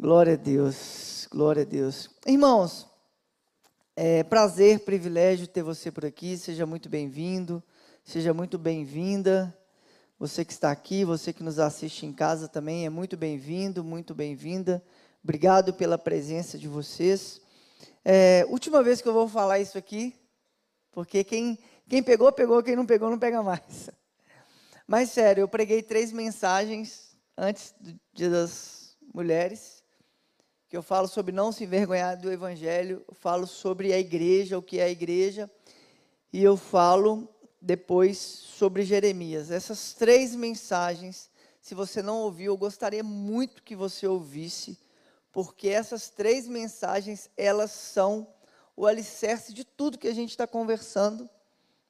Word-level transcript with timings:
Glória 0.00 0.34
a 0.34 0.36
Deus, 0.36 1.26
glória 1.28 1.62
a 1.62 1.66
Deus. 1.66 2.08
Irmãos, 2.24 2.86
é 3.96 4.22
prazer, 4.22 4.84
privilégio 4.84 5.48
ter 5.48 5.64
você 5.64 5.90
por 5.90 6.06
aqui. 6.06 6.36
Seja 6.36 6.64
muito 6.64 6.88
bem-vindo, 6.88 7.60
seja 8.04 8.32
muito 8.32 8.56
bem-vinda. 8.56 9.52
Você 10.16 10.44
que 10.44 10.52
está 10.52 10.70
aqui, 10.70 11.04
você 11.04 11.32
que 11.32 11.42
nos 11.42 11.58
assiste 11.58 12.06
em 12.06 12.12
casa 12.12 12.46
também 12.46 12.86
é 12.86 12.88
muito 12.88 13.16
bem-vindo, 13.16 13.82
muito 13.82 14.14
bem-vinda. 14.14 14.80
Obrigado 15.20 15.74
pela 15.74 15.98
presença 15.98 16.56
de 16.56 16.68
vocês. 16.68 17.40
É, 18.04 18.46
última 18.50 18.84
vez 18.84 19.02
que 19.02 19.08
eu 19.08 19.12
vou 19.12 19.28
falar 19.28 19.58
isso 19.58 19.76
aqui, 19.76 20.14
porque 20.92 21.24
quem, 21.24 21.58
quem 21.88 22.04
pegou, 22.04 22.30
pegou, 22.30 22.62
quem 22.62 22.76
não 22.76 22.86
pegou, 22.86 23.10
não 23.10 23.18
pega 23.18 23.42
mais. 23.42 23.90
Mas 24.86 25.10
sério, 25.10 25.40
eu 25.40 25.48
preguei 25.48 25.82
três 25.82 26.12
mensagens 26.12 27.18
antes 27.36 27.74
do 27.80 27.98
Dia 28.14 28.30
das 28.30 28.96
Mulheres 29.12 29.77
que 30.68 30.76
eu 30.76 30.82
falo 30.82 31.08
sobre 31.08 31.32
não 31.32 31.50
se 31.50 31.64
envergonhar 31.64 32.20
do 32.20 32.30
Evangelho, 32.30 33.02
eu 33.08 33.14
falo 33.14 33.46
sobre 33.46 33.92
a 33.92 33.98
igreja, 33.98 34.58
o 34.58 34.62
que 34.62 34.78
é 34.78 34.84
a 34.84 34.90
igreja, 34.90 35.50
e 36.30 36.44
eu 36.44 36.58
falo 36.58 37.26
depois 37.60 38.18
sobre 38.18 38.82
Jeremias. 38.82 39.50
Essas 39.50 39.94
três 39.94 40.34
mensagens, 40.34 41.30
se 41.58 41.74
você 41.74 42.02
não 42.02 42.18
ouviu, 42.18 42.52
eu 42.52 42.56
gostaria 42.56 43.02
muito 43.02 43.62
que 43.62 43.74
você 43.74 44.06
ouvisse, 44.06 44.78
porque 45.32 45.68
essas 45.68 46.10
três 46.10 46.46
mensagens, 46.46 47.30
elas 47.34 47.70
são 47.70 48.26
o 48.76 48.86
alicerce 48.86 49.54
de 49.54 49.64
tudo 49.64 49.98
que 49.98 50.08
a 50.08 50.14
gente 50.14 50.30
está 50.30 50.46
conversando, 50.46 51.28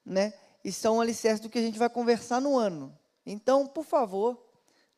né? 0.05 0.33
E 0.63 0.71
são 0.71 0.97
o 0.97 1.01
alicerce 1.01 1.41
do 1.41 1.49
que 1.49 1.59
a 1.59 1.61
gente 1.61 1.77
vai 1.77 1.89
conversar 1.89 2.39
no 2.39 2.57
ano. 2.57 2.97
Então, 3.25 3.67
por 3.67 3.83
favor, 3.83 4.48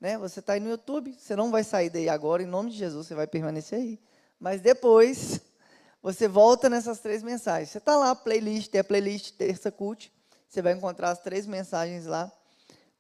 né? 0.02 0.18
Você 0.18 0.40
está 0.40 0.54
aí 0.54 0.60
no 0.60 0.72
YouTube, 0.72 1.16
você 1.18 1.36
não 1.36 1.52
vai 1.52 1.64
sair 1.64 1.92
daí 1.92 2.10
agora, 2.10 2.42
em 2.42 2.48
nome 2.48 2.72
de 2.72 2.78
Jesus, 2.78 3.06
você 3.06 3.14
vai 3.14 3.28
permanecer 3.28 3.78
aí. 3.78 4.00
Mas 4.40 4.60
depois, 4.60 5.40
você 6.02 6.28
volta 6.28 6.68
nessas 6.68 7.00
três 7.00 7.22
mensagens. 7.22 7.70
Você 7.70 7.78
está 7.78 7.96
lá, 7.96 8.16
playlist, 8.16 8.72
tem 8.72 8.82
a 8.82 8.84
playlist 8.84 9.34
Terça 9.38 9.72
Cult, 9.72 10.12
você 10.50 10.60
vai 10.60 10.74
encontrar 10.74 11.12
as 11.12 11.20
três 11.20 11.46
mensagens 11.46 12.08
lá, 12.08 12.32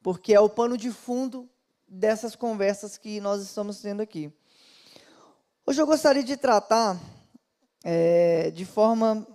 porque 0.03 0.31
é 0.31 0.39
o 0.39 0.47
pano 0.47 0.77
de 0.77 0.91
fundo 0.91 1.49
dessas 1.87 2.35
conversas 2.35 2.97
que 2.97 3.19
nós 3.19 3.41
estamos 3.41 3.81
tendo 3.81 4.01
aqui. 4.01 4.31
Hoje 5.65 5.81
eu 5.81 5.87
gostaria 5.87 6.23
de 6.23 6.37
tratar 6.37 6.99
é, 7.83 8.51
de 8.51 8.63
forma 8.63 9.25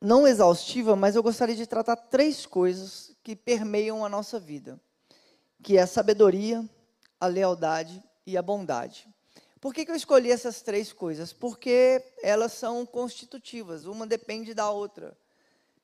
não 0.00 0.28
exaustiva, 0.28 0.94
mas 0.94 1.16
eu 1.16 1.22
gostaria 1.22 1.56
de 1.56 1.66
tratar 1.66 1.96
três 1.96 2.44
coisas 2.44 3.16
que 3.24 3.34
permeiam 3.34 4.04
a 4.04 4.08
nossa 4.08 4.38
vida 4.38 4.78
que 5.62 5.76
é 5.76 5.82
a 5.82 5.86
sabedoria, 5.86 6.64
a 7.20 7.26
lealdade 7.26 8.02
e 8.26 8.36
a 8.36 8.42
bondade. 8.42 9.08
Por 9.60 9.74
que, 9.74 9.84
que 9.84 9.90
eu 9.90 9.96
escolhi 9.96 10.30
essas 10.30 10.62
três 10.62 10.92
coisas? 10.92 11.32
Porque 11.32 12.02
elas 12.22 12.52
são 12.52 12.86
constitutivas, 12.86 13.84
uma 13.84 14.06
depende 14.06 14.54
da 14.54 14.70
outra. 14.70 15.16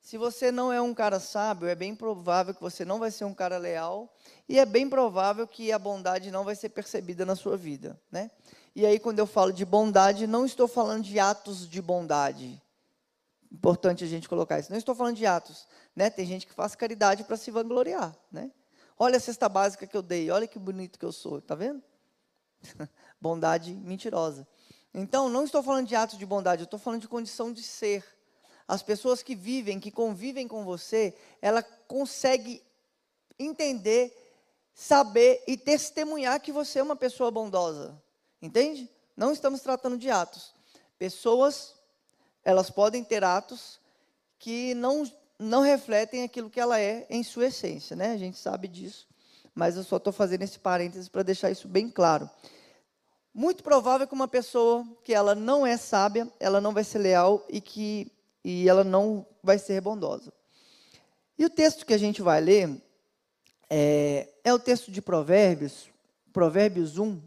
Se 0.01 0.19
você 0.19 0.53
não 0.53 0.73
é 0.73 0.81
um 0.81 0.95
cara 0.95 1.19
sábio, 1.19 1.67
é 1.67 1.75
bem 1.75 1.95
provável 1.95 2.55
que 2.55 2.61
você 2.61 2.85
não 2.85 2.99
vai 2.99 3.11
ser 3.11 3.25
um 3.25 3.35
cara 3.35 3.57
leal, 3.57 4.15
e 4.49 4.59
é 4.59 4.67
bem 4.67 4.89
provável 4.89 5.49
que 5.49 5.73
a 5.73 5.79
bondade 5.79 6.31
não 6.31 6.45
vai 6.45 6.55
ser 6.55 6.69
percebida 6.69 7.25
na 7.25 7.35
sua 7.35 7.57
vida, 7.57 7.99
né? 8.13 8.31
E 8.77 8.85
aí 8.85 8.99
quando 8.99 9.19
eu 9.19 9.27
falo 9.27 9.53
de 9.53 9.65
bondade, 9.65 10.27
não 10.27 10.45
estou 10.45 10.69
falando 10.69 11.03
de 11.03 11.19
atos 11.19 11.69
de 11.69 11.81
bondade. 11.81 12.61
Importante 13.51 14.05
a 14.05 14.07
gente 14.07 14.29
colocar 14.29 14.59
isso. 14.59 14.71
Não 14.71 14.79
estou 14.79 14.95
falando 14.95 15.17
de 15.17 15.27
atos, 15.27 15.67
né? 15.97 16.11
Tem 16.11 16.27
gente 16.27 16.47
que 16.47 16.53
faz 16.53 16.75
caridade 16.75 17.25
para 17.25 17.37
se 17.37 17.51
vangloriar, 17.51 18.15
né? 18.31 18.51
Olha 18.99 19.17
a 19.17 19.21
cesta 19.21 19.49
básica 19.49 19.87
que 19.87 19.97
eu 19.97 20.03
dei, 20.03 20.31
olha 20.31 20.47
que 20.47 20.59
bonito 20.59 20.99
que 20.99 21.05
eu 21.05 21.13
sou, 21.13 21.41
tá 21.41 21.55
vendo? 21.55 21.83
bondade 23.21 23.75
mentirosa. 23.75 24.47
Então, 24.93 25.29
não 25.29 25.45
estou 25.45 25.63
falando 25.63 25.89
de 25.89 25.97
atos 25.97 26.17
de 26.17 26.25
bondade, 26.25 26.63
eu 26.63 26.67
estou 26.67 26.79
falando 26.79 27.01
de 27.01 27.09
condição 27.09 27.53
de 27.53 27.63
ser. 27.63 28.05
As 28.67 28.83
pessoas 28.83 29.23
que 29.23 29.35
vivem, 29.35 29.81
que 29.81 29.91
convivem 29.91 30.47
com 30.47 30.65
você, 30.65 31.15
ela 31.43 31.63
consegue 31.63 32.63
entender, 33.39 34.17
saber 34.73 35.43
e 35.47 35.57
testemunhar 35.57 36.41
que 36.41 36.53
você 36.53 36.79
é 36.79 36.83
uma 36.83 36.97
pessoa 36.97 37.31
bondosa. 37.31 38.01
Entende? 38.41 38.89
Não 39.17 39.33
estamos 39.33 39.61
tratando 39.61 39.99
de 39.99 40.11
atos. 40.11 40.55
Pessoas, 40.97 41.75
elas 42.45 42.71
podem 42.71 43.03
ter 43.03 43.25
atos 43.25 43.81
que 44.39 44.75
não 44.75 45.11
não 45.39 45.63
refletem 45.63 46.23
aquilo 46.23 46.51
que 46.51 46.61
ela 46.61 46.81
é 46.81 47.07
em 47.11 47.23
sua 47.23 47.47
essência, 47.47 47.97
né? 47.97 48.13
A 48.13 48.17
gente 48.17 48.39
sabe 48.39 48.69
disso, 48.69 49.07
mas 49.55 49.77
eu 49.77 49.85
só 49.85 49.97
estou 49.97 50.13
fazendo 50.13 50.43
esse 50.43 50.59
parênteses 50.59 51.09
para 51.09 51.23
deixar 51.23 51.51
isso 51.51 51.69
bem 51.69 51.91
claro. 51.91 52.29
Muito 53.33 53.65
provável 53.65 54.07
que 54.07 54.15
uma 54.15 54.29
pessoa 54.29 54.87
que 55.03 55.13
ela 55.13 55.35
não 55.35 55.67
é 55.67 55.77
sábia, 55.77 56.29
ela 56.39 56.61
não 56.61 56.73
vai 56.73 56.85
ser 56.85 56.99
leal 56.99 57.45
e 57.49 57.61
que 57.61 58.11
e 58.45 58.69
ela 58.69 58.85
não 58.85 59.27
vai 59.43 59.59
ser 59.59 59.81
bondosa. 59.81 60.33
E 61.39 61.45
o 61.45 61.51
texto 61.51 61.87
que 61.87 61.95
a 61.95 61.99
gente 61.99 62.21
vai 62.21 62.41
ler 62.41 62.81
é, 63.71 64.29
é 64.45 64.53
o 64.53 64.59
texto 64.59 64.93
de 64.93 65.01
Provérbios, 65.01 65.89
Provérbios 66.33 66.99
1. 66.99 67.21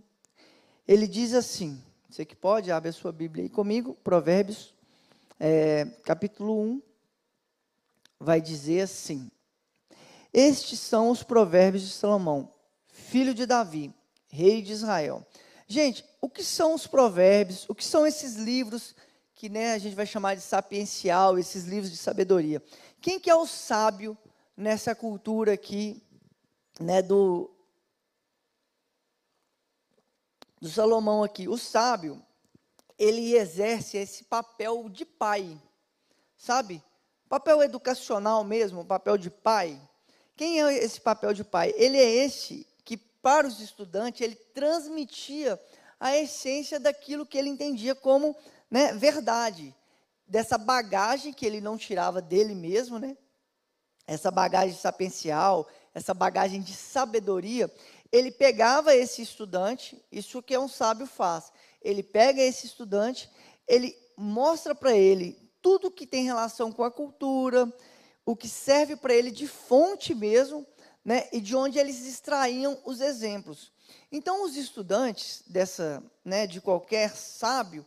Ele 0.88 1.07
diz 1.07 1.34
assim: 1.34 1.81
você 2.09 2.23
que 2.23 2.35
pode, 2.35 2.72
abre 2.72 2.90
a 2.90 2.94
sua 2.94 3.12
Bíblia 3.12 3.44
aí 3.44 3.50
comigo, 3.50 3.97
Provérbios, 4.03 4.73
é, 5.40 5.85
capítulo 6.03 6.62
1, 6.62 6.81
vai 8.19 8.41
dizer 8.41 8.81
assim: 8.81 9.29
Estes 10.33 10.79
são 10.79 11.09
os 11.09 11.23
provérbios 11.23 11.83
de 11.83 11.91
Salomão, 11.91 12.53
filho 12.88 13.33
de 13.33 13.45
Davi, 13.45 13.94
rei 14.29 14.61
de 14.61 14.73
Israel. 14.73 15.25
Gente, 15.67 16.05
o 16.22 16.29
que 16.29 16.44
são 16.44 16.73
os 16.73 16.88
provérbios? 16.88 17.66
O 17.69 17.75
que 17.75 17.83
são 17.83 18.07
esses 18.07 18.35
livros 18.35 18.95
que 19.35 19.50
né, 19.50 19.73
a 19.73 19.78
gente 19.78 19.95
vai 19.95 20.05
chamar 20.05 20.35
de 20.35 20.41
sapiencial, 20.41 21.38
esses 21.38 21.66
livros 21.66 21.91
de 21.91 21.97
sabedoria? 21.97 22.63
Quem 23.01 23.19
que 23.19 23.29
é 23.29 23.35
o 23.35 23.45
sábio 23.45 24.17
nessa 24.55 24.95
cultura 24.95 25.53
aqui, 25.53 26.01
né, 26.79 27.01
do, 27.01 27.51
do 30.61 30.69
Salomão 30.69 31.22
aqui? 31.22 31.49
O 31.49 31.57
sábio, 31.57 32.25
ele 32.97 33.35
exerce 33.35 33.97
esse 33.97 34.23
papel 34.23 34.88
de 34.89 35.05
pai, 35.05 35.61
sabe? 36.38 36.81
Papel 37.29 37.61
educacional 37.63 38.43
mesmo, 38.43 38.85
papel 38.85 39.17
de 39.17 39.29
pai. 39.29 39.79
Quem 40.35 40.61
é 40.61 40.73
esse 40.73 41.01
papel 41.01 41.33
de 41.33 41.43
pai? 41.43 41.73
Ele 41.75 41.97
é 41.97 42.09
esse 42.25 42.67
que, 42.85 42.97
para 42.97 43.47
os 43.47 43.59
estudantes, 43.59 44.21
ele 44.21 44.35
transmitia 44.35 45.59
a 45.99 46.16
essência 46.16 46.79
daquilo 46.79 47.25
que 47.25 47.37
ele 47.37 47.49
entendia 47.49 47.95
como 47.95 48.35
né, 48.69 48.93
verdade. 48.93 49.75
Dessa 50.27 50.57
bagagem 50.57 51.33
que 51.33 51.45
ele 51.45 51.61
não 51.61 51.77
tirava 51.77 52.21
dele 52.21 52.53
mesmo, 52.53 52.99
né? 52.99 53.17
essa 54.07 54.31
bagagem 54.31 54.75
sapiencial, 54.75 55.67
essa 55.93 56.13
bagagem 56.13 56.61
de 56.61 56.73
sabedoria, 56.73 57.71
ele 58.09 58.31
pegava 58.31 58.95
esse 58.95 59.21
estudante, 59.21 60.01
isso 60.09 60.41
que 60.41 60.53
é 60.53 60.59
um 60.59 60.69
sábio 60.69 61.05
faz. 61.05 61.51
Ele 61.81 62.01
pega 62.01 62.41
esse 62.41 62.66
estudante, 62.66 63.29
ele 63.67 63.93
mostra 64.16 64.73
para 64.73 64.95
ele 64.95 65.37
tudo 65.67 65.91
que 65.91 66.07
tem 66.07 66.23
relação 66.23 66.72
com 66.72 66.81
a 66.81 66.89
cultura, 66.89 67.69
o 68.25 68.38
que 68.38 68.47
serve 68.47 68.95
para 68.95 69.13
ele 69.13 69.29
de 69.29 69.50
fonte 69.50 70.16
mesmo, 70.16 70.66
né, 71.03 71.28
e 71.33 71.41
de 71.41 71.57
onde 71.57 71.78
eles 71.78 72.07
extraíam 72.07 72.79
os 72.85 73.01
exemplos. 73.01 73.73
Então, 74.09 74.45
os 74.45 74.55
estudantes 74.55 75.44
dessa, 75.45 76.01
né, 76.23 76.47
de 76.47 76.61
qualquer 76.61 77.13
sábio, 77.13 77.85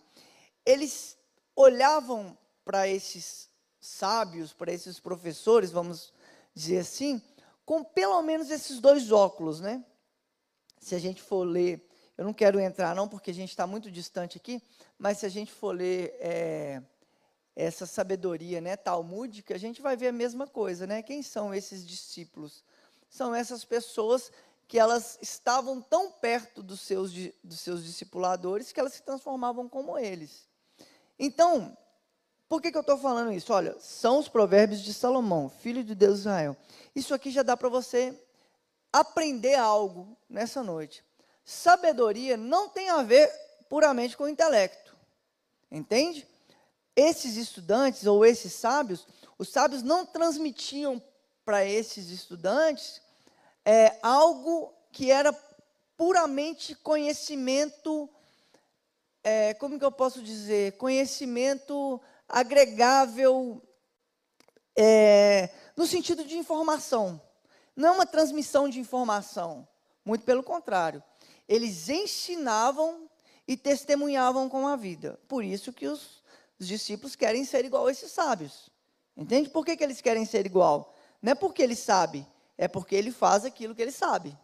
eles 0.66 1.16
olhavam 1.56 2.36
para 2.66 2.86
esses 2.86 3.48
sábios, 3.80 4.52
para 4.52 4.70
esses 4.70 5.00
professores, 5.00 5.70
vamos 5.70 6.12
dizer 6.54 6.80
assim, 6.80 7.22
com 7.64 7.82
pelo 7.82 8.20
menos 8.20 8.50
esses 8.50 8.78
dois 8.78 9.10
óculos, 9.10 9.58
né? 9.58 9.82
Se 10.78 10.94
a 10.94 10.98
gente 10.98 11.22
for 11.22 11.44
ler, 11.44 11.88
eu 12.14 12.26
não 12.26 12.34
quero 12.34 12.60
entrar 12.60 12.94
não, 12.94 13.08
porque 13.08 13.30
a 13.30 13.34
gente 13.34 13.48
está 13.48 13.66
muito 13.66 13.91
distante 13.91 14.36
aqui, 14.36 14.62
mas 14.98 15.16
se 15.16 15.24
a 15.24 15.30
gente 15.30 15.50
for 15.50 15.74
ler 15.74 16.15
é, 16.21 16.82
essa 17.60 17.84
sabedoria 17.84 18.60
né, 18.60 18.77
talmúdica, 18.77 19.54
a 19.54 19.59
gente 19.59 19.83
vai 19.83 19.97
ver 19.97 20.09
a 20.09 20.12
mesma 20.12 20.47
coisa. 20.47 20.86
Né? 20.86 21.03
Quem 21.03 21.22
são 21.22 21.54
esses 21.54 21.86
discípulos? 21.86 22.65
São 23.09 23.34
essas 23.34 23.65
pessoas 23.65 24.33
que 24.66 24.78
elas 24.78 25.18
estavam 25.21 25.80
tão 25.83 26.10
perto 26.10 26.62
dos 26.62 26.80
seus, 26.80 27.12
dos 27.42 27.60
seus 27.60 27.84
discipuladores 27.84 28.72
que 28.72 28.80
elas 28.80 28.95
se 28.95 29.03
transformavam 29.03 29.68
como 29.68 29.98
eles. 29.98 30.48
Então, 31.18 31.77
por 32.48 32.62
que, 32.62 32.71
que 32.71 32.77
eu 32.77 32.83
estou 32.83 32.97
falando 32.97 33.33
isso? 33.33 33.53
Olha, 33.53 33.77
são 33.78 34.18
os 34.18 34.28
provérbios 34.28 34.80
de 34.80 34.95
Salomão, 34.95 35.48
filho 35.51 35.84
de 35.84 35.95
Deus 35.95 36.21
Israel. 36.21 36.56
Isso 36.95 37.13
aqui 37.13 37.30
já 37.30 37.42
dá 37.42 37.56
para 37.56 37.68
você 37.68 38.18
aprender 38.92 39.56
algo 39.56 40.16
nessa 40.28 40.63
noite. 40.63 41.04
Sabedoria 41.45 42.36
não 42.36 42.68
tem 42.68 42.91
a 42.91 43.03
ver 43.03 43.28
puramente 43.68 44.16
com 44.16 44.24
o 44.24 44.28
intelecto. 44.28 44.97
Entende? 45.71 46.27
Esses 47.00 47.36
estudantes 47.36 48.06
ou 48.06 48.24
esses 48.24 48.52
sábios, 48.52 49.06
os 49.38 49.48
sábios 49.48 49.82
não 49.82 50.04
transmitiam 50.04 51.02
para 51.44 51.64
esses 51.64 52.10
estudantes 52.10 53.00
é, 53.64 53.98
algo 54.02 54.72
que 54.92 55.10
era 55.10 55.32
puramente 55.97 56.74
conhecimento, 56.74 58.08
é, 59.22 59.54
como 59.54 59.78
que 59.78 59.84
eu 59.84 59.92
posso 59.92 60.22
dizer? 60.22 60.76
Conhecimento 60.76 62.00
agregável 62.28 63.62
é, 64.76 65.50
no 65.76 65.86
sentido 65.86 66.24
de 66.24 66.36
informação. 66.36 67.20
Não 67.74 67.88
é 67.88 67.92
uma 67.92 68.06
transmissão 68.06 68.68
de 68.68 68.78
informação, 68.78 69.66
muito 70.04 70.24
pelo 70.24 70.42
contrário. 70.42 71.03
Eles 71.48 71.88
ensinavam 71.88 73.08
e 73.46 73.56
testemunhavam 73.56 74.48
com 74.48 74.68
a 74.68 74.76
vida. 74.76 75.18
Por 75.26 75.42
isso 75.44 75.72
que 75.72 75.86
os, 75.86 76.19
os 76.60 76.68
discípulos 76.68 77.16
querem 77.16 77.45
ser 77.45 77.65
igual 77.65 77.86
a 77.86 77.91
esses 77.91 78.12
sábios. 78.12 78.71
Entende? 79.16 79.48
Por 79.48 79.65
que, 79.65 79.77
que 79.77 79.83
eles 79.83 80.01
querem 80.01 80.27
ser 80.27 80.45
igual? 80.45 80.95
Não 81.22 81.33
é 81.33 81.34
porque 81.34 81.62
ele 81.62 81.74
sabe, 81.74 82.27
é 82.57 82.68
porque 82.68 82.95
ele 82.95 83.10
faz 83.10 83.45
aquilo 83.47 83.74
que 83.74 83.80
ele 83.80 83.91
sabe. 83.91 84.39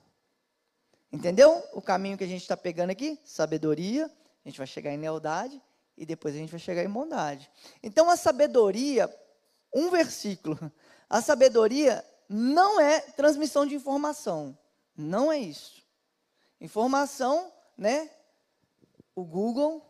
Entendeu? 1.12 1.62
O 1.72 1.82
caminho 1.82 2.16
que 2.16 2.24
a 2.24 2.26
gente 2.26 2.42
está 2.42 2.56
pegando 2.56 2.90
aqui, 2.90 3.18
sabedoria, 3.22 4.06
a 4.44 4.48
gente 4.48 4.58
vai 4.58 4.66
chegar 4.66 4.92
em 4.92 4.98
lealdade 4.98 5.62
e 5.96 6.04
depois 6.04 6.34
a 6.34 6.38
gente 6.38 6.50
vai 6.50 6.58
chegar 6.58 6.82
em 6.82 6.90
bondade. 6.90 7.50
Então 7.82 8.10
a 8.10 8.16
sabedoria, 8.16 9.14
um 9.72 9.90
versículo, 9.90 10.58
a 11.08 11.20
sabedoria 11.20 12.04
não 12.28 12.80
é 12.80 13.00
transmissão 13.00 13.66
de 13.66 13.74
informação, 13.74 14.58
não 14.96 15.30
é 15.30 15.38
isso. 15.38 15.84
Informação, 16.60 17.52
né? 17.76 18.10
O 19.14 19.24
Google, 19.24 19.84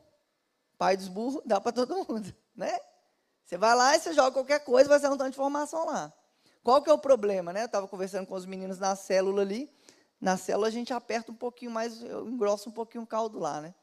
pai 0.79 0.97
dos 0.97 1.09
burros, 1.09 1.43
dá 1.45 1.61
para 1.61 1.73
todo 1.73 1.97
mundo, 1.97 2.35
né? 2.55 2.79
Você 3.45 3.57
vai 3.57 3.75
lá 3.75 3.97
e 3.97 4.01
você 4.01 4.13
joga 4.13 4.33
qualquer 4.33 4.61
coisa, 4.61 4.89
vai 4.89 4.99
ser 4.99 5.07
um 5.07 5.17
tanto 5.17 5.31
de 5.31 5.37
informação 5.37 5.87
lá. 5.87 6.13
Qual 6.63 6.83
que 6.83 6.91
é 6.91 6.93
o 6.93 6.99
problema, 6.99 7.53
né? 7.53 7.63
Eu 7.63 7.67
estava 7.67 7.87
conversando 7.87 8.27
com 8.27 8.35
os 8.35 8.45
meninos 8.45 8.79
na 8.79 8.97
célula 8.97 9.43
ali. 9.43 9.71
Na 10.21 10.37
célula 10.37 10.67
a 10.67 10.71
gente 10.71 10.93
aperta 10.93 11.31
um 11.31 11.35
pouquinho 11.35 11.71
mais, 11.71 12.03
eu 12.03 12.29
engrosso 12.29 12.69
um 12.69 12.73
pouquinho 12.73 13.05
o 13.05 13.07
caldo 13.07 13.39
lá, 13.39 13.61
né? 13.61 13.75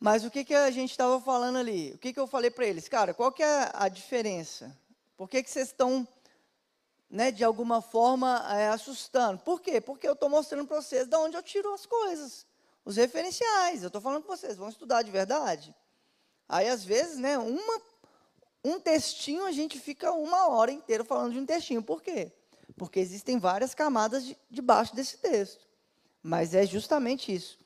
Mas 0.00 0.24
o 0.24 0.30
que, 0.30 0.44
que 0.44 0.54
a 0.54 0.70
gente 0.70 0.90
estava 0.90 1.20
falando 1.20 1.58
ali? 1.58 1.92
O 1.92 1.98
que, 1.98 2.12
que 2.12 2.18
eu 2.18 2.26
falei 2.26 2.50
para 2.50 2.66
eles? 2.66 2.88
Cara, 2.88 3.12
qual 3.14 3.30
que 3.30 3.42
é 3.42 3.70
a 3.72 3.88
diferença? 3.88 4.76
Por 5.16 5.28
que, 5.28 5.42
que 5.42 5.50
vocês 5.50 5.68
estão, 5.68 6.08
né, 7.08 7.30
de 7.30 7.44
alguma 7.44 7.80
forma, 7.80 8.44
é, 8.52 8.68
assustando? 8.68 9.38
Por 9.42 9.60
quê? 9.60 9.80
Porque 9.80 10.08
eu 10.08 10.14
estou 10.14 10.28
mostrando 10.28 10.66
para 10.66 10.80
vocês 10.82 11.06
de 11.06 11.16
onde 11.16 11.36
eu 11.36 11.42
tiro 11.42 11.72
as 11.72 11.86
coisas, 11.86 12.44
os 12.84 12.96
referenciais. 12.96 13.82
Eu 13.82 13.88
estou 13.88 14.00
falando 14.00 14.24
para 14.24 14.36
vocês, 14.36 14.56
vão 14.56 14.68
estudar 14.68 15.02
de 15.02 15.10
verdade. 15.10 15.74
Aí, 16.48 16.68
às 16.68 16.84
vezes, 16.84 17.18
né, 17.18 17.38
uma 17.38 17.80
um 18.64 18.78
textinho, 18.78 19.44
a 19.44 19.52
gente 19.52 19.78
fica 19.78 20.12
uma 20.12 20.48
hora 20.48 20.70
inteira 20.70 21.04
falando 21.04 21.32
de 21.32 21.38
um 21.38 21.46
textinho. 21.46 21.82
Por 21.82 22.00
quê? 22.00 22.30
Porque 22.76 23.00
existem 23.00 23.38
várias 23.38 23.74
camadas 23.74 24.24
de, 24.24 24.36
debaixo 24.48 24.94
desse 24.94 25.18
texto. 25.18 25.66
Mas 26.22 26.54
é 26.54 26.64
justamente 26.64 27.34
isso. 27.34 27.58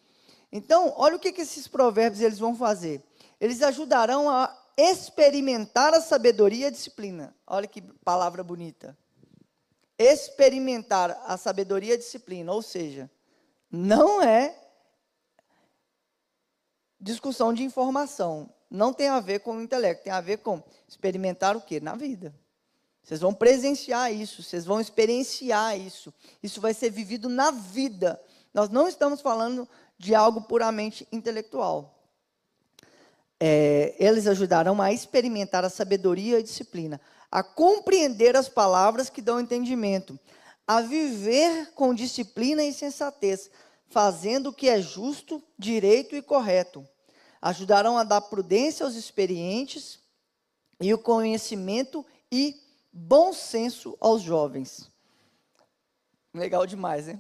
Então, 0.50 0.94
olha 0.96 1.16
o 1.16 1.18
que, 1.18 1.32
que 1.32 1.42
esses 1.42 1.68
provérbios 1.68 2.22
eles 2.22 2.38
vão 2.38 2.56
fazer. 2.56 3.02
Eles 3.38 3.62
ajudarão 3.62 4.30
a 4.30 4.56
experimentar 4.76 5.92
a 5.92 6.00
sabedoria 6.00 6.64
e 6.64 6.68
a 6.68 6.70
disciplina. 6.70 7.34
Olha 7.46 7.66
que 7.66 7.82
palavra 7.82 8.42
bonita. 8.42 8.96
Experimentar 9.98 11.22
a 11.26 11.36
sabedoria 11.36 11.90
e 11.90 11.94
a 11.94 11.98
disciplina. 11.98 12.52
Ou 12.52 12.62
seja, 12.62 13.10
não 13.70 14.22
é 14.22 14.65
discussão 17.06 17.54
de 17.54 17.62
informação 17.62 18.50
não 18.68 18.92
tem 18.92 19.08
a 19.08 19.20
ver 19.20 19.38
com 19.40 19.56
o 19.56 19.62
intelecto, 19.62 20.04
tem 20.04 20.12
a 20.12 20.20
ver 20.20 20.38
com 20.38 20.62
experimentar 20.88 21.56
o 21.56 21.60
quê? 21.60 21.78
Na 21.78 21.94
vida. 21.94 22.34
Vocês 23.02 23.20
vão 23.20 23.32
presenciar 23.32 24.12
isso, 24.12 24.42
vocês 24.42 24.64
vão 24.64 24.80
experienciar 24.80 25.78
isso. 25.78 26.12
Isso 26.42 26.60
vai 26.60 26.74
ser 26.74 26.90
vivido 26.90 27.28
na 27.28 27.52
vida. 27.52 28.20
Nós 28.52 28.68
não 28.68 28.88
estamos 28.88 29.20
falando 29.20 29.68
de 29.96 30.14
algo 30.14 30.42
puramente 30.42 31.06
intelectual. 31.12 31.94
É, 33.38 33.94
eles 33.98 34.26
ajudarão 34.26 34.82
a 34.82 34.92
experimentar 34.92 35.64
a 35.64 35.70
sabedoria 35.70 36.36
e 36.36 36.40
a 36.40 36.42
disciplina, 36.42 37.00
a 37.30 37.44
compreender 37.44 38.34
as 38.34 38.48
palavras 38.48 39.08
que 39.08 39.22
dão 39.22 39.38
entendimento, 39.38 40.18
a 40.66 40.80
viver 40.80 41.70
com 41.74 41.94
disciplina 41.94 42.64
e 42.64 42.72
sensatez, 42.72 43.48
fazendo 43.88 44.48
o 44.48 44.52
que 44.52 44.68
é 44.68 44.80
justo, 44.80 45.40
direito 45.56 46.16
e 46.16 46.22
correto 46.22 46.84
ajudarão 47.40 47.98
a 47.98 48.04
dar 48.04 48.20
prudência 48.20 48.84
aos 48.84 48.94
experientes 48.94 49.98
e 50.80 50.92
o 50.92 50.98
conhecimento 50.98 52.04
e 52.30 52.60
bom 52.92 53.32
senso 53.32 53.96
aos 54.00 54.22
jovens. 54.22 54.90
Legal 56.32 56.66
demais, 56.66 57.06
né? 57.06 57.18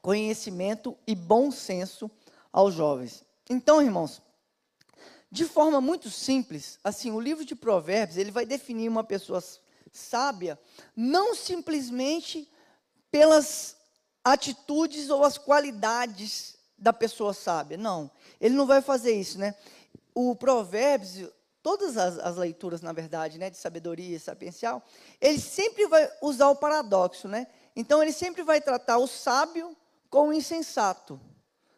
Conhecimento 0.00 0.96
e 1.06 1.14
bom 1.14 1.50
senso 1.50 2.10
aos 2.52 2.74
jovens. 2.74 3.24
Então, 3.48 3.82
irmãos, 3.82 4.22
de 5.30 5.44
forma 5.44 5.80
muito 5.80 6.10
simples, 6.10 6.78
assim, 6.82 7.10
o 7.10 7.20
livro 7.20 7.44
de 7.44 7.54
Provérbios, 7.54 8.16
ele 8.16 8.30
vai 8.30 8.46
definir 8.46 8.88
uma 8.88 9.04
pessoa 9.04 9.42
sábia 9.92 10.58
não 10.94 11.34
simplesmente 11.34 12.48
pelas 13.10 13.76
atitudes 14.22 15.10
ou 15.10 15.24
as 15.24 15.38
qualidades 15.38 16.56
da 16.76 16.92
pessoa 16.92 17.32
sábia. 17.32 17.76
Não, 17.76 18.10
ele 18.40 18.54
não 18.54 18.66
vai 18.66 18.80
fazer 18.80 19.12
isso, 19.12 19.38
né? 19.38 19.54
O 20.14 20.34
Provérbios, 20.34 21.28
todas 21.62 21.96
as, 21.96 22.18
as 22.18 22.36
leituras, 22.36 22.80
na 22.80 22.92
verdade, 22.92 23.38
né, 23.38 23.50
de 23.50 23.56
sabedoria 23.56 24.18
sapiencial, 24.18 24.82
ele 25.20 25.38
sempre 25.38 25.86
vai 25.86 26.10
usar 26.22 26.48
o 26.48 26.56
paradoxo, 26.56 27.28
né? 27.28 27.46
Então 27.74 28.02
ele 28.02 28.12
sempre 28.12 28.42
vai 28.42 28.60
tratar 28.60 28.98
o 28.98 29.06
sábio 29.06 29.76
com 30.10 30.28
o 30.28 30.32
insensato, 30.32 31.20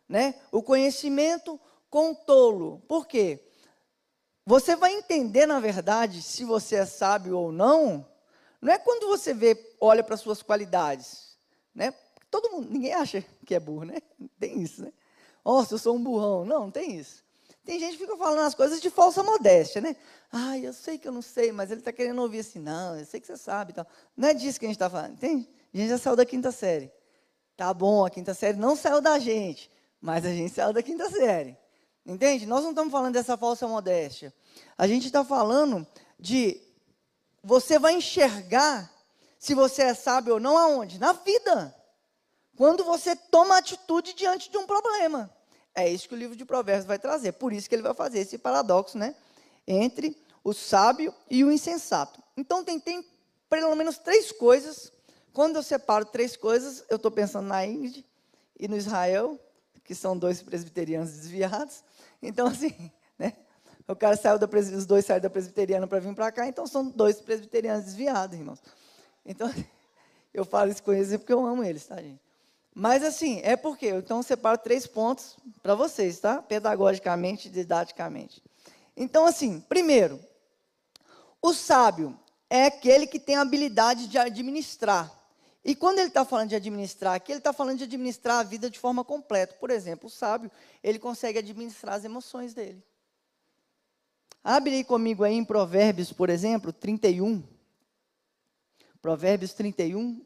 né? 0.08 0.34
O 0.52 0.62
conhecimento 0.62 1.58
com 1.88 2.12
o 2.12 2.14
tolo. 2.14 2.82
Por 2.86 3.06
quê? 3.06 3.44
Você 4.46 4.74
vai 4.74 4.92
entender, 4.92 5.46
na 5.46 5.60
verdade, 5.60 6.22
se 6.22 6.44
você 6.44 6.76
é 6.76 6.86
sábio 6.86 7.36
ou 7.36 7.52
não, 7.52 8.06
não 8.60 8.72
é 8.72 8.78
quando 8.78 9.08
você 9.08 9.32
vê, 9.32 9.56
olha 9.80 10.02
para 10.02 10.16
suas 10.16 10.42
qualidades, 10.42 11.36
né? 11.74 11.94
Todo 12.30 12.50
mundo, 12.50 12.70
ninguém 12.70 12.92
acha 12.92 13.24
que 13.44 13.54
é 13.54 13.60
burro, 13.60 13.84
né? 13.84 13.98
Tem 14.38 14.60
isso, 14.60 14.82
né? 14.82 14.92
Nossa, 15.44 15.74
eu 15.74 15.78
sou 15.78 15.96
um 15.96 16.02
burrão. 16.02 16.44
Não, 16.44 16.60
não 16.60 16.70
tem 16.70 16.96
isso. 16.96 17.24
Tem 17.64 17.78
gente 17.78 17.92
que 17.92 18.04
fica 18.04 18.16
falando 18.16 18.40
as 18.40 18.54
coisas 18.54 18.80
de 18.80 18.90
falsa 18.90 19.22
modéstia, 19.22 19.80
né? 19.80 19.94
Ah, 20.32 20.58
eu 20.58 20.72
sei 20.72 20.98
que 20.98 21.06
eu 21.06 21.12
não 21.12 21.22
sei, 21.22 21.52
mas 21.52 21.70
ele 21.70 21.80
está 21.80 21.92
querendo 21.92 22.20
ouvir 22.22 22.40
assim, 22.40 22.58
não, 22.58 22.98
eu 22.98 23.04
sei 23.04 23.20
que 23.20 23.26
você 23.26 23.36
sabe. 23.36 23.72
Então. 23.72 23.86
Não 24.16 24.28
é 24.28 24.34
disso 24.34 24.58
que 24.58 24.66
a 24.66 24.68
gente 24.68 24.76
está 24.76 24.88
falando, 24.88 25.12
entende? 25.12 25.48
A 25.72 25.76
gente 25.76 25.88
já 25.88 25.98
saiu 25.98 26.16
da 26.16 26.24
quinta 26.24 26.50
série. 26.50 26.90
Tá 27.56 27.72
bom, 27.74 28.04
a 28.04 28.10
quinta 28.10 28.32
série 28.32 28.58
não 28.58 28.74
saiu 28.74 29.00
da 29.00 29.18
gente, 29.18 29.70
mas 30.00 30.24
a 30.24 30.30
gente 30.30 30.54
saiu 30.54 30.72
da 30.72 30.82
quinta 30.82 31.10
série. 31.10 31.56
Entende? 32.06 32.46
Nós 32.46 32.62
não 32.62 32.70
estamos 32.70 32.90
falando 32.90 33.12
dessa 33.12 33.36
falsa 33.36 33.68
modéstia. 33.68 34.32
A 34.76 34.86
gente 34.86 35.06
está 35.06 35.24
falando 35.24 35.86
de 36.18 36.60
você 37.42 37.78
vai 37.78 37.94
enxergar 37.94 38.90
se 39.38 39.54
você 39.54 39.82
é 39.82 39.94
sábio 39.94 40.34
ou 40.34 40.40
não 40.40 40.56
aonde? 40.56 40.98
Na 40.98 41.12
vida 41.12 41.74
quando 42.56 42.84
você 42.84 43.14
toma 43.16 43.56
atitude 43.56 44.14
diante 44.14 44.50
de 44.50 44.58
um 44.58 44.66
problema. 44.66 45.30
É 45.74 45.88
isso 45.88 46.08
que 46.08 46.14
o 46.14 46.18
livro 46.18 46.36
de 46.36 46.44
Provérbios 46.44 46.86
vai 46.86 46.98
trazer. 46.98 47.32
Por 47.32 47.52
isso 47.52 47.68
que 47.68 47.74
ele 47.74 47.82
vai 47.82 47.94
fazer 47.94 48.18
esse 48.20 48.36
paradoxo, 48.36 48.98
né? 48.98 49.14
Entre 49.66 50.16
o 50.42 50.52
sábio 50.52 51.14
e 51.30 51.44
o 51.44 51.50
insensato. 51.50 52.22
Então 52.36 52.64
tem, 52.64 52.78
tem 52.80 53.04
pelo 53.48 53.74
menos 53.74 53.98
três 53.98 54.32
coisas. 54.32 54.92
Quando 55.32 55.56
eu 55.56 55.62
separo 55.62 56.04
três 56.04 56.36
coisas, 56.36 56.84
eu 56.88 56.96
estou 56.96 57.10
pensando 57.10 57.46
na 57.46 57.64
Ingrid 57.64 58.04
e 58.58 58.66
no 58.66 58.76
Israel, 58.76 59.38
que 59.84 59.94
são 59.94 60.16
dois 60.16 60.42
presbiterianos 60.42 61.12
desviados. 61.12 61.82
Então, 62.22 62.46
assim, 62.46 62.90
né? 63.18 63.34
O 63.86 63.96
cara 63.96 64.16
saiu 64.16 64.38
da 64.38 64.46
os 64.46 64.86
dois 64.86 65.04
saíram 65.04 65.22
da 65.22 65.30
presbiteriana 65.30 65.86
para 65.86 65.98
vir 65.98 66.14
para 66.14 66.30
cá, 66.30 66.46
então 66.46 66.66
são 66.66 66.88
dois 66.88 67.20
presbiterianos 67.20 67.86
desviados, 67.86 68.38
irmãos. 68.38 68.62
Então, 69.24 69.52
eu 70.32 70.44
falo 70.44 70.70
isso 70.70 70.82
com 70.82 70.92
eles 70.92 71.16
porque 71.16 71.32
eu 71.32 71.44
amo 71.44 71.64
eles, 71.64 71.86
tá, 71.86 71.96
gente? 71.96 72.20
Mas 72.80 73.04
assim, 73.04 73.42
é 73.44 73.56
porque, 73.56 73.90
então 73.90 74.16
eu 74.16 74.22
separo 74.22 74.56
três 74.56 74.86
pontos 74.86 75.36
para 75.62 75.74
vocês, 75.74 76.18
tá? 76.18 76.40
Pedagogicamente 76.40 77.50
didaticamente. 77.50 78.42
Então, 78.96 79.26
assim, 79.26 79.60
primeiro, 79.60 80.18
o 81.42 81.52
sábio 81.52 82.18
é 82.48 82.64
aquele 82.64 83.06
que 83.06 83.20
tem 83.20 83.36
a 83.36 83.42
habilidade 83.42 84.06
de 84.06 84.16
administrar. 84.16 85.12
E 85.62 85.76
quando 85.76 85.98
ele 85.98 86.08
está 86.08 86.24
falando 86.24 86.48
de 86.48 86.54
administrar 86.54 87.16
aqui, 87.16 87.32
ele 87.32 87.40
está 87.40 87.52
falando 87.52 87.76
de 87.76 87.84
administrar 87.84 88.38
a 88.38 88.44
vida 88.44 88.70
de 88.70 88.78
forma 88.78 89.04
completa. 89.04 89.52
Por 89.60 89.68
exemplo, 89.68 90.06
o 90.06 90.10
sábio, 90.10 90.50
ele 90.82 90.98
consegue 90.98 91.38
administrar 91.38 91.96
as 91.96 92.04
emoções 92.06 92.54
dele. 92.54 92.82
Abre 94.42 94.76
aí 94.76 94.84
comigo 94.84 95.22
aí 95.22 95.34
em 95.34 95.44
Provérbios, 95.44 96.14
por 96.14 96.30
exemplo, 96.30 96.72
31. 96.72 97.42
Provérbios 99.02 99.52
31, 99.52 100.24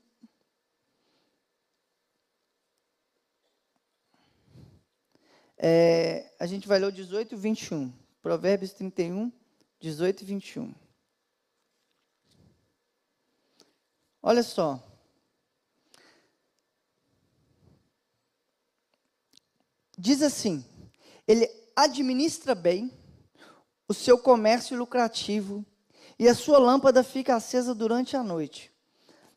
É, 5.56 6.32
a 6.38 6.46
gente 6.46 6.66
vai 6.68 6.78
ler 6.78 6.87
o 6.87 6.92
18 6.92 7.34
e 7.34 7.38
21. 7.38 7.92
Provérbios 8.23 8.73
31, 8.73 9.32
18 9.80 10.23
e 10.23 10.25
21. 10.25 10.75
Olha 14.23 14.42
só. 14.42 14.82
diz 19.99 20.23
assim: 20.23 20.64
ele 21.26 21.49
administra 21.75 22.54
bem 22.54 22.92
o 23.88 23.94
seu 23.94 24.18
comércio 24.18 24.76
lucrativo 24.76 25.64
e 26.18 26.28
a 26.28 26.34
sua 26.34 26.58
lâmpada 26.58 27.02
fica 27.02 27.34
acesa 27.34 27.75
durante 27.75 28.16
a 28.16 28.23
noite. 28.23 28.73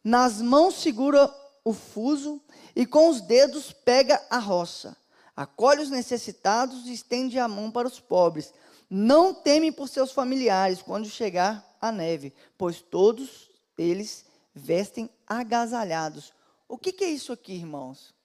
Nas 0.03 0.41
mãos 0.41 0.75
segura 0.75 1.33
o 1.63 1.73
fuso 1.73 2.41
e 2.75 2.85
com 2.85 3.09
os 3.09 3.21
dedos 3.21 3.71
pega 3.71 4.21
a 4.29 4.37
roça. 4.37 4.95
Acolhe 5.37 5.83
os 5.83 5.91
necessitados 5.91 6.87
e 6.87 6.93
estende 6.93 7.37
a 7.37 7.47
mão 7.47 7.69
para 7.69 7.87
os 7.87 7.99
pobres. 7.99 8.51
Não 8.89 9.35
teme 9.35 9.71
por 9.71 9.87
seus 9.87 10.11
familiares 10.11 10.81
quando 10.81 11.07
chegar 11.07 11.77
a 11.79 11.91
neve, 11.91 12.33
pois 12.57 12.81
todos 12.81 13.51
eles 13.77 14.25
vestem 14.55 15.07
agasalhados. 15.27 16.33
O 16.67 16.75
que, 16.75 16.91
que 16.91 17.03
é 17.03 17.09
isso 17.09 17.31
aqui, 17.31 17.53
irmãos? 17.53 18.15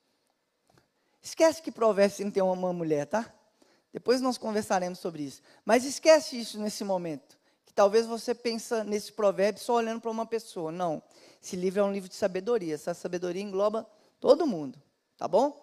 Esquece 1.23 1.61
que 1.61 1.71
Provérbios 1.71 2.33
tem 2.33 2.43
uma 2.43 2.73
mulher, 2.73 3.05
tá? 3.05 3.31
Depois 3.93 4.23
nós 4.23 4.39
conversaremos 4.39 4.99
sobre 4.99 5.25
isso. 5.25 5.43
Mas 5.67 5.85
esquece 5.85 6.41
isso 6.41 6.59
nesse 6.59 6.83
momento. 6.83 7.37
Que 7.67 7.75
talvez 7.75 8.07
você 8.07 8.35
pense 8.35 8.83
nesse 8.85 9.13
provérbio 9.13 9.63
só 9.63 9.75
olhando 9.75 10.01
para 10.01 10.11
uma 10.11 10.25
pessoa. 10.25 10.73
Não. 10.73 11.03
Esse 11.43 11.57
livro 11.57 11.81
é 11.81 11.85
um 11.85 11.93
livro 11.93 12.09
de 12.09 12.15
sabedoria. 12.15 12.75
Essa 12.75 12.95
sabedoria 12.95 13.43
engloba 13.43 13.87
todo 14.19 14.47
mundo. 14.47 14.81
Tá 15.19 15.29
bom? 15.29 15.62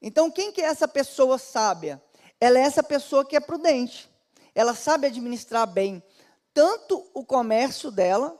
Então, 0.00 0.30
quem 0.30 0.52
que 0.52 0.60
é 0.60 0.64
essa 0.64 0.88
pessoa 0.88 1.38
sábia? 1.38 2.02
Ela 2.40 2.58
é 2.58 2.62
essa 2.62 2.82
pessoa 2.82 3.24
que 3.24 3.36
é 3.36 3.40
prudente. 3.40 4.10
Ela 4.54 4.74
sabe 4.74 5.06
administrar 5.06 5.66
bem 5.66 6.02
tanto 6.52 7.06
o 7.14 7.24
comércio 7.24 7.90
dela, 7.90 8.36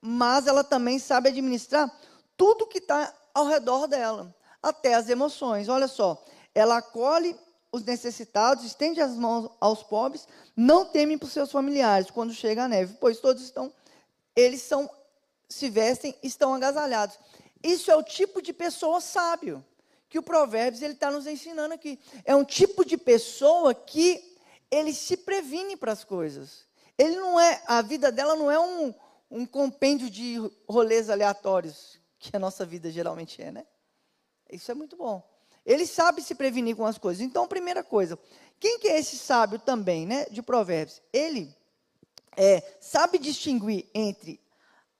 mas 0.00 0.46
ela 0.46 0.62
também 0.62 0.98
sabe 0.98 1.28
administrar 1.28 1.90
tudo 2.36 2.66
que 2.66 2.78
está 2.78 3.12
ao 3.34 3.46
redor 3.46 3.86
dela, 3.86 4.34
até 4.62 4.94
as 4.94 5.08
emoções. 5.08 5.68
Olha 5.68 5.88
só, 5.88 6.22
ela 6.54 6.78
acolhe 6.78 7.36
os 7.72 7.82
necessitados, 7.82 8.64
estende 8.64 9.00
as 9.00 9.16
mãos 9.16 9.50
aos 9.60 9.82
pobres, 9.82 10.28
não 10.54 10.84
temem 10.84 11.16
por 11.16 11.30
seus 11.30 11.50
familiares 11.50 12.10
quando 12.10 12.34
chega 12.34 12.64
a 12.64 12.68
neve, 12.68 12.96
pois 13.00 13.18
todos 13.18 13.42
estão, 13.42 13.72
eles 14.36 14.62
são, 14.62 14.88
se 15.48 15.70
vestem, 15.70 16.14
estão 16.22 16.54
agasalhados. 16.54 17.18
Isso 17.62 17.90
é 17.90 17.96
o 17.96 18.02
tipo 18.02 18.42
de 18.42 18.52
pessoa 18.52 19.00
sábio 19.00 19.64
que 20.12 20.18
o 20.18 20.22
Provérbios 20.22 20.82
ele 20.82 20.92
está 20.92 21.10
nos 21.10 21.26
ensinando 21.26 21.72
aqui. 21.72 21.98
É 22.26 22.36
um 22.36 22.44
tipo 22.44 22.84
de 22.84 22.98
pessoa 22.98 23.74
que 23.74 24.36
ele 24.70 24.92
se 24.92 25.16
previne 25.16 25.74
para 25.74 25.90
as 25.90 26.04
coisas. 26.04 26.66
Ele 26.98 27.16
não 27.16 27.40
é, 27.40 27.62
a 27.66 27.80
vida 27.80 28.12
dela 28.12 28.36
não 28.36 28.50
é 28.50 28.60
um, 28.60 28.94
um 29.30 29.46
compêndio 29.46 30.10
de 30.10 30.36
rolês 30.68 31.08
aleatórios 31.08 31.98
que 32.18 32.36
a 32.36 32.38
nossa 32.38 32.66
vida 32.66 32.90
geralmente 32.90 33.40
é, 33.40 33.50
né? 33.50 33.66
Isso 34.50 34.70
é 34.70 34.74
muito 34.74 34.98
bom. 34.98 35.26
Ele 35.64 35.86
sabe 35.86 36.20
se 36.20 36.34
prevenir 36.34 36.76
com 36.76 36.84
as 36.84 36.98
coisas. 36.98 37.22
Então, 37.22 37.48
primeira 37.48 37.82
coisa, 37.82 38.18
quem 38.60 38.78
que 38.78 38.88
é 38.88 38.98
esse 38.98 39.16
sábio 39.16 39.58
também, 39.60 40.04
né, 40.04 40.26
de 40.26 40.42
Provérbios? 40.42 41.00
Ele 41.10 41.56
é, 42.36 42.62
sabe 42.82 43.18
distinguir 43.18 43.88
entre 43.94 44.38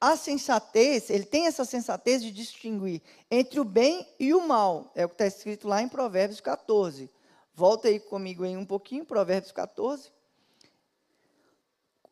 a 0.03 0.17
sensatez, 0.17 1.11
ele 1.11 1.25
tem 1.25 1.47
essa 1.47 1.65
sensatez 1.65 2.23
de 2.23 2.33
distinguir 2.33 3.01
entre 3.31 3.61
o 3.61 3.65
bem 3.65 4.05
e 4.19 4.35
o 4.35 4.47
mal. 4.47 4.91
É 4.97 5.05
o 5.05 5.09
que 5.09 5.15
está 5.15 5.27
escrito 5.27 5.69
lá 5.69 5.81
em 5.81 5.89
Provérbios 5.89 6.41
14. 6.41 7.09
Volta 7.55 7.87
aí 7.87 8.01
comigo 8.01 8.45
em 8.45 8.57
um 8.57 8.67
pouquinho, 8.67 9.05
Provérbios 9.05 9.53
14. 9.53 10.11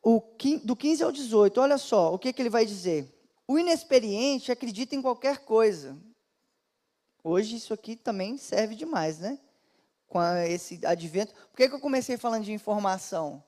O, 0.01 0.23
do 0.63 0.75
15 0.75 1.03
ao 1.03 1.11
18, 1.11 1.59
olha 1.59 1.77
só 1.77 2.13
o 2.13 2.17
que, 2.17 2.31
que 2.31 2.41
ele 2.41 2.49
vai 2.49 2.65
dizer. 2.65 3.13
O 3.45 3.59
inexperiente 3.59 4.51
acredita 4.51 4.95
em 4.95 5.01
qualquer 5.01 5.39
coisa, 5.39 5.99
Hoje 7.23 7.55
isso 7.55 7.73
aqui 7.73 7.95
também 7.95 8.37
serve 8.37 8.73
demais, 8.73 9.19
né? 9.19 9.37
Com 10.07 10.19
esse 10.47 10.83
advento. 10.85 11.33
Por 11.33 11.57
que, 11.57 11.69
que 11.69 11.75
eu 11.75 11.79
comecei 11.79 12.17
falando 12.17 12.43
de 12.43 12.51
informação? 12.51 13.43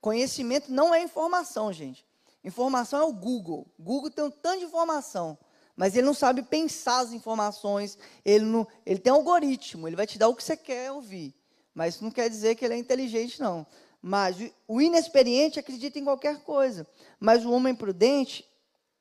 Conhecimento 0.00 0.72
não 0.72 0.94
é 0.94 1.02
informação, 1.02 1.72
gente. 1.72 2.06
Informação 2.44 3.00
é 3.00 3.04
o 3.04 3.12
Google. 3.12 3.66
Google 3.78 4.10
tem 4.10 4.24
um 4.24 4.30
tanto 4.30 4.60
de 4.60 4.64
informação, 4.64 5.38
mas 5.76 5.94
ele 5.94 6.06
não 6.06 6.14
sabe 6.14 6.42
pensar 6.42 7.00
as 7.00 7.12
informações. 7.12 7.96
Ele, 8.24 8.44
não, 8.44 8.66
ele 8.84 8.98
tem 8.98 9.12
um 9.12 9.16
algoritmo, 9.16 9.86
ele 9.86 9.96
vai 9.96 10.06
te 10.06 10.18
dar 10.18 10.28
o 10.28 10.34
que 10.34 10.42
você 10.42 10.56
quer 10.56 10.90
ouvir. 10.90 11.34
Mas 11.74 11.94
isso 11.94 12.04
não 12.04 12.10
quer 12.10 12.28
dizer 12.28 12.54
que 12.54 12.64
ele 12.64 12.74
é 12.74 12.78
inteligente, 12.78 13.40
não. 13.40 13.66
Mas 14.00 14.36
o 14.66 14.80
inexperiente 14.80 15.60
acredita 15.60 15.98
em 15.98 16.04
qualquer 16.04 16.42
coisa. 16.42 16.86
Mas 17.20 17.44
o 17.44 17.52
homem 17.52 17.74
prudente, 17.74 18.44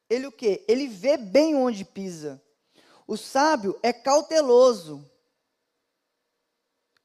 ele 0.10 0.28
o 0.28 0.32
quê? 0.32 0.64
Ele 0.68 0.88
vê 0.88 1.18
bem 1.18 1.56
onde 1.56 1.84
pisa. 1.84 2.42
O 3.08 3.18
sábio 3.18 3.78
é 3.82 3.92
cauteloso. 3.92 5.04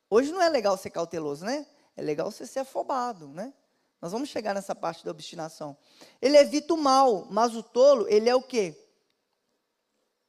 Hoje 0.09 0.31
não 0.31 0.43
é 0.43 0.49
legal 0.49 0.77
ser 0.77 0.91
cauteloso, 0.91 1.45
né? 1.45 1.67
É 1.97 2.03
legal 2.03 2.31
você 2.31 2.47
ser 2.47 2.61
afobado, 2.61 3.29
né? 3.29 3.53
Nós 4.01 4.13
vamos 4.13 4.29
chegar 4.29 4.55
nessa 4.55 4.75
parte 4.75 5.05
da 5.05 5.11
obstinação. 5.11 5.77
Ele 6.21 6.37
evita 6.37 6.75
o 6.75 6.77
mal, 6.77 7.27
mas 7.31 7.55
o 7.55 7.63
tolo, 7.63 8.07
ele 8.09 8.29
é 8.29 8.35
o 8.35 8.43
quê? 8.43 8.77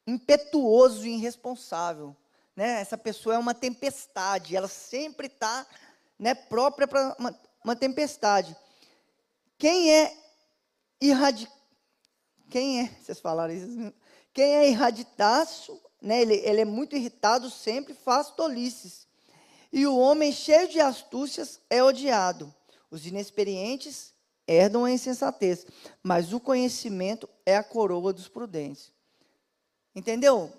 Impetuoso 0.05 1.05
e 1.05 1.15
irresponsável. 1.15 2.15
Né? 2.55 2.81
Essa 2.81 2.97
pessoa 2.97 3.35
é 3.35 3.37
uma 3.37 3.53
tempestade, 3.53 4.55
ela 4.55 4.67
sempre 4.67 5.27
está 5.27 5.67
né, 6.17 6.33
própria 6.33 6.87
para 6.87 7.15
uma, 7.19 7.39
uma, 7.63 7.75
tempestade. 7.75 8.55
Quem 9.57 9.93
é 9.93 10.17
irradi... 10.99 11.47
Quem 12.49 12.81
é? 12.81 12.87
Vocês 13.01 13.19
falaram 13.19 13.53
isso? 13.53 13.93
Quem 14.33 14.55
é 14.55 14.69
irraditaço, 14.69 15.79
né, 16.01 16.21
ele, 16.21 16.35
ele 16.35 16.61
é 16.61 16.65
muito 16.65 16.95
irritado, 16.95 17.49
sempre 17.49 17.93
faz 17.93 18.31
tolices. 18.31 19.05
E 19.71 19.85
o 19.85 19.97
homem 19.97 20.31
cheio 20.31 20.67
de 20.69 20.79
astúcias 20.79 21.59
é 21.69 21.83
odiado. 21.83 22.53
Os 22.89 23.05
inexperientes 23.05 24.13
herdam 24.47 24.85
a 24.85 24.91
insensatez, 24.91 25.65
mas 26.01 26.33
o 26.33 26.39
conhecimento 26.39 27.29
é 27.45 27.57
a 27.57 27.63
coroa 27.63 28.13
dos 28.13 28.27
prudentes. 28.27 28.91
Entendeu? 29.95 30.51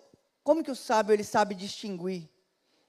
Como 0.42 0.62
que 0.62 0.70
o 0.70 0.76
sábio 0.76 1.12
ele 1.12 1.25
sabe 1.25 1.54
distinguir? 1.54 2.28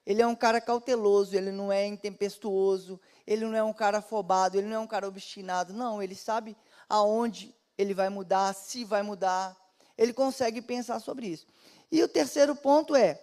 Ele 0.04 0.22
é 0.22 0.26
um 0.26 0.34
cara 0.34 0.60
cauteloso, 0.60 1.36
ele 1.36 1.52
não 1.52 1.70
é 1.70 1.86
intempestuoso, 1.86 3.00
ele 3.26 3.44
não 3.44 3.54
é 3.54 3.62
um 3.62 3.72
cara 3.72 3.98
afobado, 3.98 4.58
ele 4.58 4.66
não 4.66 4.76
é 4.76 4.80
um 4.80 4.86
cara 4.86 5.06
obstinado. 5.06 5.72
Não, 5.72 6.02
ele 6.02 6.14
sabe 6.14 6.56
aonde 6.88 7.54
ele 7.78 7.94
vai 7.94 8.08
mudar, 8.08 8.54
se 8.54 8.84
vai 8.84 9.02
mudar 9.02 9.56
ele 10.00 10.14
consegue 10.14 10.62
pensar 10.62 10.98
sobre 10.98 11.26
isso. 11.26 11.46
E 11.92 12.02
o 12.02 12.08
terceiro 12.08 12.56
ponto 12.56 12.96
é 12.96 13.22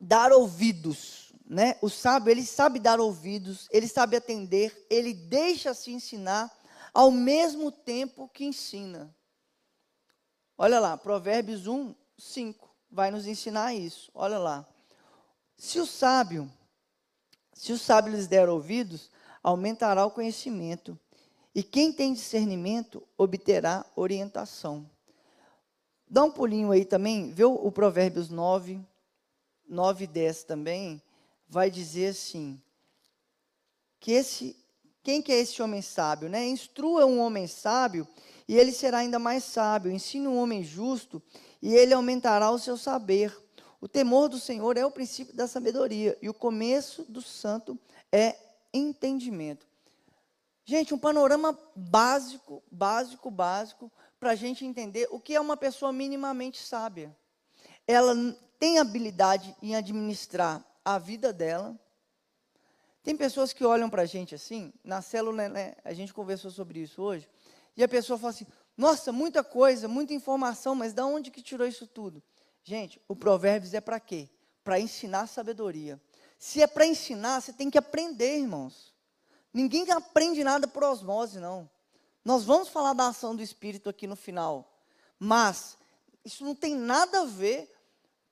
dar 0.00 0.32
ouvidos, 0.32 1.21
né? 1.52 1.76
O 1.82 1.90
sábio, 1.90 2.30
ele 2.30 2.46
sabe 2.46 2.80
dar 2.80 2.98
ouvidos, 2.98 3.68
ele 3.70 3.86
sabe 3.86 4.16
atender, 4.16 4.86
ele 4.88 5.12
deixa 5.12 5.74
se 5.74 5.92
ensinar 5.92 6.50
ao 6.94 7.10
mesmo 7.10 7.70
tempo 7.70 8.26
que 8.26 8.46
ensina. 8.46 9.14
Olha 10.56 10.80
lá, 10.80 10.96
Provérbios 10.96 11.66
1, 11.66 11.94
5 12.16 12.74
vai 12.90 13.10
nos 13.10 13.26
ensinar 13.26 13.74
isso. 13.74 14.10
Olha 14.14 14.38
lá. 14.38 14.66
Se 15.58 15.78
o 15.78 15.84
sábio, 15.84 16.50
se 17.52 17.70
o 17.70 17.78
sábio 17.78 18.14
lhes 18.14 18.26
der 18.26 18.48
ouvidos, 18.48 19.10
aumentará 19.42 20.06
o 20.06 20.10
conhecimento. 20.10 20.98
E 21.54 21.62
quem 21.62 21.92
tem 21.92 22.14
discernimento 22.14 23.06
obterá 23.18 23.84
orientação. 23.94 24.88
Dá 26.08 26.24
um 26.24 26.30
pulinho 26.30 26.72
aí 26.72 26.86
também, 26.86 27.30
vê 27.30 27.44
o, 27.44 27.70
Provérbios 27.70 28.30
9, 28.30 28.80
9 29.68 30.04
e 30.04 30.06
10 30.06 30.44
também, 30.44 31.02
vai 31.52 31.70
dizer 31.70 32.08
assim, 32.08 32.58
que 34.00 34.12
esse, 34.12 34.56
quem 35.02 35.20
que 35.20 35.30
é 35.30 35.38
esse 35.38 35.60
homem 35.60 35.82
sábio? 35.82 36.30
Né? 36.30 36.48
Instrua 36.48 37.04
um 37.04 37.20
homem 37.20 37.46
sábio 37.46 38.08
e 38.48 38.56
ele 38.56 38.72
será 38.72 38.98
ainda 38.98 39.18
mais 39.18 39.44
sábio. 39.44 39.92
Ensine 39.92 40.26
um 40.26 40.38
homem 40.38 40.64
justo 40.64 41.22
e 41.60 41.74
ele 41.74 41.92
aumentará 41.92 42.50
o 42.50 42.58
seu 42.58 42.78
saber. 42.78 43.36
O 43.82 43.86
temor 43.86 44.30
do 44.30 44.40
Senhor 44.40 44.78
é 44.78 44.86
o 44.86 44.90
princípio 44.90 45.36
da 45.36 45.46
sabedoria 45.46 46.16
e 46.22 46.28
o 46.30 46.32
começo 46.32 47.02
do 47.02 47.20
santo 47.20 47.78
é 48.10 48.34
entendimento. 48.72 49.66
Gente, 50.64 50.94
um 50.94 50.98
panorama 50.98 51.58
básico, 51.76 52.62
básico, 52.72 53.30
básico 53.30 53.92
para 54.18 54.30
a 54.30 54.34
gente 54.34 54.64
entender 54.64 55.06
o 55.10 55.20
que 55.20 55.34
é 55.34 55.40
uma 55.40 55.58
pessoa 55.58 55.92
minimamente 55.92 56.62
sábia. 56.62 57.14
Ela 57.86 58.14
tem 58.58 58.78
habilidade 58.78 59.54
em 59.60 59.76
administrar 59.76 60.64
a 60.84 60.98
vida 60.98 61.32
dela. 61.32 61.78
Tem 63.02 63.16
pessoas 63.16 63.52
que 63.52 63.64
olham 63.64 63.90
para 63.90 64.02
a 64.02 64.06
gente 64.06 64.34
assim, 64.34 64.72
na 64.84 65.02
célula, 65.02 65.48
né, 65.48 65.74
a 65.84 65.92
gente 65.92 66.14
conversou 66.14 66.50
sobre 66.50 66.80
isso 66.80 67.02
hoje, 67.02 67.28
e 67.76 67.82
a 67.82 67.88
pessoa 67.88 68.18
fala 68.18 68.30
assim: 68.30 68.46
nossa, 68.76 69.12
muita 69.12 69.42
coisa, 69.42 69.88
muita 69.88 70.14
informação, 70.14 70.74
mas 70.74 70.92
de 70.92 71.02
onde 71.02 71.30
que 71.30 71.42
tirou 71.42 71.66
isso 71.66 71.86
tudo? 71.86 72.22
Gente, 72.64 73.00
o 73.08 73.16
Provérbios 73.16 73.74
é 73.74 73.80
para 73.80 73.98
quê? 73.98 74.28
Para 74.62 74.78
ensinar 74.78 75.26
sabedoria. 75.26 76.00
Se 76.38 76.62
é 76.62 76.66
para 76.66 76.86
ensinar, 76.86 77.40
você 77.40 77.52
tem 77.52 77.70
que 77.70 77.78
aprender, 77.78 78.38
irmãos. 78.38 78.92
Ninguém 79.52 79.90
aprende 79.90 80.42
nada 80.42 80.66
por 80.66 80.82
osmose, 80.82 81.38
não. 81.38 81.68
Nós 82.24 82.44
vamos 82.44 82.68
falar 82.68 82.92
da 82.92 83.08
ação 83.08 83.34
do 83.34 83.42
Espírito 83.42 83.88
aqui 83.88 84.06
no 84.06 84.16
final, 84.16 84.72
mas 85.18 85.76
isso 86.24 86.44
não 86.44 86.54
tem 86.54 86.74
nada 86.74 87.22
a 87.22 87.24
ver 87.24 87.72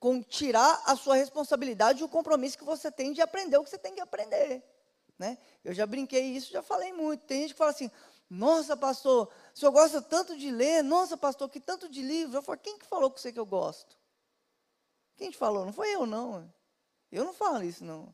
com 0.01 0.19
tirar 0.19 0.81
a 0.87 0.95
sua 0.95 1.15
responsabilidade 1.15 2.01
e 2.01 2.03
o 2.03 2.09
compromisso 2.09 2.57
que 2.57 2.63
você 2.63 2.91
tem 2.91 3.13
de 3.13 3.21
aprender 3.21 3.57
o 3.57 3.63
que 3.63 3.69
você 3.69 3.77
tem 3.77 3.93
que 3.93 4.01
aprender. 4.01 4.63
Né? 5.15 5.37
Eu 5.63 5.75
já 5.75 5.85
brinquei 5.85 6.23
isso, 6.23 6.51
já 6.51 6.63
falei 6.63 6.91
muito. 6.91 7.23
Tem 7.27 7.41
gente 7.41 7.51
que 7.53 7.57
fala 7.59 7.69
assim, 7.69 7.91
nossa, 8.27 8.75
pastor, 8.75 9.31
o 9.53 9.59
senhor 9.59 9.71
gosta 9.71 10.01
tanto 10.01 10.35
de 10.35 10.49
ler, 10.49 10.83
nossa, 10.83 11.15
pastor, 11.15 11.47
que 11.49 11.59
tanto 11.59 11.87
de 11.87 12.01
livro. 12.01 12.35
Eu 12.35 12.41
falo, 12.41 12.57
quem 12.57 12.79
que 12.79 12.85
falou 12.87 13.11
com 13.11 13.17
você 13.19 13.31
que 13.31 13.39
eu 13.39 13.45
gosto? 13.45 13.95
Quem 15.17 15.29
te 15.29 15.37
falou? 15.37 15.65
Não 15.67 15.71
foi 15.71 15.93
eu, 15.93 16.07
não. 16.07 16.51
Eu 17.11 17.23
não 17.23 17.33
falo 17.33 17.63
isso, 17.63 17.83
não. 17.83 18.11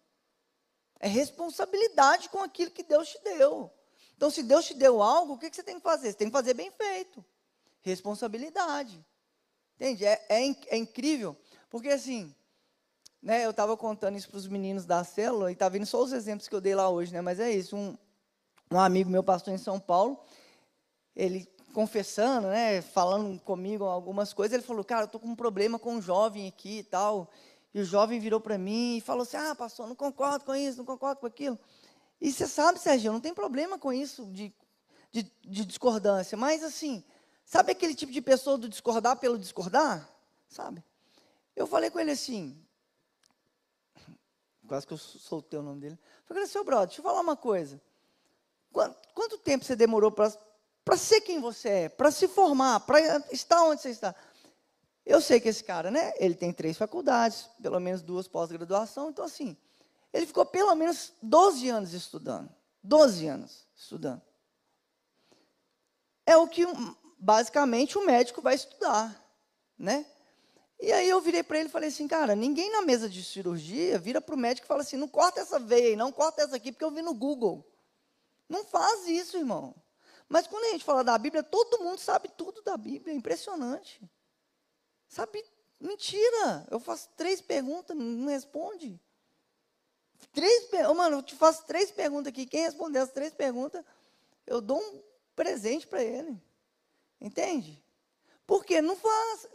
É 1.00 1.08
responsabilidade 1.08 2.28
com 2.28 2.40
aquilo 2.40 2.70
que 2.70 2.84
Deus 2.84 3.08
te 3.08 3.24
deu. 3.24 3.72
Então, 4.18 4.30
se 4.30 4.44
Deus 4.44 4.66
te 4.66 4.74
deu 4.74 5.02
algo, 5.02 5.36
o 5.36 5.38
que 5.38 5.50
você 5.50 5.64
tem 5.64 5.78
que 5.78 5.84
fazer? 5.84 6.12
Você 6.12 6.18
tem 6.18 6.28
que 6.28 6.34
fazer 6.34 6.54
bem 6.54 6.70
feito. 6.70 7.24
Responsabilidade. 7.80 9.02
Entende? 9.76 10.04
É, 10.04 10.26
é, 10.28 10.42
é 10.68 10.78
incrível, 10.78 11.38
porque 11.70 11.90
assim, 11.90 12.34
né, 13.22 13.46
eu 13.46 13.52
estava 13.52 13.76
contando 13.76 14.18
isso 14.18 14.30
para 14.30 14.38
os 14.38 14.48
meninos 14.48 14.86
da 14.86 15.04
célula, 15.04 15.52
e 15.52 15.54
está 15.54 15.70
vindo 15.70 15.86
só 15.86 16.02
os 16.02 16.12
exemplos 16.12 16.48
que 16.48 16.56
eu 16.56 16.62
dei 16.62 16.76
lá 16.76 16.90
hoje, 16.90 17.14
né, 17.14 17.22
mas 17.22 17.40
é 17.40 17.52
isso. 17.52 17.76
Um, 17.76 17.98
um 18.72 18.80
amigo 18.80 19.10
meu, 19.10 19.24
pastor 19.24 19.54
em 19.54 19.58
São 19.58 19.80
Paulo, 19.80 20.20
ele 21.16 21.48
confessando, 21.74 22.48
né, 22.48 22.82
falando 22.82 23.40
comigo 23.42 23.86
algumas 23.86 24.34
coisas, 24.34 24.54
ele 24.54 24.64
falou, 24.64 24.84
cara, 24.84 25.04
eu 25.04 25.06
estou 25.06 25.22
com 25.22 25.28
um 25.28 25.36
problema 25.36 25.78
com 25.78 25.94
um 25.94 26.02
jovem 26.02 26.48
aqui 26.48 26.80
e 26.80 26.84
tal. 26.84 27.30
E 27.78 27.80
o 27.80 27.86
jovem 27.86 28.20
virou 28.20 28.40
para 28.40 28.58
mim 28.58 28.98
e 28.98 29.02
falou 29.02 29.22
assim: 29.22 29.38
Ah, 29.38 29.54
pastor, 29.54 29.88
não 29.88 29.96
concordo 29.96 30.46
com 30.46 30.56
isso, 30.56 30.80
não 30.80 30.86
concordo 30.86 31.20
com 31.20 31.28
aquilo. 31.28 31.60
E 32.20 32.32
você 32.32 32.48
sabe, 32.48 32.80
Sérgio, 32.80 33.12
não 33.12 33.20
tem 33.20 33.36
problema 33.36 33.78
com 33.78 33.94
isso 33.94 34.26
de, 34.32 34.52
de, 35.12 35.32
de, 35.46 35.64
discordância, 35.64 36.36
mas 36.36 36.64
assim, 36.64 37.04
sabe 37.46 37.74
aquele 37.74 37.94
tipo 37.94 38.12
de 38.12 38.20
pessoa 38.20 38.58
do 38.58 38.68
discordar 38.68 39.18
pelo 39.18 39.38
discordar? 39.38 40.10
Sabe? 40.50 40.84
Eu 41.58 41.66
falei 41.66 41.90
com 41.90 42.00
ele 42.00 42.12
assim, 42.12 42.56
quase 44.68 44.86
que 44.86 44.94
eu 44.94 44.98
soltei 44.98 45.58
o 45.58 45.64
nome 45.64 45.82
dele. 45.82 46.00
Falei, 46.26 46.46
seu 46.46 46.64
brother, 46.64 46.86
deixa 46.86 47.02
eu 47.02 47.04
falar 47.04 47.20
uma 47.20 47.36
coisa. 47.36 47.82
Quanto, 48.72 48.96
quanto 49.16 49.38
tempo 49.40 49.66
você 49.66 49.76
demorou 49.76 50.12
para 50.12 50.30
ser 50.96 51.22
quem 51.22 51.42
você 51.42 51.70
é, 51.70 51.90
para 51.90 52.12
se 52.12 52.28
formar, 52.28 52.82
para 52.82 53.00
estar 53.32 53.64
onde 53.64 53.82
você 53.82 53.90
está? 53.90 54.14
Eu 55.04 55.20
sei 55.20 55.40
que 55.40 55.50
esse 55.50 55.64
cara, 55.64 55.90
né? 55.90 56.14
Ele 56.18 56.36
tem 56.36 56.54
três 56.54 56.78
faculdades, 56.78 57.50
pelo 57.60 57.80
menos 57.80 58.04
duas 58.04 58.28
pós-graduação, 58.28 59.10
então 59.10 59.26
assim, 59.26 59.58
ele 60.14 60.28
ficou 60.28 60.46
pelo 60.46 60.76
menos 60.76 61.12
12 61.24 61.70
anos 61.70 61.92
estudando. 61.92 62.54
12 62.84 63.26
anos 63.26 63.68
estudando. 63.76 64.22
É 66.24 66.38
o 66.38 66.48
que 66.48 66.66
basicamente 67.18 67.98
o 67.98 68.06
médico 68.06 68.44
vai 68.44 68.54
estudar, 68.54 69.20
né? 69.76 70.06
E 70.80 70.92
aí 70.92 71.10
eu 71.10 71.20
virei 71.20 71.42
para 71.42 71.60
ele 71.60 71.70
e 71.70 71.72
falei 71.72 71.90
assim, 71.90 72.08
cara, 72.08 72.36
ninguém 72.36 72.72
na 72.72 72.84
mesa 72.84 73.10
de 73.10 73.24
cirurgia 73.24 73.98
vira 73.98 74.22
para 74.22 74.36
o 74.36 74.38
médico 74.38 74.66
e 74.66 74.68
fala 74.68 74.82
assim, 74.82 74.96
não 74.96 75.08
corta 75.08 75.42
essa 75.42 75.60
veia 75.60 75.90
aí, 75.90 75.96
não 75.96 76.12
corta 76.12 76.44
essa 76.44 76.56
aqui, 76.56 76.72
porque 76.72 76.86
eu 76.86 76.92
vi 76.92 77.02
no 77.02 77.16
Google. 77.16 77.66
Não 78.48 78.64
faz 78.64 79.08
isso, 79.08 79.38
irmão. 79.38 79.76
Mas 80.30 80.46
quando 80.46 80.66
a 80.66 80.70
gente 80.70 80.84
fala 80.84 81.04
da 81.04 81.18
Bíblia, 81.18 81.42
todo 81.42 81.80
mundo 81.80 82.00
sabe 82.00 82.30
tudo 82.38 82.62
da 82.62 82.78
Bíblia, 82.78 83.14
é 83.14 83.18
impressionante. 83.18 84.02
Sabe? 85.08 85.44
Mentira. 85.80 86.68
Eu 86.70 86.80
faço 86.80 87.10
três 87.16 87.42
perguntas, 87.42 87.96
não 87.96 88.28
responde. 88.28 89.00
Três, 90.34 90.70
oh, 90.90 90.94
mano, 90.94 91.18
eu 91.18 91.24
te 91.24 91.36
faço 91.36 91.66
três 91.66 91.92
perguntas 91.92 92.28
aqui. 92.28 92.46
Quem 92.46 92.62
responder 92.62 93.00
as 93.00 93.12
três 93.12 93.34
perguntas, 93.34 93.84
eu 94.46 94.62
dou 94.62 94.80
um 94.80 95.04
presente 95.36 95.88
para 95.88 96.04
ele. 96.04 96.40
Entende? 97.20 97.84
Porque 98.46 98.82
não 98.82 98.96
faz. 98.96 99.48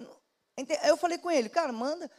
Aí 0.56 0.66
eu 0.88 0.96
falei 0.96 1.18
com 1.18 1.30
ele, 1.30 1.48
cara, 1.48 1.72
manda. 1.72 2.10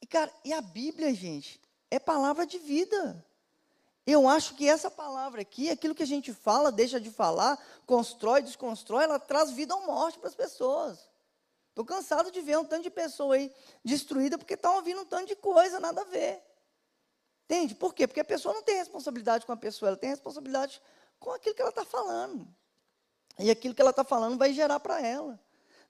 E, 0.00 0.06
cara, 0.06 0.32
e 0.44 0.52
a 0.52 0.60
Bíblia, 0.60 1.14
gente, 1.14 1.60
é 1.90 1.98
palavra 1.98 2.46
de 2.46 2.58
vida. 2.58 3.24
Eu 4.06 4.28
acho 4.28 4.54
que 4.54 4.68
essa 4.68 4.90
palavra 4.90 5.42
aqui, 5.42 5.68
aquilo 5.68 5.94
que 5.94 6.02
a 6.02 6.06
gente 6.06 6.32
fala, 6.32 6.70
deixa 6.70 7.00
de 7.00 7.10
falar, 7.10 7.60
constrói, 7.84 8.40
desconstrói, 8.40 9.04
ela 9.04 9.18
traz 9.18 9.50
vida 9.50 9.74
ou 9.74 9.84
morte 9.84 10.18
para 10.18 10.28
as 10.28 10.34
pessoas. 10.34 11.10
Estou 11.70 11.84
cansado 11.84 12.30
de 12.30 12.40
ver 12.40 12.56
um 12.56 12.64
tanto 12.64 12.84
de 12.84 12.90
pessoa 12.90 13.34
aí 13.34 13.52
destruída 13.84 14.38
porque 14.38 14.54
estão 14.54 14.76
ouvindo 14.76 15.00
um 15.00 15.04
tanto 15.04 15.26
de 15.26 15.36
coisa, 15.36 15.80
nada 15.80 16.02
a 16.02 16.04
ver. 16.04 16.40
Entende? 17.44 17.74
Por 17.74 17.94
quê? 17.94 18.06
Porque 18.06 18.20
a 18.20 18.24
pessoa 18.24 18.54
não 18.54 18.62
tem 18.62 18.76
responsabilidade 18.76 19.44
com 19.44 19.52
a 19.52 19.56
pessoa, 19.56 19.90
ela 19.90 19.96
tem 19.96 20.10
responsabilidade 20.10 20.80
com 21.18 21.32
aquilo 21.32 21.54
que 21.54 21.60
ela 21.60 21.70
está 21.70 21.84
falando. 21.84 22.46
E 23.38 23.50
aquilo 23.50 23.74
que 23.74 23.80
ela 23.80 23.90
está 23.90 24.04
falando 24.04 24.38
vai 24.38 24.52
gerar 24.52 24.80
para 24.80 25.00
ela. 25.00 25.38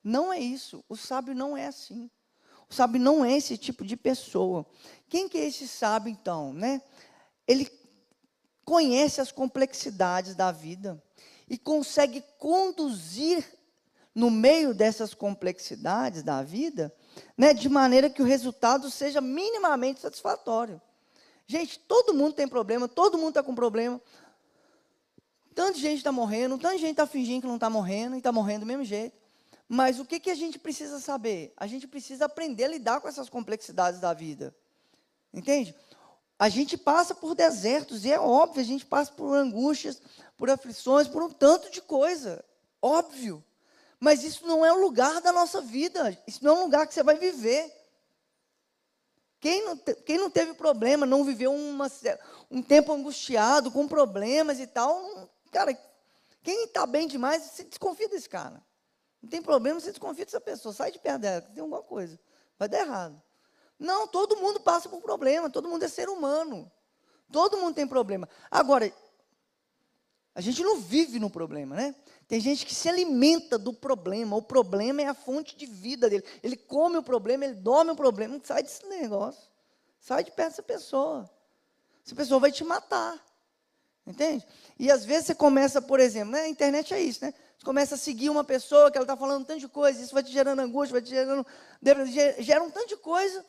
Não 0.06 0.32
é 0.32 0.38
isso. 0.38 0.84
O 0.88 0.96
sábio 0.96 1.34
não 1.34 1.56
é 1.56 1.66
assim. 1.66 2.08
O 2.70 2.72
sábio 2.72 3.00
não 3.00 3.24
é 3.24 3.36
esse 3.36 3.58
tipo 3.58 3.84
de 3.84 3.96
pessoa. 3.96 4.64
Quem 5.08 5.28
que 5.28 5.36
é 5.36 5.46
esse 5.46 5.66
sábio, 5.66 6.08
então? 6.08 6.52
Né? 6.52 6.80
Ele 7.44 7.68
conhece 8.64 9.20
as 9.20 9.32
complexidades 9.32 10.36
da 10.36 10.52
vida 10.52 11.02
e 11.48 11.58
consegue 11.58 12.22
conduzir 12.38 13.44
no 14.14 14.30
meio 14.30 14.72
dessas 14.72 15.12
complexidades 15.12 16.22
da 16.22 16.40
vida, 16.40 16.94
né, 17.36 17.52
de 17.52 17.68
maneira 17.68 18.08
que 18.08 18.22
o 18.22 18.24
resultado 18.24 18.88
seja 18.90 19.20
minimamente 19.20 20.00
satisfatório. 20.00 20.80
Gente, 21.48 21.80
todo 21.80 22.14
mundo 22.14 22.34
tem 22.34 22.46
problema, 22.46 22.86
todo 22.86 23.18
mundo 23.18 23.30
está 23.30 23.42
com 23.42 23.56
problema. 23.56 24.00
Tanta 25.52 25.78
gente 25.78 25.98
está 25.98 26.12
morrendo, 26.12 26.56
tanta 26.58 26.78
gente 26.78 26.92
está 26.92 27.06
fingindo 27.08 27.42
que 27.42 27.48
não 27.48 27.56
está 27.56 27.68
morrendo 27.68 28.14
e 28.14 28.18
está 28.18 28.30
morrendo 28.30 28.60
do 28.60 28.66
mesmo 28.66 28.84
jeito. 28.84 29.25
Mas 29.68 29.98
o 29.98 30.05
que, 30.05 30.20
que 30.20 30.31
a 30.31 30.35
gente 30.35 30.59
precisa 30.59 31.00
saber? 31.00 31.52
A 31.57 31.66
gente 31.66 31.87
precisa 31.87 32.26
aprender 32.26 32.64
a 32.64 32.68
lidar 32.68 33.00
com 33.00 33.09
essas 33.09 33.29
complexidades 33.29 34.00
da 34.00 34.12
vida. 34.12 34.55
Entende? 35.33 35.74
A 36.38 36.48
gente 36.48 36.76
passa 36.76 37.14
por 37.14 37.35
desertos, 37.35 38.05
e 38.05 38.12
é 38.12 38.20
óbvio, 38.20 38.61
a 38.61 38.64
gente 38.64 38.85
passa 38.85 39.11
por 39.12 39.35
angústias, 39.35 40.00
por 40.37 40.50
aflições, 40.50 41.09
por 41.09 41.22
um 41.22 41.31
tanto 41.31 41.70
de 41.70 41.81
coisa. 41.81 42.44
Óbvio. 42.81 43.42
Mas 43.98 44.22
isso 44.22 44.46
não 44.46 44.64
é 44.64 44.72
o 44.72 44.81
lugar 44.81 45.20
da 45.20 45.33
nossa 45.33 45.61
vida. 45.61 46.16
Isso 46.26 46.44
não 46.44 46.57
é 46.57 46.61
um 46.61 46.64
lugar 46.64 46.87
que 46.87 46.94
você 46.94 47.02
vai 47.02 47.16
viver. 47.16 47.72
Quem 49.40 49.64
não, 49.64 49.76
quem 49.76 50.18
não 50.18 50.31
teve 50.31 50.55
problema, 50.55 51.07
não 51.07 51.24
viveu 51.24 51.52
uma, 51.52 51.90
um 52.50 52.62
tempo 52.62 52.92
angustiado, 52.92 53.70
com 53.70 53.87
problemas 53.87 54.59
e 54.59 54.66
tal, 54.66 55.31
cara, 55.52 55.76
quem 56.42 56.64
está 56.64 56.87
bem 56.87 57.07
demais, 57.07 57.42
você 57.42 57.64
desconfia 57.64 58.09
desse 58.09 58.29
cara. 58.29 58.62
Não 59.26 59.30
tem 59.30 59.42
problema, 59.42 59.80
você 59.80 59.90
desconfia 59.90 60.24
dessa 60.24 60.40
pessoa. 60.40 60.72
Sai 60.72 60.92
de 60.92 61.00
perto 61.00 61.22
dela, 61.22 61.40
tem 61.40 61.60
alguma 61.60 61.82
coisa. 61.82 62.16
Vai 62.56 62.68
dar 62.68 62.78
errado. 62.78 63.20
Não, 63.76 64.06
todo 64.06 64.36
mundo 64.36 64.60
passa 64.60 64.88
por 64.88 65.02
problema, 65.02 65.50
todo 65.50 65.68
mundo 65.68 65.82
é 65.82 65.88
ser 65.88 66.08
humano. 66.08 66.70
Todo 67.32 67.56
mundo 67.58 67.74
tem 67.74 67.88
problema. 67.88 68.28
Agora, 68.48 68.90
a 70.32 70.40
gente 70.40 70.62
não 70.62 70.78
vive 70.78 71.18
no 71.18 71.28
problema, 71.28 71.74
né? 71.74 71.92
Tem 72.28 72.38
gente 72.38 72.64
que 72.64 72.72
se 72.72 72.88
alimenta 72.88 73.58
do 73.58 73.72
problema. 73.72 74.36
O 74.36 74.42
problema 74.42 75.02
é 75.02 75.06
a 75.06 75.14
fonte 75.14 75.56
de 75.56 75.66
vida 75.66 76.08
dele. 76.08 76.22
Ele 76.40 76.56
come 76.56 76.96
o 76.96 77.02
problema, 77.02 77.44
ele 77.44 77.54
dorme 77.54 77.90
o 77.90 77.96
problema. 77.96 78.40
Sai 78.44 78.62
desse 78.62 78.86
negócio. 78.86 79.42
Sai 79.98 80.22
de 80.22 80.30
perto 80.30 80.50
dessa 80.50 80.62
pessoa. 80.62 81.28
Essa 82.06 82.14
pessoa 82.14 82.38
vai 82.38 82.52
te 82.52 82.62
matar. 82.62 83.20
Entende? 84.06 84.46
E 84.78 84.88
às 84.88 85.04
vezes 85.04 85.26
você 85.26 85.34
começa, 85.34 85.82
por 85.82 85.98
exemplo, 85.98 86.30
né? 86.30 86.42
a 86.42 86.48
internet 86.48 86.94
é 86.94 87.00
isso, 87.00 87.24
né? 87.24 87.34
Você 87.56 87.64
começa 87.64 87.94
a 87.94 87.98
seguir 87.98 88.28
uma 88.28 88.44
pessoa 88.44 88.90
que 88.90 88.98
ela 88.98 89.04
está 89.04 89.16
falando 89.16 89.42
um 89.42 89.44
tanto 89.44 89.60
de 89.60 89.68
coisa, 89.68 90.02
isso 90.02 90.12
vai 90.12 90.22
te 90.22 90.30
gerando 90.30 90.60
angústia, 90.60 90.92
vai 90.92 91.02
te 91.02 91.10
gerando. 91.10 91.46
gera 92.38 92.62
um 92.62 92.70
tanto 92.70 92.88
de 92.88 92.96
coisa. 92.96 93.44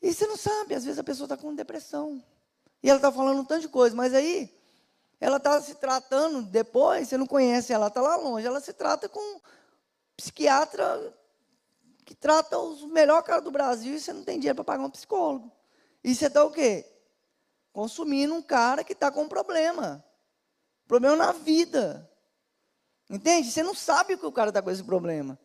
E 0.00 0.12
você 0.12 0.26
não 0.26 0.36
sabe, 0.36 0.74
às 0.74 0.84
vezes 0.84 0.98
a 0.98 1.04
pessoa 1.04 1.24
está 1.24 1.36
com 1.36 1.54
depressão. 1.54 2.22
E 2.82 2.88
ela 2.88 2.98
está 2.98 3.10
falando 3.10 3.40
um 3.40 3.44
tanto 3.44 3.62
de 3.62 3.68
coisa, 3.68 3.96
mas 3.96 4.14
aí 4.14 4.54
ela 5.20 5.38
está 5.38 5.60
se 5.60 5.74
tratando 5.74 6.42
depois, 6.42 7.08
você 7.08 7.16
não 7.16 7.26
conhece 7.26 7.72
ela, 7.72 7.88
está 7.88 8.00
lá 8.00 8.16
longe. 8.16 8.46
Ela 8.46 8.60
se 8.60 8.72
trata 8.72 9.08
com 9.08 9.20
um 9.20 9.40
psiquiatra 10.16 11.14
que 12.04 12.14
trata 12.14 12.58
os 12.58 12.82
melhores 12.84 13.26
caras 13.26 13.44
do 13.44 13.50
Brasil 13.50 13.94
e 13.94 14.00
você 14.00 14.12
não 14.12 14.24
tem 14.24 14.38
dinheiro 14.38 14.56
para 14.56 14.64
pagar 14.64 14.84
um 14.84 14.90
psicólogo. 14.90 15.52
E 16.02 16.14
você 16.14 16.26
está 16.26 16.44
o 16.44 16.50
quê? 16.50 16.86
Consumindo 17.72 18.34
um 18.34 18.40
cara 18.40 18.82
que 18.82 18.92
está 18.92 19.10
com 19.10 19.24
um 19.24 19.28
problema. 19.28 20.02
Problema 20.86 21.16
na 21.16 21.32
vida. 21.32 22.08
Entende? 23.08 23.50
Você 23.50 23.62
não 23.62 23.74
sabe 23.74 24.16
que 24.16 24.26
o 24.26 24.32
cara 24.32 24.50
está 24.50 24.60
com 24.60 24.70
esse 24.70 24.82
problema. 24.82 25.38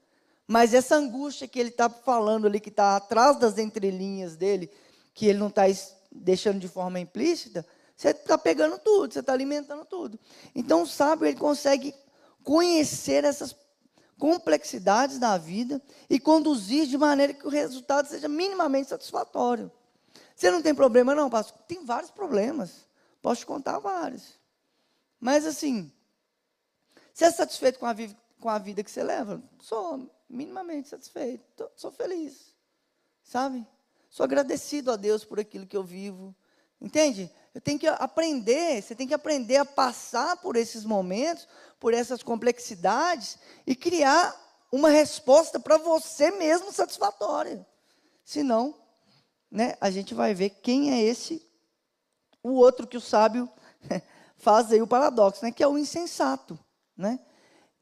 Mas 0.47 0.73
essa 0.73 0.95
angústia 0.95 1.47
que 1.47 1.60
ele 1.60 1.69
está 1.69 1.89
falando 1.89 2.47
ali, 2.47 2.60
que 2.60 2.69
está 2.69 2.97
atrás 2.97 3.38
das 3.38 3.58
entrelinhas 3.58 4.36
dele, 4.36 4.69
que 5.13 5.28
ele 5.28 5.39
não 5.39 5.47
está 5.47 5.63
deixando 6.12 6.60
de 6.60 6.67
forma 6.67 6.99
implícita, 6.99 7.65
você 7.95 8.10
está 8.10 8.38
pegando 8.38 8.78
tudo, 8.78 9.13
você 9.13 9.19
está 9.19 9.32
alimentando 9.32 9.86
tudo. 9.86 10.19
Então, 10.54 10.82
o 10.82 10.88
sábio, 10.88 11.26
ele 11.26 11.38
consegue 11.38 11.95
conhecer 12.43 13.23
essas 13.23 13.56
complexidades 14.19 15.19
da 15.19 15.38
vida 15.38 15.82
e 16.10 16.19
conduzir 16.19 16.86
de 16.86 16.97
maneira 16.97 17.34
que 17.34 17.45
o 17.45 17.49
resultado 17.49 18.08
seja 18.08 18.28
minimamente 18.28 18.89
satisfatório. 18.89 19.71
Você 20.36 20.52
não 20.52 20.62
tem 20.62 20.76
problema, 20.76 21.15
não, 21.15 21.30
pastor? 21.30 21.58
Tem 21.67 21.86
vários 21.86 22.12
problemas. 22.12 22.88
Posso 23.21 23.41
te 23.41 23.45
contar 23.45 23.80
vários. 23.80 24.39
Mas, 25.19 25.45
assim, 25.45 25.91
você 27.13 27.26
é 27.26 27.32
satisfeito 27.32 27.80
com 27.80 27.86
a, 27.86 27.95
com 28.39 28.49
a 28.49 28.58
vida 28.58 28.84
que 28.84 28.89
você 28.89 29.04
leva? 29.04 29.41
Sou 29.62 30.10
minimamente 30.28 30.89
satisfeito. 30.89 31.43
Tô, 31.56 31.69
sou 31.76 31.91
feliz. 31.91 32.56
sabe? 33.23 33.65
Sou 34.10 34.23
agradecido 34.23 34.91
a 34.91 34.95
Deus 34.95 35.23
por 35.23 35.39
aquilo 35.39 35.67
que 35.67 35.78
eu 35.78 35.84
vivo. 35.84 36.36
Entende? 36.82 37.32
Eu 37.54 37.62
tenho 37.62 37.80
que 37.80 37.88
aprender, 37.88 38.82
você 38.82 38.95
tem 38.95 39.08
que 39.08 39.13
aprender 39.13 39.58
a 39.58 39.65
passar 39.65 40.38
por 40.38 40.56
esses 40.56 40.84
momentos, 40.84 41.47
por 41.80 41.93
essas 41.93 42.23
complexidades 42.23 43.38
e 43.65 43.76
criar 43.76 44.36
uma 44.71 44.89
resposta 44.89 45.60
para 45.60 45.78
você 45.78 46.32
mesmo 46.32 46.71
satisfatória. 46.71 47.65
Senão, 48.26 48.76
né, 49.49 49.76
a 49.80 49.91
gente 49.91 50.15
vai 50.15 50.34
ver 50.34 50.49
quem 50.49 50.91
é 50.91 51.02
esse, 51.02 51.47
o 52.41 52.54
outro 52.54 52.88
que 52.88 52.97
o 52.97 53.02
sábio 53.02 53.47
faz 54.36 54.71
aí 54.71 54.82
o 54.82 54.88
paradoxo, 54.88 55.45
né, 55.45 55.52
que 55.52 55.63
é 55.63 55.67
o 55.67 55.78
insensato. 55.78 56.58
Né? 57.04 57.20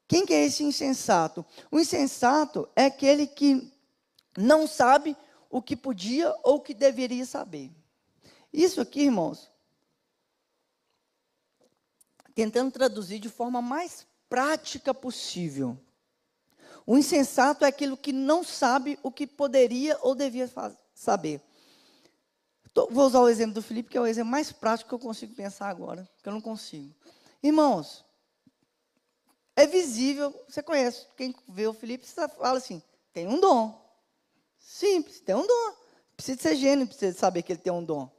Quem 0.07 0.25
que 0.25 0.33
é 0.33 0.45
esse 0.45 0.63
insensato? 0.63 1.45
O 1.69 1.79
insensato 1.79 2.67
é 2.75 2.85
aquele 2.85 3.27
que 3.27 3.71
não 4.35 4.65
sabe 4.65 5.15
o 5.47 5.61
que 5.61 5.75
podia 5.75 6.33
ou 6.43 6.55
o 6.55 6.59
que 6.59 6.73
deveria 6.73 7.23
saber. 7.23 7.71
Isso 8.51 8.81
aqui, 8.81 9.03
irmãos, 9.03 9.47
tentando 12.33 12.71
traduzir 12.71 13.19
de 13.19 13.29
forma 13.29 13.61
mais 13.61 14.07
prática 14.27 14.91
possível. 14.91 15.77
O 16.83 16.97
insensato 16.97 17.63
é 17.63 17.67
aquilo 17.67 17.95
que 17.95 18.11
não 18.11 18.43
sabe 18.43 18.97
o 19.03 19.11
que 19.11 19.27
poderia 19.27 19.99
ou 20.01 20.15
devia 20.15 20.49
saber. 20.95 21.41
Tô, 22.73 22.87
vou 22.87 23.05
usar 23.05 23.19
o 23.19 23.29
exemplo 23.29 23.53
do 23.53 23.61
Felipe, 23.61 23.89
que 23.89 23.97
é 23.97 24.01
o 24.01 24.07
exemplo 24.07 24.31
mais 24.31 24.51
prático 24.51 24.89
que 24.89 24.95
eu 24.95 24.99
consigo 24.99 25.35
pensar 25.35 25.69
agora, 25.69 26.09
que 26.23 26.27
eu 26.27 26.33
não 26.33 26.41
consigo. 26.41 26.91
Irmãos, 27.43 28.03
é 29.55 29.67
visível, 29.67 30.33
você 30.47 30.63
conhece, 30.63 31.05
quem 31.17 31.35
vê 31.47 31.67
o 31.67 31.73
Felipe, 31.73 32.05
fala 32.07 32.57
assim, 32.57 32.81
tem 33.13 33.27
um 33.27 33.39
dom. 33.39 33.79
Simples, 34.57 35.19
tem 35.19 35.35
um 35.35 35.45
dom. 35.45 35.75
Precisa 36.15 36.41
ser 36.41 36.55
gênio, 36.55 36.87
precisa 36.87 37.17
saber 37.17 37.41
que 37.41 37.51
ele 37.51 37.61
tem 37.61 37.73
um 37.73 37.83
dom. 37.83 38.09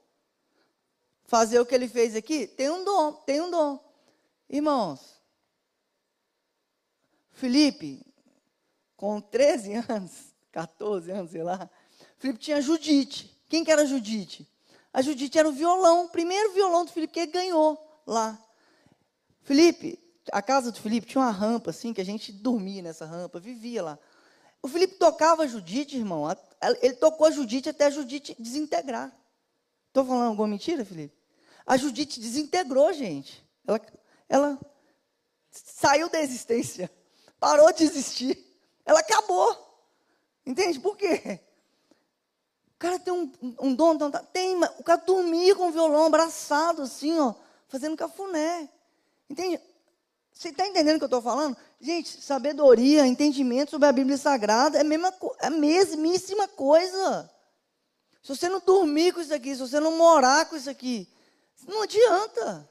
Fazer 1.25 1.59
o 1.61 1.67
que 1.67 1.75
ele 1.75 1.89
fez 1.89 2.15
aqui, 2.15 2.47
tem 2.47 2.69
um 2.69 2.85
dom, 2.85 3.13
tem 3.13 3.41
um 3.41 3.51
dom. 3.51 3.83
Irmãos, 4.49 5.23
Felipe, 7.31 8.05
com 8.97 9.21
13 9.21 9.75
anos, 9.89 10.35
14 10.51 11.11
anos, 11.11 11.31
sei 11.31 11.43
lá, 11.43 11.71
Felipe 12.19 12.39
tinha 12.39 12.61
Judite. 12.61 13.37
Quem 13.49 13.65
que 13.65 13.71
era 13.71 13.87
Judite? 13.87 14.49
A 14.93 15.01
Judite 15.01 15.39
era 15.39 15.49
o 15.49 15.53
violão, 15.53 16.05
o 16.05 16.09
primeiro 16.09 16.53
violão 16.53 16.85
do 16.85 16.93
Felipe 16.93 17.15
que 17.15 17.21
ele 17.21 17.33
ganhou 17.33 18.03
lá. 18.07 18.39
Felipe, 19.43 19.99
a 20.31 20.43
casa 20.43 20.71
do 20.71 20.81
Felipe 20.81 21.07
tinha 21.07 21.23
uma 21.23 21.31
rampa 21.31 21.71
assim, 21.71 21.93
que 21.93 22.01
a 22.01 22.05
gente 22.05 22.33
dormia 22.33 22.83
nessa 22.83 23.05
rampa, 23.05 23.41
vivia 23.41 23.83
lá. 23.83 23.99
O 24.63 24.69
Felipe 24.69 24.95
tocava 24.95 25.43
a 25.43 25.47
Judite, 25.47 25.97
irmão. 25.97 26.25
Ele 26.81 26.95
tocou 26.95 27.27
a 27.27 27.31
Judite 27.31 27.69
até 27.69 27.87
a 27.87 27.91
Judite 27.91 28.37
desintegrar. 28.39 29.13
Estou 29.89 30.05
falando 30.05 30.29
alguma 30.29 30.49
mentira, 30.49 30.85
Felipe? 30.85 31.15
A 31.67 31.77
Judite 31.77 32.21
desintegrou, 32.21 32.93
gente. 32.93 33.45
Ela 33.67 33.81
ela 34.33 34.59
saiu 35.51 36.09
da 36.09 36.23
existência, 36.23 36.91
parou 37.39 37.71
de 37.71 37.85
existir, 37.85 38.39
ela 38.83 39.01
acabou. 39.01 39.55
Entende? 40.47 40.81
Por 40.81 40.97
quê? 40.97 41.39
O 42.75 42.79
cara 42.79 42.99
tem 42.99 43.13
um, 43.13 43.31
um 43.61 43.75
dom, 43.75 43.95
dom, 43.95 44.11
tem, 44.33 44.57
o 44.79 44.83
cara 44.83 45.03
dormia 45.03 45.55
com 45.55 45.69
o 45.69 45.71
violão 45.71 46.07
abraçado, 46.07 46.81
assim, 46.81 47.17
ó, 47.21 47.35
fazendo 47.69 47.95
cafuné. 47.95 48.71
Entende? 49.29 49.61
Você 50.33 50.49
está 50.49 50.67
entendendo 50.67 50.97
o 50.97 50.99
que 50.99 51.05
eu 51.05 51.07
estou 51.07 51.23
falando? 51.23 51.57
Gente, 51.81 52.21
sabedoria, 52.23 53.07
entendimento 53.07 53.71
sobre 53.71 53.89
a 53.89 53.93
Bíblia 53.93 54.17
Sagrada 54.17 54.79
é 54.79 54.81
a, 54.81 54.85
mesma, 54.85 55.15
é 55.41 55.47
a 55.47 55.51
mesmíssima 55.51 56.49
coisa. 56.49 57.31
Se 58.23 58.35
você 58.35 58.49
não 58.49 58.61
dormir 58.61 59.13
com 59.13 59.21
isso 59.21 59.35
aqui, 59.35 59.55
se 59.55 59.61
você 59.61 59.81
não 59.81 59.97
morar 59.97 60.47
com 60.47 60.57
isso 60.57 60.71
aqui, 60.71 61.09
não 61.67 61.83
adianta. 61.83 62.69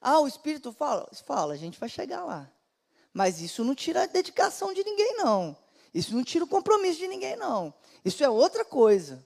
Ah, 0.00 0.20
o 0.20 0.28
Espírito 0.28 0.72
fala? 0.72 1.08
Fala, 1.24 1.54
a 1.54 1.56
gente 1.56 1.78
vai 1.78 1.88
chegar 1.88 2.24
lá. 2.24 2.50
Mas 3.12 3.40
isso 3.40 3.64
não 3.64 3.74
tira 3.74 4.02
a 4.02 4.06
dedicação 4.06 4.72
de 4.72 4.84
ninguém, 4.84 5.16
não. 5.16 5.56
Isso 5.92 6.14
não 6.14 6.22
tira 6.22 6.44
o 6.44 6.48
compromisso 6.48 6.98
de 6.98 7.08
ninguém, 7.08 7.36
não. 7.36 7.72
Isso 8.04 8.22
é 8.22 8.28
outra 8.28 8.64
coisa. 8.64 9.24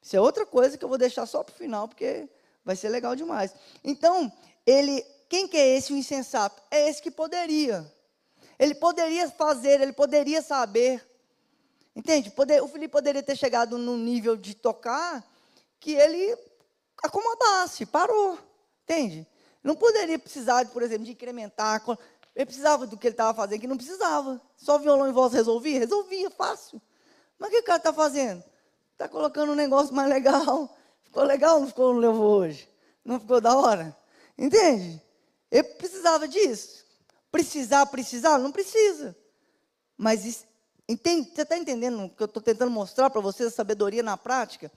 Isso 0.00 0.16
é 0.16 0.20
outra 0.20 0.46
coisa 0.46 0.78
que 0.78 0.84
eu 0.84 0.88
vou 0.88 0.98
deixar 0.98 1.26
só 1.26 1.42
para 1.42 1.54
o 1.54 1.56
final, 1.56 1.88
porque 1.88 2.28
vai 2.64 2.76
ser 2.76 2.88
legal 2.88 3.16
demais. 3.16 3.54
Então, 3.82 4.32
ele, 4.66 5.04
quem 5.28 5.48
que 5.48 5.56
é 5.56 5.76
esse 5.76 5.92
o 5.92 5.96
insensato? 5.96 6.62
É 6.70 6.88
esse 6.88 7.02
que 7.02 7.10
poderia. 7.10 7.90
Ele 8.58 8.74
poderia 8.74 9.28
fazer, 9.30 9.80
ele 9.80 9.92
poderia 9.92 10.42
saber. 10.42 11.04
Entende? 11.94 12.30
Poder, 12.30 12.62
o 12.62 12.68
Felipe 12.68 12.92
poderia 12.92 13.22
ter 13.22 13.36
chegado 13.36 13.78
num 13.78 13.96
nível 13.96 14.36
de 14.36 14.54
tocar 14.54 15.24
que 15.78 15.92
ele 15.92 16.36
acomodasse, 17.02 17.86
parou. 17.86 18.38
Entende? 18.82 19.26
Não 19.62 19.74
poderia 19.74 20.18
precisar, 20.18 20.66
por 20.68 20.82
exemplo, 20.82 21.04
de 21.04 21.12
incrementar. 21.12 21.82
Ele 22.34 22.46
precisava 22.46 22.86
do 22.86 22.96
que 22.96 23.06
ele 23.06 23.14
estava 23.14 23.32
fazendo, 23.32 23.60
que 23.60 23.66
não 23.66 23.76
precisava. 23.76 24.40
Só 24.56 24.78
violão 24.78 25.08
e 25.08 25.12
voz 25.12 25.32
resolvia? 25.32 25.78
Resolvia, 25.78 26.30
fácil. 26.30 26.80
Mas 27.38 27.48
o 27.48 27.52
que 27.52 27.60
o 27.60 27.64
cara 27.64 27.78
está 27.78 27.92
fazendo? 27.92 28.42
Está 28.92 29.08
colocando 29.08 29.52
um 29.52 29.56
negócio 29.56 29.94
mais 29.94 30.08
legal. 30.08 30.76
Ficou 31.04 31.24
legal 31.24 31.54
ou 31.54 31.60
não 31.60 31.68
ficou 31.68 31.94
no 31.94 32.00
levou 32.00 32.40
hoje? 32.40 32.68
Não 33.04 33.20
ficou 33.20 33.40
da 33.40 33.56
hora? 33.56 33.96
Entende? 34.36 35.00
Ele 35.54 35.62
precisava 35.62 36.26
disso. 36.26 36.84
Precisar, 37.30 37.86
precisar? 37.86 38.38
Não 38.38 38.50
precisa. 38.50 39.16
Mas 39.96 40.44
entende, 40.88 41.30
você 41.32 41.42
está 41.42 41.56
entendendo 41.56 42.04
o 42.04 42.10
que 42.10 42.20
eu 42.20 42.26
estou 42.26 42.42
tentando 42.42 42.72
mostrar 42.72 43.08
para 43.08 43.20
vocês, 43.20 43.52
a 43.52 43.54
sabedoria 43.54 44.02
na 44.02 44.16
prática? 44.16 44.70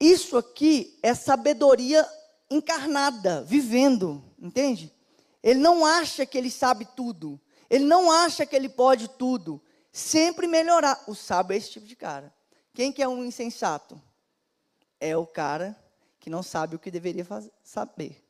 Isso 0.00 0.36
aqui 0.36 0.98
é 1.04 1.14
sabedoria 1.14 2.04
encarnada, 2.50 3.44
vivendo, 3.44 4.24
entende? 4.40 4.92
Ele 5.40 5.60
não 5.60 5.86
acha 5.86 6.26
que 6.26 6.36
ele 6.36 6.50
sabe 6.50 6.84
tudo. 6.96 7.40
Ele 7.70 7.84
não 7.84 8.10
acha 8.10 8.44
que 8.44 8.56
ele 8.56 8.68
pode 8.68 9.06
tudo. 9.06 9.62
Sempre 9.92 10.48
melhorar. 10.48 11.04
O 11.06 11.14
sábio 11.14 11.54
é 11.54 11.58
esse 11.58 11.70
tipo 11.70 11.86
de 11.86 11.94
cara. 11.94 12.34
Quem 12.74 12.90
que 12.90 13.00
é 13.00 13.06
um 13.06 13.24
insensato? 13.24 14.02
É 14.98 15.16
o 15.16 15.24
cara 15.24 15.78
que 16.18 16.28
não 16.28 16.42
sabe 16.42 16.74
o 16.74 16.78
que 16.80 16.90
deveria 16.90 17.24
fazer, 17.24 17.52
saber. 17.62 18.27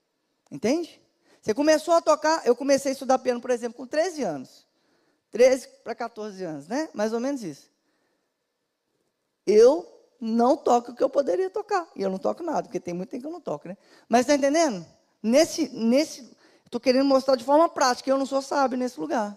Entende? 0.50 1.00
Você 1.40 1.54
começou 1.54 1.94
a 1.94 2.00
tocar, 2.00 2.46
eu 2.46 2.56
comecei 2.56 2.90
a 2.90 2.92
estudar 2.92 3.18
piano, 3.18 3.40
por 3.40 3.50
exemplo, 3.50 3.76
com 3.76 3.87
13 3.87 4.22
anos. 4.22 4.66
13 5.30 5.68
para 5.84 5.94
14 5.94 6.42
anos, 6.44 6.68
né? 6.68 6.88
Mais 6.92 7.12
ou 7.12 7.20
menos 7.20 7.42
isso. 7.42 7.70
Eu 9.46 9.87
não 10.20 10.56
toco 10.56 10.92
o 10.92 10.94
que 10.94 11.02
eu 11.02 11.11
poderia 11.11 11.48
tocar. 11.48 11.87
E 11.94 12.02
eu 12.02 12.11
não 12.11 12.18
toco 12.18 12.42
nada, 12.42 12.62
porque 12.62 12.80
tem 12.80 12.94
muito 12.94 13.11
tempo 13.11 13.22
que 13.22 13.26
eu 13.26 13.32
não 13.32 13.40
toco, 13.40 13.68
né? 13.68 13.76
Mas 14.08 14.22
está 14.22 14.34
entendendo? 14.34 14.84
Nesse, 15.22 15.68
nesse, 15.70 16.37
estou 16.64 16.80
querendo 16.80 17.04
mostrar 17.04 17.37
de 17.37 17.44
forma 17.44 17.68
prática, 17.68 18.11
eu 18.11 18.18
não 18.18 18.26
sou 18.26 18.42
sábio 18.42 18.78
nesse 18.78 18.98
lugar. 18.98 19.37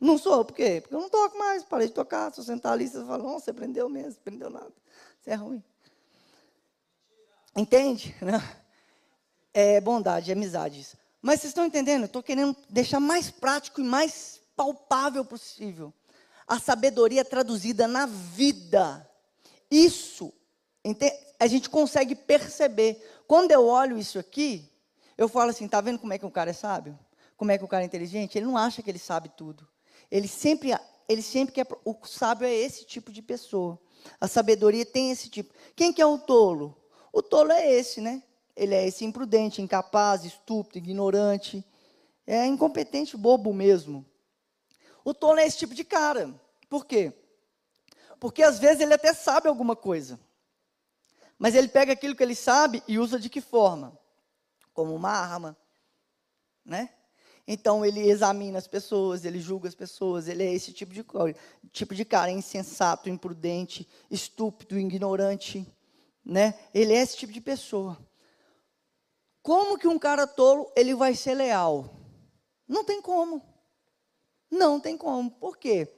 Não 0.00 0.16
sou, 0.16 0.44
por 0.44 0.54
quê? 0.54 0.80
Porque 0.80 0.94
eu 0.94 1.00
não 1.00 1.10
toco 1.10 1.38
mais, 1.38 1.62
parei 1.62 1.86
de 1.88 1.92
tocar, 1.92 2.32
sou 2.32 2.42
centralista, 2.42 3.04
você 3.04 3.22
não, 3.22 3.38
você 3.38 3.50
aprendeu 3.50 3.88
mesmo, 3.88 4.18
aprendeu 4.20 4.48
nada. 4.48 4.72
Você 5.20 5.30
é 5.30 5.34
ruim. 5.34 5.62
Entende? 7.54 8.14
É 9.52 9.80
bondade, 9.80 10.30
é 10.30 10.34
amizade 10.34 10.80
isso. 10.80 10.96
Mas 11.20 11.40
vocês 11.40 11.50
estão 11.50 11.64
entendendo? 11.64 12.04
Estou 12.04 12.22
querendo 12.22 12.56
deixar 12.68 13.00
mais 13.00 13.30
prático 13.30 13.80
e 13.80 13.84
mais 13.84 14.40
palpável 14.56 15.24
possível. 15.24 15.92
A 16.46 16.58
sabedoria 16.58 17.24
traduzida 17.24 17.86
na 17.86 18.06
vida. 18.06 19.06
Isso 19.70 20.32
a 21.38 21.46
gente 21.46 21.68
consegue 21.68 22.14
perceber. 22.14 23.22
Quando 23.26 23.50
eu 23.50 23.66
olho 23.66 23.98
isso 23.98 24.18
aqui, 24.18 24.68
eu 25.16 25.28
falo 25.28 25.50
assim: 25.50 25.68
tá 25.68 25.80
vendo 25.80 25.98
como 25.98 26.12
é 26.12 26.18
que 26.18 26.26
o 26.26 26.30
cara 26.30 26.50
é 26.50 26.54
sábio? 26.54 26.98
Como 27.36 27.50
é 27.50 27.58
que 27.58 27.64
o 27.64 27.68
cara 27.68 27.84
é 27.84 27.86
inteligente? 27.86 28.36
Ele 28.36 28.46
não 28.46 28.56
acha 28.56 28.82
que 28.82 28.90
ele 28.90 28.98
sabe 28.98 29.30
tudo. 29.30 29.66
Ele 30.10 30.28
sempre, 30.28 30.70
ele 31.08 31.22
sempre 31.22 31.54
quer. 31.54 31.66
O 31.84 31.94
sábio 32.04 32.46
é 32.46 32.52
esse 32.52 32.84
tipo 32.84 33.12
de 33.12 33.22
pessoa. 33.22 33.78
A 34.20 34.26
sabedoria 34.26 34.84
tem 34.84 35.10
esse 35.10 35.28
tipo. 35.28 35.52
Quem 35.76 35.92
que 35.92 36.02
é 36.02 36.06
o 36.06 36.18
tolo? 36.18 36.76
O 37.12 37.22
tolo 37.22 37.52
é 37.52 37.72
esse, 37.72 38.00
né? 38.00 38.22
Ele 38.60 38.74
é 38.74 38.86
esse 38.86 39.06
imprudente, 39.06 39.62
incapaz, 39.62 40.22
estúpido, 40.22 40.76
ignorante. 40.76 41.64
É 42.26 42.44
incompetente, 42.44 43.16
bobo 43.16 43.54
mesmo. 43.54 44.04
O 45.02 45.14
tolo 45.14 45.38
é 45.38 45.46
esse 45.46 45.56
tipo 45.56 45.74
de 45.74 45.82
cara. 45.82 46.38
Por 46.68 46.84
quê? 46.84 47.10
Porque 48.20 48.42
às 48.42 48.58
vezes 48.58 48.82
ele 48.82 48.92
até 48.92 49.14
sabe 49.14 49.48
alguma 49.48 49.74
coisa. 49.74 50.20
Mas 51.38 51.54
ele 51.54 51.68
pega 51.68 51.94
aquilo 51.94 52.14
que 52.14 52.22
ele 52.22 52.34
sabe 52.34 52.82
e 52.86 52.98
usa 52.98 53.18
de 53.18 53.30
que 53.30 53.40
forma? 53.40 53.98
Como 54.74 54.94
uma 54.94 55.08
arma, 55.08 55.56
né? 56.62 56.90
Então 57.48 57.82
ele 57.82 58.10
examina 58.10 58.58
as 58.58 58.66
pessoas, 58.66 59.24
ele 59.24 59.40
julga 59.40 59.70
as 59.70 59.74
pessoas, 59.74 60.28
ele 60.28 60.44
é 60.44 60.52
esse 60.52 60.70
tipo 60.70 60.92
de 60.92 61.02
tipo 61.72 61.94
de 61.94 62.04
cara, 62.04 62.30
insensato, 62.30 63.08
imprudente, 63.08 63.88
estúpido, 64.10 64.78
ignorante, 64.78 65.66
né? 66.22 66.60
Ele 66.74 66.92
é 66.92 67.00
esse 67.00 67.16
tipo 67.16 67.32
de 67.32 67.40
pessoa. 67.40 68.09
Como 69.50 69.76
que 69.76 69.88
um 69.88 69.98
cara 69.98 70.28
tolo 70.28 70.70
ele 70.76 70.94
vai 70.94 71.12
ser 71.12 71.34
leal? 71.34 71.90
Não 72.68 72.84
tem 72.84 73.02
como. 73.02 73.42
Não 74.48 74.78
tem 74.78 74.96
como. 74.96 75.28
Por 75.28 75.58
quê? 75.58 75.88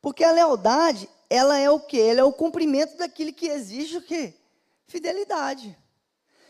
Porque 0.00 0.24
a 0.24 0.32
lealdade 0.32 1.06
ela 1.28 1.58
é 1.58 1.70
o 1.70 1.78
quê? 1.78 1.98
Ela 1.98 2.20
é 2.20 2.24
o 2.24 2.32
cumprimento 2.32 2.96
daquilo 2.96 3.34
que 3.34 3.48
exige 3.48 3.98
o 3.98 4.02
quê? 4.02 4.32
Fidelidade. 4.86 5.76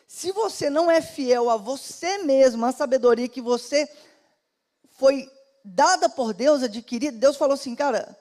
Se 0.06 0.30
você 0.30 0.70
não 0.70 0.88
é 0.88 1.02
fiel 1.02 1.50
a 1.50 1.56
você 1.56 2.18
mesmo, 2.18 2.64
a 2.64 2.70
sabedoria 2.70 3.28
que 3.28 3.40
você 3.40 3.90
foi 4.88 5.28
dada 5.64 6.08
por 6.08 6.32
Deus, 6.32 6.62
adquirida, 6.62 7.18
Deus 7.18 7.36
falou 7.36 7.54
assim, 7.54 7.74
cara, 7.74 8.16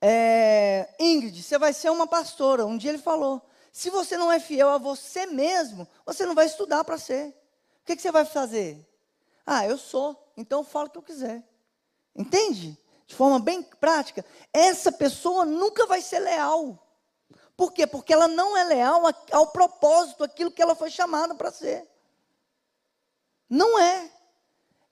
é, 0.00 0.88
Ingrid, 0.98 1.42
você 1.42 1.58
vai 1.58 1.74
ser 1.74 1.90
uma 1.90 2.06
pastora. 2.06 2.64
Um 2.64 2.78
dia 2.78 2.92
ele 2.92 2.98
falou: 2.98 3.42
se 3.70 3.90
você 3.90 4.16
não 4.16 4.32
é 4.32 4.40
fiel 4.40 4.70
a 4.70 4.78
você 4.78 5.26
mesmo, 5.26 5.86
você 6.06 6.24
não 6.24 6.34
vai 6.34 6.46
estudar 6.46 6.82
para 6.82 6.96
ser. 6.96 7.37
Que, 7.88 7.96
que, 7.96 8.02
você 8.02 8.12
vai 8.12 8.26
fazer? 8.26 8.86
Ah, 9.46 9.64
eu 9.66 9.78
sou, 9.78 10.30
então 10.36 10.60
eu 10.60 10.64
falo 10.64 10.88
o 10.88 10.90
que 10.90 10.98
eu 10.98 11.02
quiser. 11.02 11.42
Entende? 12.14 12.78
De 13.06 13.14
forma 13.14 13.38
bem 13.38 13.62
prática, 13.62 14.22
essa 14.52 14.92
pessoa 14.92 15.46
nunca 15.46 15.86
vai 15.86 16.02
ser 16.02 16.18
leal. 16.18 16.86
Por 17.56 17.72
quê? 17.72 17.86
Porque 17.86 18.12
ela 18.12 18.28
não 18.28 18.54
é 18.54 18.64
leal 18.64 19.04
ao 19.32 19.46
propósito, 19.46 20.22
aquilo 20.22 20.50
que 20.50 20.60
ela 20.60 20.74
foi 20.74 20.90
chamada 20.90 21.34
para 21.34 21.50
ser. 21.50 21.88
Não 23.48 23.78
é. 23.78 24.12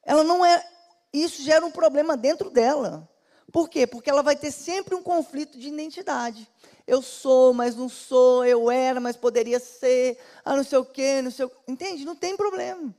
Ela 0.03 0.25
não 0.25 0.43
é. 0.43 0.67
Isso 1.13 1.43
gera 1.43 1.67
um 1.67 1.71
problema 1.71 2.17
dentro 2.17 2.49
dela. 2.49 3.07
Por 3.53 3.69
quê? 3.69 3.87
Porque 3.87 4.09
ela 4.09 4.23
vai 4.23 4.37
ter 4.37 4.51
sempre 4.51 4.95
um 4.95 5.03
conflito 5.03 5.59
de 5.59 5.69
identidade. 5.69 6.51
Eu 6.87 7.03
sou, 7.03 7.53
mas 7.53 7.75
não 7.75 7.89
sou, 7.89 8.45
eu 8.45 8.71
era, 8.71 9.01
mas 9.01 9.17
poderia 9.17 9.59
ser, 9.59 10.19
ah, 10.45 10.57
não 10.57 10.63
sei 10.63 10.79
o 10.79 10.85
quê, 10.85 11.21
não 11.21 11.31
sei 11.31 11.47
o 11.47 11.53
Entende? 11.67 12.05
Não 12.05 12.15
tem 12.15 12.37
problema. 12.37 12.95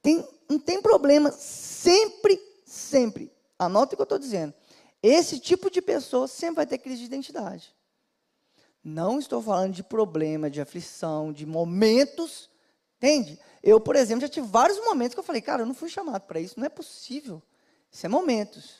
Tem, 0.00 0.26
não 0.48 0.58
tem 0.58 0.80
problema. 0.80 1.32
Sempre, 1.32 2.40
sempre. 2.64 3.32
Anota 3.58 3.94
o 3.94 3.96
que 3.96 4.02
eu 4.02 4.04
estou 4.04 4.18
dizendo. 4.18 4.54
Esse 5.02 5.40
tipo 5.40 5.70
de 5.70 5.82
pessoa 5.82 6.28
sempre 6.28 6.56
vai 6.56 6.66
ter 6.66 6.78
crise 6.78 7.00
de 7.00 7.06
identidade. 7.06 7.74
Não 8.82 9.18
estou 9.18 9.42
falando 9.42 9.72
de 9.72 9.82
problema, 9.82 10.48
de 10.48 10.60
aflição, 10.60 11.32
de 11.32 11.44
momentos. 11.44 12.48
Entende? 12.96 13.38
Eu, 13.62 13.80
por 13.80 13.96
exemplo, 13.96 14.22
já 14.22 14.28
tive 14.28 14.46
vários 14.46 14.78
momentos 14.78 15.14
que 15.14 15.20
eu 15.20 15.24
falei, 15.24 15.42
cara, 15.42 15.62
eu 15.62 15.66
não 15.66 15.74
fui 15.74 15.88
chamado 15.88 16.22
para 16.22 16.40
isso, 16.40 16.58
não 16.58 16.66
é 16.66 16.70
possível. 16.70 17.42
Isso 17.90 18.06
é 18.06 18.08
momentos. 18.08 18.76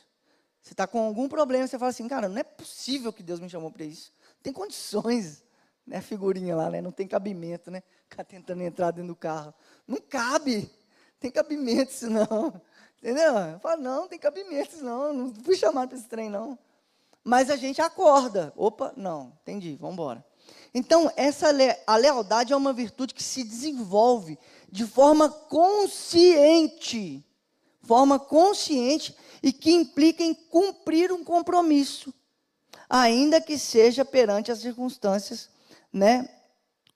Você 0.62 0.72
está 0.72 0.86
com 0.86 0.98
algum 0.98 1.28
problema, 1.28 1.66
você 1.66 1.78
fala 1.78 1.90
assim, 1.90 2.06
cara, 2.06 2.28
não 2.28 2.38
é 2.38 2.42
possível 2.42 3.12
que 3.12 3.22
Deus 3.22 3.40
me 3.40 3.48
chamou 3.48 3.70
para 3.70 3.84
isso. 3.84 4.12
Tem 4.42 4.52
condições, 4.52 5.44
né? 5.86 6.00
Figurinha 6.00 6.54
lá, 6.54 6.70
né? 6.70 6.80
Não 6.80 6.92
tem 6.92 7.06
cabimento, 7.06 7.70
né? 7.70 7.82
Ficar 8.08 8.24
tentando 8.24 8.62
entrar 8.62 8.90
dentro 8.90 9.08
do 9.08 9.16
carro. 9.16 9.52
Não 9.86 9.98
cabe. 10.00 10.70
Tem 11.18 11.30
cabimento 11.30 11.90
isso 11.90 12.08
não. 12.08 12.60
Entendeu? 12.98 13.36
Eu 13.36 13.60
falo, 13.60 13.82
não, 13.82 14.08
tem 14.08 14.18
cabimento 14.18 14.74
isso 14.74 14.84
não. 14.84 15.12
Não 15.12 15.34
fui 15.34 15.56
chamado 15.56 15.90
para 15.90 15.98
esse 15.98 16.08
trem, 16.08 16.28
não. 16.28 16.58
Mas 17.24 17.50
a 17.50 17.56
gente 17.56 17.80
acorda. 17.80 18.52
Opa, 18.56 18.92
não, 18.96 19.32
entendi, 19.42 19.76
vamos 19.76 19.94
embora. 19.94 20.24
Então, 20.72 21.10
essa 21.16 21.48
a 21.86 21.96
lealdade 21.96 22.52
é 22.52 22.56
uma 22.56 22.72
virtude 22.72 23.14
que 23.14 23.22
se 23.22 23.44
desenvolve 23.44 24.38
de 24.70 24.86
forma 24.86 25.28
consciente. 25.28 27.24
Forma 27.82 28.18
consciente 28.18 29.16
e 29.42 29.52
que 29.52 29.70
implica 29.72 30.22
em 30.22 30.34
cumprir 30.34 31.12
um 31.12 31.24
compromisso, 31.24 32.12
ainda 32.88 33.40
que 33.40 33.58
seja 33.58 34.04
perante 34.04 34.50
as 34.50 34.60
circunstâncias, 34.60 35.50
né, 35.92 36.28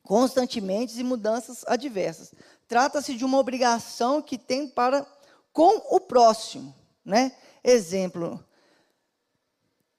constantemente 0.02 0.98
e 0.98 1.04
mudanças 1.04 1.64
adversas. 1.66 2.32
Trata-se 2.66 3.14
de 3.14 3.24
uma 3.24 3.38
obrigação 3.38 4.22
que 4.22 4.38
tem 4.38 4.68
para 4.68 5.06
com 5.52 5.94
o 5.94 6.00
próximo, 6.00 6.74
né? 7.04 7.36
Exemplo. 7.62 8.42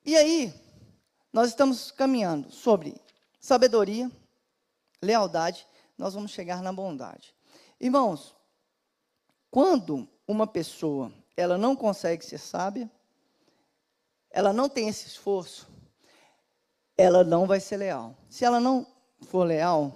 E 0.04 0.16
aí, 0.18 0.54
nós 1.32 1.50
estamos 1.50 1.92
caminhando 1.92 2.52
sobre 2.52 3.00
sabedoria, 3.40 4.12
lealdade, 5.02 5.68
nós 5.98 6.14
vamos 6.14 6.32
chegar 6.32 6.62
na 6.62 6.74
bondade. 6.74 7.34
Irmãos, 7.80 8.36
quando 9.52 10.08
uma 10.28 10.48
pessoa 10.48 11.12
ela 11.38 11.58
não 11.58 11.76
consegue 11.76 12.26
ser 12.26 12.40
sábia, 12.40 12.90
ela 14.30 14.52
não 14.52 14.68
tem 14.68 14.88
esse 14.88 15.08
esforço, 15.08 15.68
ela 16.98 17.24
não 17.24 17.46
vai 17.46 17.60
ser 17.60 17.78
leal. 17.78 18.16
Se 18.30 18.46
ela 18.46 18.60
não 18.60 18.86
for 19.22 19.46
leal, 19.46 19.94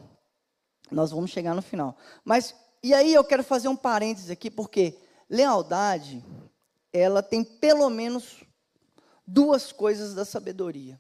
nós 0.92 1.12
vamos 1.12 1.32
chegar 1.32 1.54
no 1.54 1.62
final. 1.62 1.96
Mas, 2.24 2.56
e 2.82 2.94
aí 2.94 3.14
eu 3.14 3.24
quero 3.24 3.44
fazer 3.44 3.68
um 3.68 3.76
parênteses 3.76 4.30
aqui, 4.30 4.50
porque 4.50 5.00
lealdade, 5.30 6.24
ela 6.92 7.22
tem 7.22 7.44
pelo 7.44 7.90
menos 7.90 8.44
duas 9.26 9.72
coisas 9.72 10.14
da 10.14 10.26
sabedoria. 10.26 11.00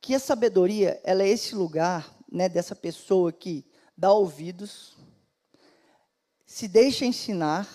Que 0.00 0.14
a 0.14 0.18
sabedoria, 0.20 1.00
ela 1.04 1.22
é 1.22 1.28
esse 1.28 1.54
lugar, 1.54 2.14
né, 2.30 2.48
dessa 2.48 2.74
pessoa 2.74 3.32
que 3.32 3.64
dá 3.96 4.12
ouvidos, 4.12 4.96
se 6.44 6.68
deixa 6.68 7.04
ensinar, 7.04 7.68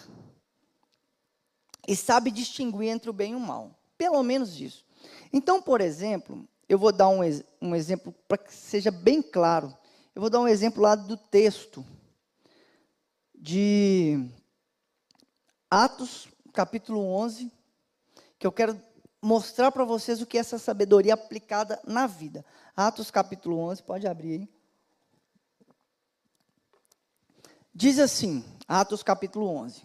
e 1.88 1.96
sabe 1.96 2.32
distinguir 2.32 2.90
entre 2.90 3.10
o 3.10 3.14
bem 3.14 3.34
e 3.34 3.36
o 3.36 3.40
mal. 3.40 3.78
Pelo 3.98 4.22
menos 4.24 4.60
isso. 4.60 4.86
Então, 5.34 5.62
por 5.62 5.82
exemplo, 5.82 6.48
eu 6.72 6.78
vou 6.78 6.94
dar 6.94 7.10
um, 7.10 7.20
um 7.62 7.76
exemplo 7.76 8.16
para 8.30 8.38
que 8.38 8.54
seja 8.54 8.90
bem 8.90 9.22
claro. 9.22 9.78
Eu 10.16 10.22
vou 10.22 10.30
dar 10.30 10.40
um 10.40 10.48
exemplo 10.48 10.82
lá 10.82 10.96
do 10.96 11.18
texto 11.18 11.86
de 13.36 14.26
Atos, 15.70 16.30
capítulo 16.54 17.02
11, 17.02 17.52
que 18.40 18.48
eu 18.48 18.54
quero 18.54 18.82
mostrar 19.22 19.70
para 19.70 19.84
vocês 19.84 20.22
o 20.22 20.26
que 20.26 20.38
é 20.38 20.40
essa 20.40 20.58
sabedoria 20.58 21.14
aplicada 21.14 21.78
na 21.86 22.08
vida. 22.08 22.46
Atos, 22.74 23.12
capítulo 23.12 23.58
11, 23.58 23.84
pode 23.84 24.08
abrir 24.08 24.40
aí. 24.40 24.50
Diz 27.76 28.00
assim, 28.00 28.46
Atos, 28.66 29.04
capítulo 29.04 29.46
11. 29.46 29.84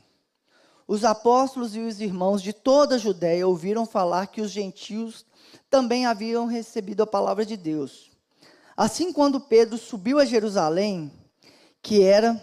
Os 0.86 1.04
apóstolos 1.04 1.74
e 1.74 1.80
os 1.80 2.00
irmãos 2.00 2.40
de 2.40 2.52
toda 2.52 2.94
a 2.94 2.98
Judéia 2.98 3.48
ouviram 3.48 3.84
falar 3.84 4.28
que 4.28 4.40
os 4.40 4.52
gentios 4.52 5.26
também 5.70 6.06
haviam 6.06 6.46
recebido 6.46 7.02
a 7.02 7.06
palavra 7.06 7.44
de 7.44 7.56
Deus. 7.56 8.10
Assim, 8.76 9.12
quando 9.12 9.40
Pedro 9.40 9.78
subiu 9.78 10.18
a 10.18 10.24
Jerusalém, 10.24 11.12
que 11.80 12.02
era 12.02 12.40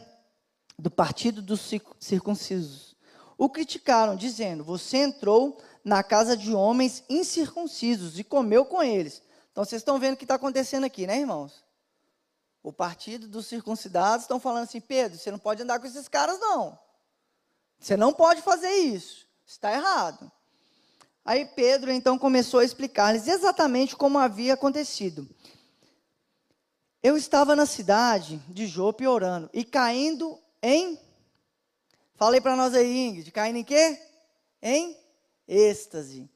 do 0.77 0.89
partido 0.89 1.41
dos 1.41 1.61
circuncisos, 1.99 2.95
o 3.37 3.49
criticaram, 3.49 4.15
dizendo: 4.15 4.63
Você 4.63 4.97
entrou 4.97 5.61
na 5.83 6.01
casa 6.01 6.35
de 6.35 6.53
homens 6.53 7.03
incircuncisos 7.09 8.17
e 8.17 8.23
comeu 8.23 8.65
com 8.65 8.81
eles. 8.81 9.21
Então, 9.51 9.63
vocês 9.63 9.81
estão 9.81 9.99
vendo 9.99 10.15
o 10.15 10.17
que 10.17 10.23
está 10.23 10.35
acontecendo 10.35 10.85
aqui, 10.85 11.05
né, 11.05 11.19
irmãos? 11.19 11.63
O 12.63 12.71
partido 12.71 13.27
dos 13.27 13.45
circuncidados 13.45 14.23
estão 14.23 14.39
falando 14.39 14.63
assim: 14.63 14.81
Pedro, 14.81 15.17
você 15.17 15.29
não 15.29 15.37
pode 15.37 15.61
andar 15.61 15.79
com 15.79 15.85
esses 15.85 16.07
caras, 16.07 16.39
não. 16.39 16.79
Você 17.79 17.97
não 17.97 18.13
pode 18.13 18.41
fazer 18.41 18.71
isso. 18.71 19.27
Está 19.45 19.73
errado. 19.73 20.31
Aí 21.25 21.45
Pedro 21.45 21.91
então 21.91 22.17
começou 22.17 22.59
a 22.59 22.65
explicar-lhes 22.65 23.27
exatamente 23.27 23.95
como 23.95 24.19
havia 24.19 24.53
acontecido. 24.53 25.27
Eu 27.01 27.17
estava 27.17 27.55
na 27.55 27.65
cidade 27.65 28.41
de 28.49 28.67
Jope 28.67 29.07
orando 29.07 29.49
e 29.53 29.63
caindo 29.63 30.37
em 30.61 30.99
Falei 32.15 32.39
para 32.39 32.55
nós 32.55 32.73
aí, 32.73 33.07
Ingrid, 33.07 33.31
caindo 33.31 33.57
em 33.57 33.63
quê? 33.63 33.99
Em 34.61 34.95
êxtase. 35.47 36.21
O 36.21 36.29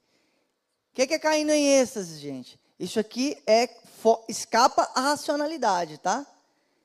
que, 0.94 1.08
que 1.08 1.14
é 1.14 1.20
caindo 1.20 1.52
em 1.52 1.80
êxtase, 1.80 2.18
gente? 2.18 2.60
Isso 2.80 3.00
aqui 3.00 3.38
é 3.46 3.70
escapa 4.28 4.90
à 4.96 5.02
racionalidade, 5.02 6.00
tá? 6.00 6.26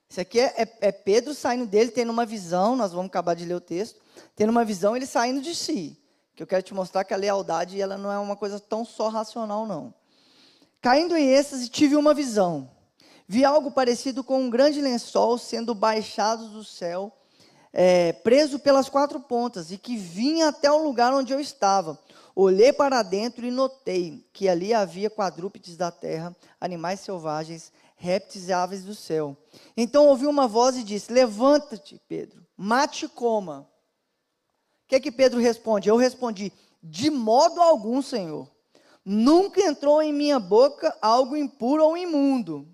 Isso 0.09 0.21
aqui 0.21 0.39
é, 0.39 0.55
é, 0.57 0.79
é 0.83 0.93
Pedro 0.93 1.35
saindo 1.35 1.67
dele, 1.67 1.91
tendo 1.91 2.13
uma 2.13 2.27
visão, 2.27 2.77
nós 2.77 2.93
vamos 2.93 3.09
acabar 3.09 3.35
de 3.35 3.47
ler 3.47 3.55
o 3.55 3.61
texto 3.61 4.01
tendo 4.37 4.51
uma 4.51 4.65
visão, 4.65 4.97
ele 4.97 5.07
saindo 5.07 5.41
de 5.41 5.55
si. 5.55 5.99
Que 6.43 6.45
eu 6.45 6.49
quero 6.49 6.63
te 6.65 6.75
mostrar 6.75 7.05
que 7.05 7.15
a 7.15 7.17
lealdade 7.17 7.81
ela 7.81 7.97
não 7.97 8.11
é 8.11 8.19
uma 8.19 8.35
coisa 8.35 8.59
tão 8.59 8.85
só 8.85 9.09
racional, 9.09 9.65
não. 9.65 9.95
Caindo 10.81 11.17
em 11.17 11.29
êxtase, 11.29 11.69
tive 11.69 11.95
uma 11.95 12.13
visão. 12.13 12.69
Vi 13.29 13.45
algo 13.45 13.71
parecido 13.71 14.25
com 14.25 14.41
um 14.41 14.51
grande 14.51 14.81
lençol 14.81 15.39
sendo 15.39 15.73
baixado 15.73 16.49
do 16.49 16.65
céu, 16.65 17.13
é, 17.73 18.13
preso 18.13 18.59
pelas 18.59 18.89
quatro 18.89 19.21
pontas, 19.21 19.71
e 19.71 19.79
que 19.79 19.97
vinha 19.97 20.49
até 20.49 20.69
o 20.69 20.83
lugar 20.83 21.15
onde 21.15 21.33
eu 21.33 21.39
estava. 21.39 21.97
Olhei 22.35 22.73
para 22.73 23.05
dentro 23.05 23.47
e 23.47 23.51
notei 23.53 24.27
que 24.33 24.49
ali 24.49 24.75
havia 24.75 25.09
quadrúpedes 25.09 25.77
da 25.77 25.93
terra, 25.93 26.35
animais 26.61 26.99
selvagens, 26.99 27.73
répteis 27.95 28.49
e 28.49 28.53
aves 28.53 28.83
do 28.83 28.97
céu. 28.97 29.37
Então 29.77 30.09
ouvi 30.09 30.27
uma 30.27 30.49
voz 30.49 30.77
e 30.77 30.83
disse: 30.83 31.13
Levanta-te, 31.13 32.03
Pedro, 32.09 32.45
mate 32.57 33.05
e 33.05 33.09
coma 33.09 33.71
que, 34.93 35.01
que 35.01 35.13
Pedro 35.13 35.41
responde? 35.41 35.89
Eu 35.89 35.97
respondi: 35.97 36.53
De 36.83 37.11
modo 37.11 37.61
algum, 37.61 38.03
Senhor. 38.03 38.51
Nunca 39.05 39.61
entrou 39.61 40.01
em 40.01 40.13
minha 40.13 40.39
boca 40.39 40.97
algo 41.01 41.37
impuro 41.37 41.85
ou 41.85 41.97
imundo. 41.97 42.69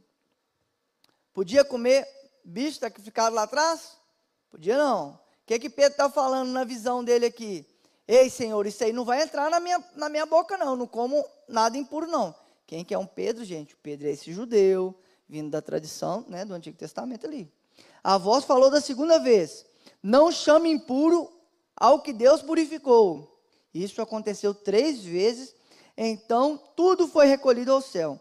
Podia 1.32 1.64
comer 1.64 2.06
bicho 2.44 2.80
que 2.90 3.00
ficaram 3.00 3.34
lá 3.34 3.44
atrás? 3.44 3.96
Podia 4.50 4.76
não. 4.76 5.10
O 5.10 5.18
que, 5.46 5.58
que 5.58 5.70
Pedro 5.70 5.92
está 5.92 6.10
falando 6.10 6.50
na 6.50 6.64
visão 6.64 7.02
dele 7.02 7.24
aqui? 7.24 7.64
Ei, 8.06 8.28
Senhor, 8.28 8.66
isso 8.66 8.84
aí 8.84 8.92
não 8.92 9.04
vai 9.04 9.22
entrar 9.22 9.50
na 9.50 9.60
minha, 9.60 9.82
na 9.94 10.08
minha 10.08 10.26
boca, 10.26 10.58
não. 10.58 10.76
Não 10.76 10.86
como 10.86 11.24
nada 11.48 11.78
impuro, 11.78 12.06
não. 12.06 12.34
Quem 12.66 12.84
que 12.84 12.92
é 12.92 12.98
um 12.98 13.06
Pedro, 13.06 13.44
gente? 13.44 13.74
Pedro 13.76 14.08
é 14.08 14.10
esse 14.10 14.32
judeu, 14.32 14.94
vindo 15.26 15.50
da 15.50 15.62
tradição 15.62 16.24
né, 16.28 16.44
do 16.44 16.52
Antigo 16.52 16.76
Testamento 16.76 17.26
ali. 17.26 17.50
A 18.04 18.18
voz 18.18 18.44
falou 18.44 18.70
da 18.70 18.80
segunda 18.80 19.18
vez: 19.18 19.64
Não 20.02 20.30
chame 20.30 20.70
impuro 20.70 21.37
ao 21.78 22.00
que 22.00 22.12
Deus 22.12 22.42
purificou. 22.42 23.40
Isso 23.72 24.02
aconteceu 24.02 24.54
três 24.54 25.04
vezes, 25.04 25.54
então 25.96 26.60
tudo 26.76 27.06
foi 27.06 27.26
recolhido 27.26 27.72
ao 27.72 27.80
céu. 27.80 28.18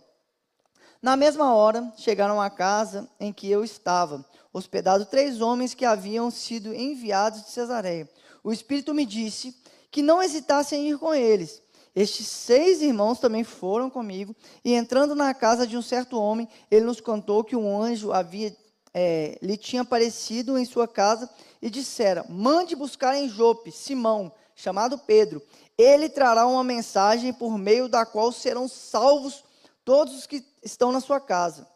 Na 1.02 1.15
mesma 1.15 1.54
hora, 1.54 1.93
chegaram 1.98 2.41
à 2.41 2.50
casa 2.50 3.10
em 3.20 3.32
que 3.32 3.50
eu 3.50 3.63
estava, 3.63 4.26
hospedado 4.52 5.06
três 5.06 5.41
homens 5.41 5.74
que 5.74 5.86
haviam 5.86 6.32
sido 6.32 6.74
enviados 6.74 7.43
de 7.43 7.52
Cesareia. 7.52 8.10
O 8.43 8.52
Espírito 8.52 8.93
me 8.93 9.06
disse 9.06 9.56
que 9.91 10.02
não 10.02 10.22
hesitasse 10.22 10.76
em 10.76 10.89
ir 10.89 10.98
com 10.98 11.13
eles. 11.13 11.62
Estes 11.96 12.28
seis 12.28 12.82
irmãos 12.82 13.20
também 13.20 13.43
foram 13.43 13.89
comigo, 13.89 14.36
e 14.63 14.74
entrando 14.74 15.15
na 15.15 15.34
casa 15.34 15.65
de 15.65 15.76
um 15.76 15.82
certo 15.82 16.20
homem, 16.20 16.48
ele 16.70 16.86
nos 16.86 17.02
contou 17.02 17.43
que 17.43 17.56
um 17.56 17.82
anjo 17.82 18.12
havia, 18.12 18.56
é, 18.93 19.38
lhe 19.41 19.58
tinha 19.58 19.82
aparecido 19.82 20.58
em 20.58 20.65
sua 20.65 20.88
casa 20.88 21.30
e 21.62 21.70
dissera: 21.70 22.26
Mande 22.30 22.76
buscar 22.76 23.15
em 23.15 23.30
Jope 23.30 23.72
Simão, 23.72 24.32
chamado 24.56 24.98
Pedro. 24.98 25.41
Ele 25.78 26.10
trará 26.10 26.46
uma 26.48 26.63
mensagem 26.63 27.32
por 27.32 27.58
meio 27.58 27.88
da 27.88 28.06
qual 28.06 28.32
serão 28.32 28.67
salvos 28.67 29.43
todos 29.86 30.15
os 30.15 30.26
que 30.26 30.43
estão 30.63 30.91
na 30.91 31.00
sua 31.00 31.20
casa. 31.20 31.67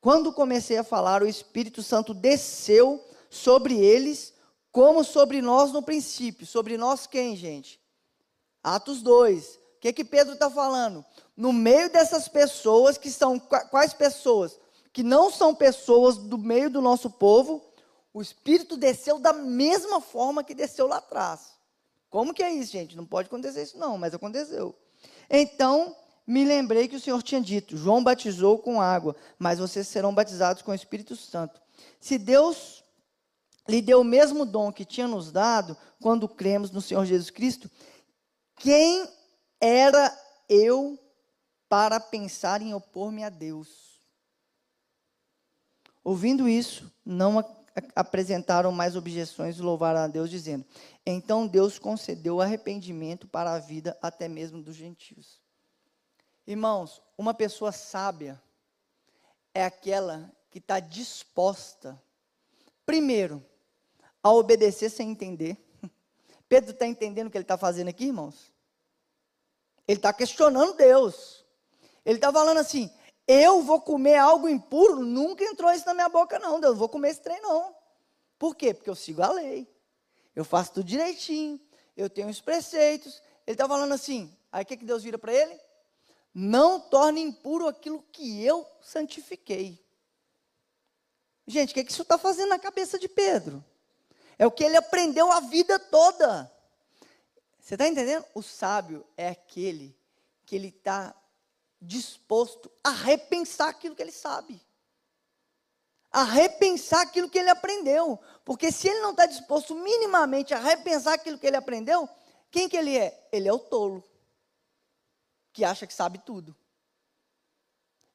Quando 0.00 0.32
comecei 0.32 0.76
a 0.76 0.84
falar, 0.84 1.22
o 1.22 1.28
Espírito 1.28 1.82
Santo 1.82 2.12
desceu 2.12 3.02
sobre 3.30 3.78
eles, 3.78 4.34
como 4.70 5.02
sobre 5.02 5.40
nós 5.40 5.72
no 5.72 5.82
princípio. 5.82 6.46
Sobre 6.46 6.76
nós 6.76 7.06
quem, 7.06 7.36
gente? 7.36 7.80
Atos 8.62 9.02
2 9.02 9.64
que, 9.84 9.92
que 9.92 10.04
Pedro 10.04 10.32
está 10.32 10.48
falando? 10.48 11.04
No 11.36 11.52
meio 11.52 11.90
dessas 11.90 12.26
pessoas, 12.26 12.96
que 12.96 13.10
são 13.10 13.38
quais 13.38 13.92
pessoas? 13.92 14.58
Que 14.92 15.02
não 15.02 15.30
são 15.30 15.54
pessoas 15.54 16.16
do 16.16 16.38
meio 16.38 16.70
do 16.70 16.80
nosso 16.80 17.10
povo, 17.10 17.62
o 18.14 18.22
Espírito 18.22 18.76
desceu 18.76 19.18
da 19.18 19.32
mesma 19.32 20.00
forma 20.00 20.44
que 20.44 20.54
desceu 20.54 20.86
lá 20.86 20.98
atrás. 20.98 21.52
Como 22.08 22.32
que 22.32 22.44
é 22.44 22.52
isso, 22.52 22.70
gente? 22.70 22.96
Não 22.96 23.04
pode 23.04 23.26
acontecer 23.26 23.64
isso, 23.64 23.76
não, 23.76 23.98
mas 23.98 24.14
aconteceu. 24.14 24.72
Então, 25.28 25.96
me 26.24 26.44
lembrei 26.44 26.86
que 26.86 26.94
o 26.94 27.00
Senhor 27.00 27.20
tinha 27.24 27.40
dito: 27.40 27.76
João 27.76 28.04
batizou 28.04 28.56
com 28.60 28.80
água, 28.80 29.16
mas 29.36 29.58
vocês 29.58 29.88
serão 29.88 30.14
batizados 30.14 30.62
com 30.62 30.70
o 30.70 30.74
Espírito 30.74 31.16
Santo. 31.16 31.60
Se 31.98 32.16
Deus 32.16 32.84
lhe 33.68 33.82
deu 33.82 34.00
o 34.00 34.04
mesmo 34.04 34.46
dom 34.46 34.72
que 34.72 34.84
tinha 34.84 35.08
nos 35.08 35.32
dado 35.32 35.76
quando 36.00 36.28
cremos 36.28 36.70
no 36.70 36.80
Senhor 36.80 37.04
Jesus 37.04 37.30
Cristo, 37.30 37.68
quem 38.56 39.08
era 39.60 40.16
eu 40.48 40.96
para 41.68 41.98
pensar 41.98 42.62
em 42.62 42.74
opor-me 42.74 43.24
a 43.24 43.28
Deus. 43.28 43.98
Ouvindo 46.04 46.48
isso, 46.48 46.92
não 47.04 47.42
apresentaram 47.94 48.70
mais 48.70 48.96
objeções 48.96 49.56
e 49.56 49.62
louvaram 49.62 50.00
a 50.00 50.06
Deus, 50.06 50.30
dizendo: 50.30 50.64
Então 51.04 51.46
Deus 51.46 51.78
concedeu 51.78 52.40
arrependimento 52.40 53.26
para 53.26 53.52
a 53.52 53.58
vida 53.58 53.98
até 54.00 54.28
mesmo 54.28 54.62
dos 54.62 54.76
gentios. 54.76 55.40
Irmãos, 56.46 57.02
uma 57.16 57.34
pessoa 57.34 57.72
sábia 57.72 58.40
é 59.52 59.64
aquela 59.64 60.30
que 60.50 60.58
está 60.58 60.78
disposta, 60.78 62.00
primeiro, 62.84 63.44
a 64.22 64.30
obedecer 64.30 64.90
sem 64.90 65.10
entender. 65.10 65.56
Pedro 66.48 66.70
está 66.70 66.86
entendendo 66.86 67.28
o 67.28 67.30
que 67.30 67.36
ele 67.36 67.44
está 67.44 67.58
fazendo 67.58 67.88
aqui, 67.88 68.06
irmãos? 68.06 68.52
Ele 69.86 69.98
está 69.98 70.12
questionando 70.12 70.76
Deus. 70.76 71.44
Ele 72.04 72.16
está 72.16 72.32
falando 72.32 72.58
assim: 72.58 72.90
eu 73.26 73.62
vou 73.62 73.80
comer 73.80 74.16
algo 74.16 74.48
impuro? 74.48 75.04
Nunca 75.04 75.44
entrou 75.44 75.72
isso 75.72 75.86
na 75.86 75.94
minha 75.94 76.08
boca, 76.08 76.38
não, 76.38 76.60
Deus. 76.60 76.76
Vou 76.76 76.88
comer 76.88 77.10
esse 77.10 77.22
trem, 77.22 77.40
não. 77.40 77.74
Por 78.38 78.54
quê? 78.54 78.74
Porque 78.74 78.90
eu 78.90 78.94
sigo 78.94 79.22
a 79.22 79.32
lei. 79.32 79.66
Eu 80.36 80.44
faço 80.44 80.74
tudo 80.74 80.86
direitinho. 80.86 81.60
Eu 81.96 82.10
tenho 82.10 82.28
os 82.28 82.40
preceitos. 82.40 83.22
Ele 83.46 83.54
está 83.54 83.66
falando 83.66 83.92
assim. 83.92 84.36
Aí 84.52 84.62
o 84.62 84.66
que, 84.66 84.76
que 84.76 84.84
Deus 84.84 85.02
vira 85.02 85.18
para 85.18 85.32
ele? 85.32 85.58
Não 86.34 86.80
torne 86.80 87.20
impuro 87.20 87.66
aquilo 87.66 88.04
que 88.12 88.44
eu 88.44 88.66
santifiquei. 88.80 89.82
Gente, 91.46 91.70
o 91.70 91.74
que, 91.74 91.84
que 91.84 91.92
isso 91.92 92.02
está 92.02 92.18
fazendo 92.18 92.48
na 92.48 92.58
cabeça 92.58 92.98
de 92.98 93.08
Pedro? 93.08 93.64
É 94.38 94.46
o 94.46 94.50
que 94.50 94.64
ele 94.64 94.76
aprendeu 94.76 95.30
a 95.30 95.40
vida 95.40 95.78
toda. 95.78 96.50
Você 97.60 97.74
está 97.74 97.86
entendendo? 97.86 98.24
O 98.34 98.42
sábio 98.42 99.06
é 99.16 99.28
aquele 99.28 99.96
que 100.44 100.56
ele 100.56 100.68
está 100.68 101.14
disposto 101.84 102.70
a 102.82 102.90
repensar 102.90 103.68
aquilo 103.68 103.94
que 103.94 104.02
ele 104.02 104.12
sabe. 104.12 104.60
A 106.10 106.24
repensar 106.24 107.02
aquilo 107.02 107.28
que 107.28 107.38
ele 107.38 107.50
aprendeu. 107.50 108.18
Porque 108.44 108.72
se 108.72 108.88
ele 108.88 109.00
não 109.00 109.10
está 109.10 109.26
disposto 109.26 109.74
minimamente 109.74 110.54
a 110.54 110.58
repensar 110.58 111.14
aquilo 111.14 111.38
que 111.38 111.46
ele 111.46 111.56
aprendeu, 111.56 112.08
quem 112.50 112.68
que 112.68 112.76
ele 112.76 112.96
é? 112.96 113.28
Ele 113.32 113.48
é 113.48 113.52
o 113.52 113.58
tolo. 113.58 114.02
Que 115.52 115.64
acha 115.64 115.86
que 115.86 115.94
sabe 115.94 116.18
tudo. 116.18 116.56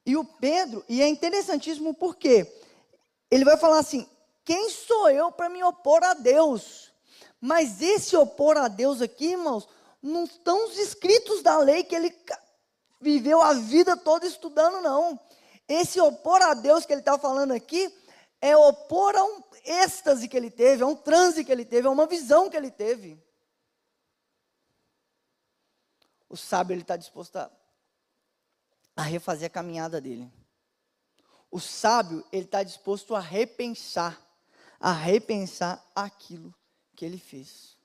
E 0.04 0.16
o 0.16 0.24
Pedro, 0.24 0.84
e 0.88 1.02
é 1.02 1.08
interessantíssimo 1.08 1.94
porque 1.94 2.50
ele 3.30 3.44
vai 3.44 3.56
falar 3.56 3.78
assim: 3.78 4.08
quem 4.44 4.70
sou 4.70 5.10
eu 5.10 5.30
para 5.30 5.48
me 5.48 5.62
opor 5.62 6.02
a 6.02 6.14
Deus? 6.14 6.90
Mas 7.40 7.80
esse 7.80 8.16
opor 8.16 8.56
a 8.56 8.68
Deus 8.68 9.00
aqui, 9.00 9.32
irmãos, 9.32 9.68
não 10.02 10.24
estão 10.24 10.66
os 10.66 10.78
escritos 10.78 11.42
da 11.42 11.58
lei 11.58 11.84
que 11.84 11.94
ele 11.94 12.14
viveu 13.00 13.40
a 13.40 13.54
vida 13.54 13.96
toda 13.96 14.26
estudando, 14.26 14.82
não. 14.82 15.18
Esse 15.66 16.00
opor 16.00 16.42
a 16.42 16.54
Deus 16.54 16.84
que 16.84 16.92
ele 16.92 17.00
está 17.00 17.18
falando 17.18 17.52
aqui 17.52 17.92
é 18.40 18.56
opor 18.56 19.14
a 19.16 19.24
um 19.24 19.42
êxtase 19.64 20.28
que 20.28 20.36
ele 20.36 20.50
teve, 20.50 20.82
a 20.82 20.86
um 20.86 20.96
transe 20.96 21.44
que 21.44 21.52
ele 21.52 21.64
teve, 21.64 21.86
a 21.86 21.90
uma 21.90 22.06
visão 22.06 22.50
que 22.50 22.56
ele 22.56 22.70
teve. 22.70 23.18
O 26.28 26.36
sábio 26.36 26.74
ele 26.74 26.82
está 26.82 26.96
disposto 26.96 27.36
a, 27.36 27.50
a 28.96 29.02
refazer 29.02 29.46
a 29.46 29.50
caminhada 29.50 30.00
dele. 30.00 30.30
O 31.50 31.58
sábio 31.58 32.24
ele 32.30 32.44
está 32.44 32.62
disposto 32.62 33.14
a 33.14 33.20
repensar, 33.20 34.20
a 34.78 34.92
repensar 34.92 35.84
aquilo 35.94 36.54
que 36.94 37.04
ele 37.04 37.18
fez. 37.18 37.76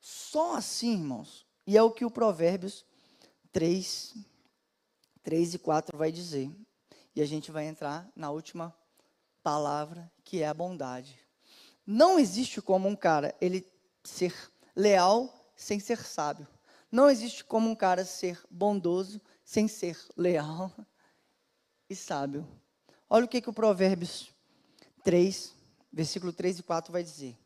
Só 0.00 0.56
assim, 0.56 0.92
irmãos, 0.92 1.46
e 1.66 1.76
é 1.76 1.82
o 1.82 1.90
que 1.90 2.04
o 2.04 2.10
Provérbios 2.10 2.84
3, 3.52 4.14
3 5.22 5.54
e 5.54 5.58
4 5.58 5.96
vai 5.96 6.10
dizer. 6.10 6.50
E 7.14 7.20
a 7.22 7.26
gente 7.26 7.50
vai 7.50 7.66
entrar 7.66 8.10
na 8.16 8.30
última 8.30 8.74
palavra, 9.42 10.10
que 10.24 10.42
é 10.42 10.48
a 10.48 10.54
bondade. 10.54 11.18
Não 11.86 12.18
existe 12.18 12.62
como 12.62 12.88
um 12.88 12.96
cara 12.96 13.34
ele 13.40 13.66
ser 14.04 14.34
leal 14.74 15.52
sem 15.56 15.78
ser 15.78 15.98
sábio. 15.98 16.46
Não 16.90 17.08
existe 17.10 17.44
como 17.44 17.68
um 17.68 17.74
cara 17.74 18.04
ser 18.04 18.40
bondoso 18.50 19.20
sem 19.44 19.66
ser 19.68 19.98
leal 20.16 20.72
e 21.88 21.96
sábio. 21.96 22.46
Olha 23.08 23.24
o 23.24 23.28
que, 23.28 23.40
que 23.40 23.50
o 23.50 23.52
Provérbios 23.52 24.32
3, 25.02 25.54
versículo 25.92 26.32
3 26.32 26.60
e 26.60 26.62
4 26.62 26.92
vai 26.92 27.02
dizer. 27.02 27.36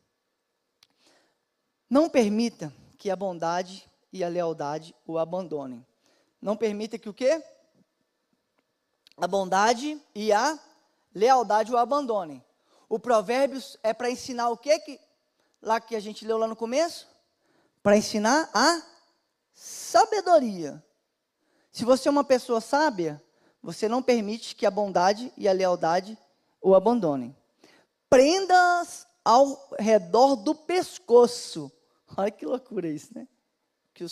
Não 1.89 2.09
permita 2.09 2.73
que 2.97 3.09
a 3.09 3.15
bondade 3.15 3.89
e 4.11 4.23
a 4.23 4.29
lealdade 4.29 4.95
o 5.05 5.17
abandonem. 5.17 5.85
Não 6.41 6.55
permita 6.55 6.97
que 6.97 7.09
o 7.09 7.13
quê? 7.13 7.43
A 9.17 9.27
bondade 9.27 10.01
e 10.13 10.31
a 10.31 10.57
lealdade 11.13 11.71
o 11.71 11.77
abandonem. 11.77 12.43
O 12.87 12.99
Provérbios 12.99 13.77
é 13.83 13.93
para 13.93 14.09
ensinar 14.09 14.49
o 14.49 14.57
quê? 14.57 14.79
Que, 14.79 14.99
lá 15.61 15.81
que 15.81 15.95
a 15.95 15.99
gente 15.99 16.25
leu 16.25 16.37
lá 16.37 16.47
no 16.47 16.55
começo? 16.55 17.07
Para 17.81 17.97
ensinar 17.97 18.49
a 18.53 18.81
sabedoria. 19.53 20.83
Se 21.71 21.83
você 21.83 22.07
é 22.07 22.11
uma 22.11 22.23
pessoa 22.23 22.61
sábia, 22.61 23.21
você 23.61 23.89
não 23.89 24.01
permite 24.01 24.55
que 24.55 24.65
a 24.65 24.71
bondade 24.71 25.33
e 25.35 25.47
a 25.47 25.53
lealdade 25.53 26.17
o 26.61 26.75
abandonem. 26.75 27.35
Prendas 28.09 29.07
ao 29.25 29.67
redor 29.79 30.35
do 30.35 30.55
pescoço 30.55 31.71
Olha 32.15 32.31
que 32.31 32.45
loucura 32.45 32.87
isso, 32.87 33.11
né? 33.13 33.27
Que 33.93 34.05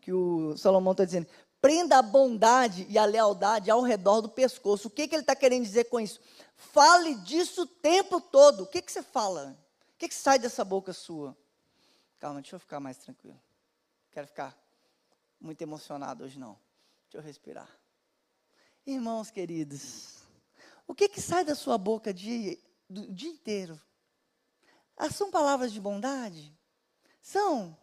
que 0.00 0.12
o 0.12 0.56
Salomão 0.56 0.92
está 0.92 1.04
dizendo. 1.04 1.26
Prenda 1.62 1.98
a 1.98 2.02
bondade 2.02 2.84
e 2.90 2.98
a 2.98 3.04
lealdade 3.04 3.70
ao 3.70 3.82
redor 3.82 4.20
do 4.20 4.28
pescoço. 4.28 4.88
O 4.88 4.90
que, 4.90 5.06
que 5.06 5.14
ele 5.14 5.22
está 5.22 5.36
querendo 5.36 5.62
dizer 5.62 5.84
com 5.84 6.00
isso? 6.00 6.20
Fale 6.56 7.14
disso 7.14 7.62
o 7.62 7.66
tempo 7.66 8.20
todo. 8.20 8.64
O 8.64 8.66
que, 8.66 8.82
que 8.82 8.90
você 8.90 9.00
fala? 9.00 9.56
O 9.94 9.96
que, 9.96 10.08
que 10.08 10.14
sai 10.14 10.40
dessa 10.40 10.64
boca 10.64 10.92
sua? 10.92 11.36
Calma, 12.18 12.42
deixa 12.42 12.56
eu 12.56 12.60
ficar 12.60 12.80
mais 12.80 12.96
tranquilo. 12.96 13.40
Quero 14.10 14.26
ficar 14.26 14.58
muito 15.40 15.62
emocionado 15.62 16.24
hoje, 16.24 16.36
não. 16.36 16.58
Deixa 17.04 17.18
eu 17.18 17.22
respirar. 17.22 17.70
Irmãos 18.84 19.30
queridos, 19.30 20.18
o 20.84 20.96
que, 20.96 21.08
que 21.08 21.20
sai 21.20 21.44
da 21.44 21.54
sua 21.54 21.78
boca 21.78 22.12
dia, 22.12 22.58
dia 22.90 23.30
inteiro? 23.30 23.80
Ah, 24.96 25.08
são 25.08 25.30
palavras 25.30 25.72
de 25.72 25.80
bondade? 25.80 26.52
São. 27.20 27.76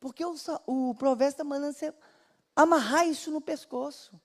Porque 0.00 0.24
o, 0.24 0.34
o 0.66 0.94
provérbio 0.94 1.32
está 1.32 1.44
mandando 1.44 1.74
você 1.74 1.94
amarrar 2.54 3.06
isso 3.08 3.30
no 3.30 3.40
pescoço. 3.40 4.20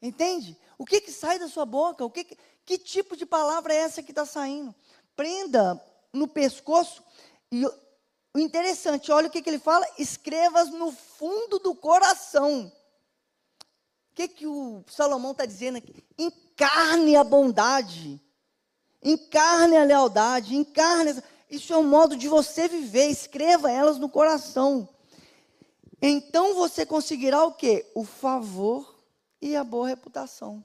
Entende? 0.00 0.58
O 0.76 0.84
que, 0.84 1.00
que 1.00 1.12
sai 1.12 1.38
da 1.38 1.48
sua 1.48 1.64
boca? 1.64 2.04
O 2.04 2.10
que, 2.10 2.24
que, 2.24 2.36
que 2.64 2.78
tipo 2.78 3.16
de 3.16 3.24
palavra 3.24 3.72
é 3.72 3.78
essa 3.78 4.02
que 4.02 4.10
está 4.10 4.26
saindo? 4.26 4.74
Prenda 5.14 5.80
no 6.12 6.26
pescoço. 6.26 7.02
E 7.50 7.64
o 8.34 8.38
interessante, 8.38 9.12
olha 9.12 9.28
o 9.28 9.30
que, 9.30 9.42
que 9.42 9.50
ele 9.50 9.58
fala: 9.58 9.86
escrevas 9.98 10.70
no 10.70 10.90
fundo 10.90 11.58
do 11.58 11.74
coração. 11.74 12.72
O 14.10 14.14
que, 14.14 14.28
que 14.28 14.46
o 14.46 14.84
Salomão 14.88 15.32
está 15.32 15.46
dizendo 15.46 15.78
aqui? 15.78 16.04
Encarne 16.18 17.16
a 17.16 17.24
bondade, 17.24 18.20
encarne 19.02 19.76
a 19.76 19.84
lealdade, 19.84 20.56
encarne. 20.56 21.22
Isso 21.48 21.72
é 21.72 21.76
um 21.76 21.82
modo 21.82 22.16
de 22.16 22.28
você 22.28 22.66
viver, 22.66 23.06
escreva 23.06 23.70
elas 23.70 23.98
no 23.98 24.08
coração. 24.08 24.88
Então 26.04 26.56
você 26.56 26.84
conseguirá 26.84 27.44
o 27.44 27.52
quê? 27.52 27.88
O 27.94 28.02
favor 28.02 28.92
e 29.40 29.54
a 29.54 29.62
boa 29.62 29.86
reputação. 29.86 30.64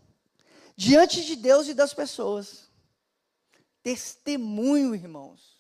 Diante 0.75 1.23
de 1.23 1.35
Deus 1.35 1.67
e 1.67 1.75
das 1.75 1.93
pessoas. 1.93 2.71
Testemunho, 3.83 4.95
irmãos. 4.95 5.57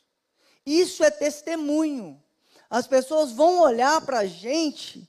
Isso 0.65 1.03
é 1.03 1.11
testemunho. 1.11 2.21
As 2.67 2.87
pessoas 2.87 3.31
vão 3.31 3.61
olhar 3.61 4.01
para 4.01 4.19
a 4.19 4.25
gente. 4.25 5.07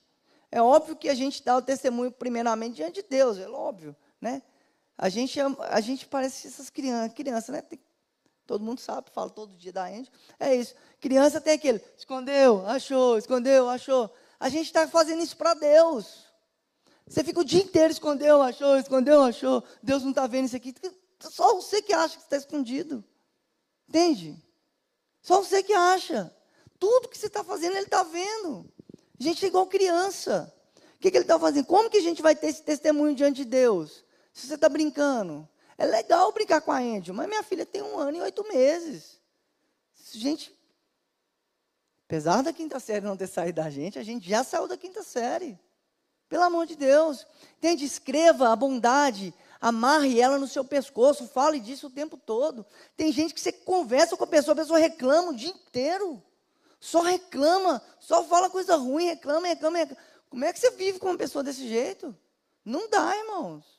É 0.52 0.60
óbvio 0.60 0.96
que 0.96 1.08
a 1.08 1.14
gente 1.14 1.42
dá 1.42 1.56
o 1.56 1.62
testemunho 1.62 2.12
primeiramente 2.12 2.76
diante 2.76 3.02
de 3.02 3.08
Deus, 3.08 3.38
é 3.38 3.48
óbvio, 3.48 3.94
né? 4.20 4.42
A 4.96 5.08
gente, 5.08 5.38
a 5.40 5.80
gente 5.80 6.06
parece 6.06 6.46
essas 6.46 6.70
crianças, 6.70 7.12
criança, 7.12 7.52
né? 7.52 7.60
Tem, 7.60 7.78
todo 8.46 8.64
mundo 8.64 8.80
sabe, 8.80 9.10
fala 9.10 9.28
todo 9.28 9.56
dia 9.56 9.72
da 9.72 9.88
gente. 9.88 10.10
É 10.40 10.54
isso. 10.54 10.74
Criança 11.00 11.40
tem 11.40 11.54
aquele, 11.54 11.82
escondeu, 11.96 12.66
achou, 12.66 13.18
escondeu, 13.18 13.68
achou. 13.68 14.10
A 14.38 14.48
gente 14.48 14.66
está 14.66 14.86
fazendo 14.86 15.22
isso 15.22 15.36
para 15.36 15.54
Deus. 15.54 16.26
Você 17.06 17.24
fica 17.24 17.40
o 17.40 17.44
dia 17.44 17.62
inteiro 17.62 17.92
escondeu, 17.92 18.42
achou, 18.42 18.76
escondeu, 18.76 19.22
achou. 19.22 19.64
Deus 19.82 20.02
não 20.02 20.10
está 20.10 20.26
vendo 20.26 20.46
isso 20.46 20.56
aqui. 20.56 20.74
Só 21.20 21.54
você 21.54 21.82
que 21.82 21.92
acha 21.92 22.16
que 22.16 22.22
está 22.22 22.36
escondido. 22.36 23.04
Entende? 23.88 24.36
Só 25.22 25.42
você 25.42 25.62
que 25.62 25.72
acha. 25.72 26.34
Tudo 26.78 27.08
que 27.08 27.18
você 27.18 27.26
está 27.26 27.42
fazendo, 27.42 27.72
ele 27.72 27.86
está 27.86 28.02
vendo. 28.02 28.70
A 29.18 29.22
gente 29.22 29.44
é 29.44 29.48
igual 29.48 29.66
criança. 29.66 30.52
O 30.94 30.98
que, 31.00 31.10
que 31.10 31.16
ele 31.16 31.24
está 31.24 31.38
fazendo? 31.38 31.66
Como 31.66 31.90
que 31.90 31.98
a 31.98 32.02
gente 32.02 32.20
vai 32.22 32.36
ter 32.36 32.48
esse 32.48 32.62
testemunho 32.62 33.14
diante 33.14 33.38
de 33.38 33.44
Deus? 33.44 34.04
Se 34.32 34.46
você 34.46 34.54
está 34.54 34.68
brincando. 34.68 35.48
É 35.76 35.86
legal 35.86 36.32
brincar 36.32 36.60
com 36.60 36.72
a 36.72 36.78
Angel, 36.78 37.14
mas 37.14 37.28
minha 37.28 37.42
filha 37.42 37.64
tem 37.64 37.80
um 37.82 37.98
ano 37.98 38.18
e 38.18 38.20
oito 38.20 38.46
meses. 38.48 39.20
Gente, 40.12 40.52
apesar 42.08 42.42
da 42.42 42.54
quinta 42.54 42.80
série 42.80 43.04
não 43.04 43.18
ter 43.18 43.26
saído 43.26 43.60
da 43.60 43.68
gente, 43.68 43.98
a 43.98 44.02
gente 44.02 44.26
já 44.26 44.42
saiu 44.42 44.66
da 44.66 44.78
quinta 44.78 45.02
série. 45.02 45.58
Pelo 46.26 46.42
amor 46.42 46.66
de 46.66 46.74
Deus. 46.74 47.26
Entende? 47.58 47.84
Escreva 47.84 48.50
a 48.50 48.56
bondade, 48.56 49.34
amarre 49.60 50.18
ela 50.18 50.38
no 50.38 50.48
seu 50.48 50.64
pescoço, 50.64 51.28
fale 51.28 51.60
disso 51.60 51.88
o 51.88 51.90
tempo 51.90 52.16
todo. 52.16 52.64
Tem 52.96 53.12
gente 53.12 53.34
que 53.34 53.40
você 53.40 53.52
conversa 53.52 54.16
com 54.16 54.24
a 54.24 54.26
pessoa, 54.26 54.54
a 54.54 54.56
pessoa 54.56 54.78
reclama 54.78 55.32
o 55.32 55.36
dia 55.36 55.50
inteiro. 55.50 56.22
Só 56.80 57.02
reclama, 57.02 57.82
só 58.00 58.24
fala 58.24 58.48
coisa 58.48 58.76
ruim, 58.76 59.04
reclama, 59.04 59.46
reclama, 59.46 59.76
reclama. 59.76 60.02
Como 60.30 60.44
é 60.46 60.52
que 60.52 60.58
você 60.58 60.70
vive 60.70 60.98
com 60.98 61.08
uma 61.08 61.18
pessoa 61.18 61.44
desse 61.44 61.68
jeito? 61.68 62.16
Não 62.64 62.88
dá, 62.88 63.14
irmãos. 63.16 63.78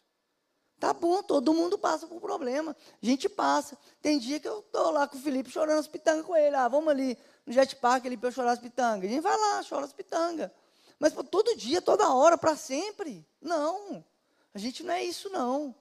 Tá 0.79 0.93
bom, 0.93 1.21
todo 1.21 1.53
mundo 1.53 1.77
passa 1.77 2.07
por 2.07 2.21
problema. 2.21 2.75
A 3.01 3.05
gente 3.05 3.27
passa. 3.27 3.77
Tem 4.01 4.17
dia 4.17 4.39
que 4.39 4.47
eu 4.47 4.59
estou 4.59 4.91
lá 4.91 5.07
com 5.07 5.17
o 5.17 5.21
Felipe 5.21 5.49
chorando 5.49 5.79
as 5.79 5.87
pitangas 5.87 6.25
com 6.25 6.35
ele. 6.35 6.55
Ah, 6.55 6.67
vamos 6.67 6.89
ali 6.89 7.17
no 7.49 7.53
Jet 7.53 7.75
Park 7.77 8.05
ali 8.05 8.15
para 8.15 8.29
eu 8.29 8.31
chorar 8.31 8.51
as 8.51 8.59
pitangas. 8.59 9.09
A 9.09 9.11
gente 9.11 9.23
vai 9.23 9.35
lá, 9.35 9.63
chora 9.67 9.83
as 9.83 9.91
pitangas. 9.91 10.51
Mas 10.99 11.13
pô, 11.13 11.23
todo 11.23 11.57
dia, 11.57 11.81
toda 11.81 12.13
hora, 12.13 12.37
para 12.37 12.55
sempre? 12.55 13.25
Não. 13.41 14.05
A 14.53 14.59
gente 14.59 14.83
não 14.83 14.93
é 14.93 15.03
isso, 15.03 15.31
não. 15.31 15.73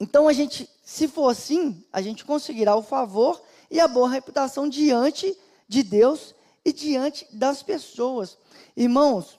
Então, 0.00 0.26
a 0.26 0.32
gente, 0.32 0.68
se 0.82 1.06
for 1.06 1.28
assim, 1.28 1.86
a 1.92 2.02
gente 2.02 2.24
conseguirá 2.24 2.74
o 2.74 2.82
favor 2.82 3.40
e 3.70 3.78
a 3.78 3.86
boa 3.86 4.08
reputação 4.08 4.68
diante 4.68 5.38
de 5.68 5.84
Deus 5.84 6.34
e 6.64 6.72
diante 6.72 7.24
das 7.32 7.62
pessoas. 7.62 8.36
Irmãos, 8.76 9.38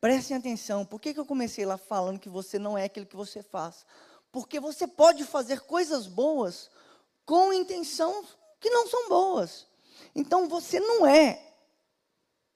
prestem 0.00 0.36
atenção. 0.36 0.84
Por 0.84 1.00
que, 1.00 1.14
que 1.14 1.20
eu 1.20 1.26
comecei 1.26 1.64
lá 1.64 1.78
falando 1.78 2.18
que 2.18 2.28
você 2.28 2.58
não 2.58 2.76
é 2.76 2.86
aquilo 2.86 3.06
que 3.06 3.14
você 3.14 3.44
faz? 3.44 3.86
Porque 4.32 4.58
você 4.58 4.88
pode 4.88 5.22
fazer 5.22 5.60
coisas 5.60 6.08
boas 6.08 6.68
com 7.24 7.52
intenção 7.52 8.24
que 8.60 8.70
não 8.70 8.86
são 8.88 9.08
boas. 9.08 9.66
Então, 10.14 10.48
você 10.48 10.80
não 10.80 11.06
é 11.06 11.42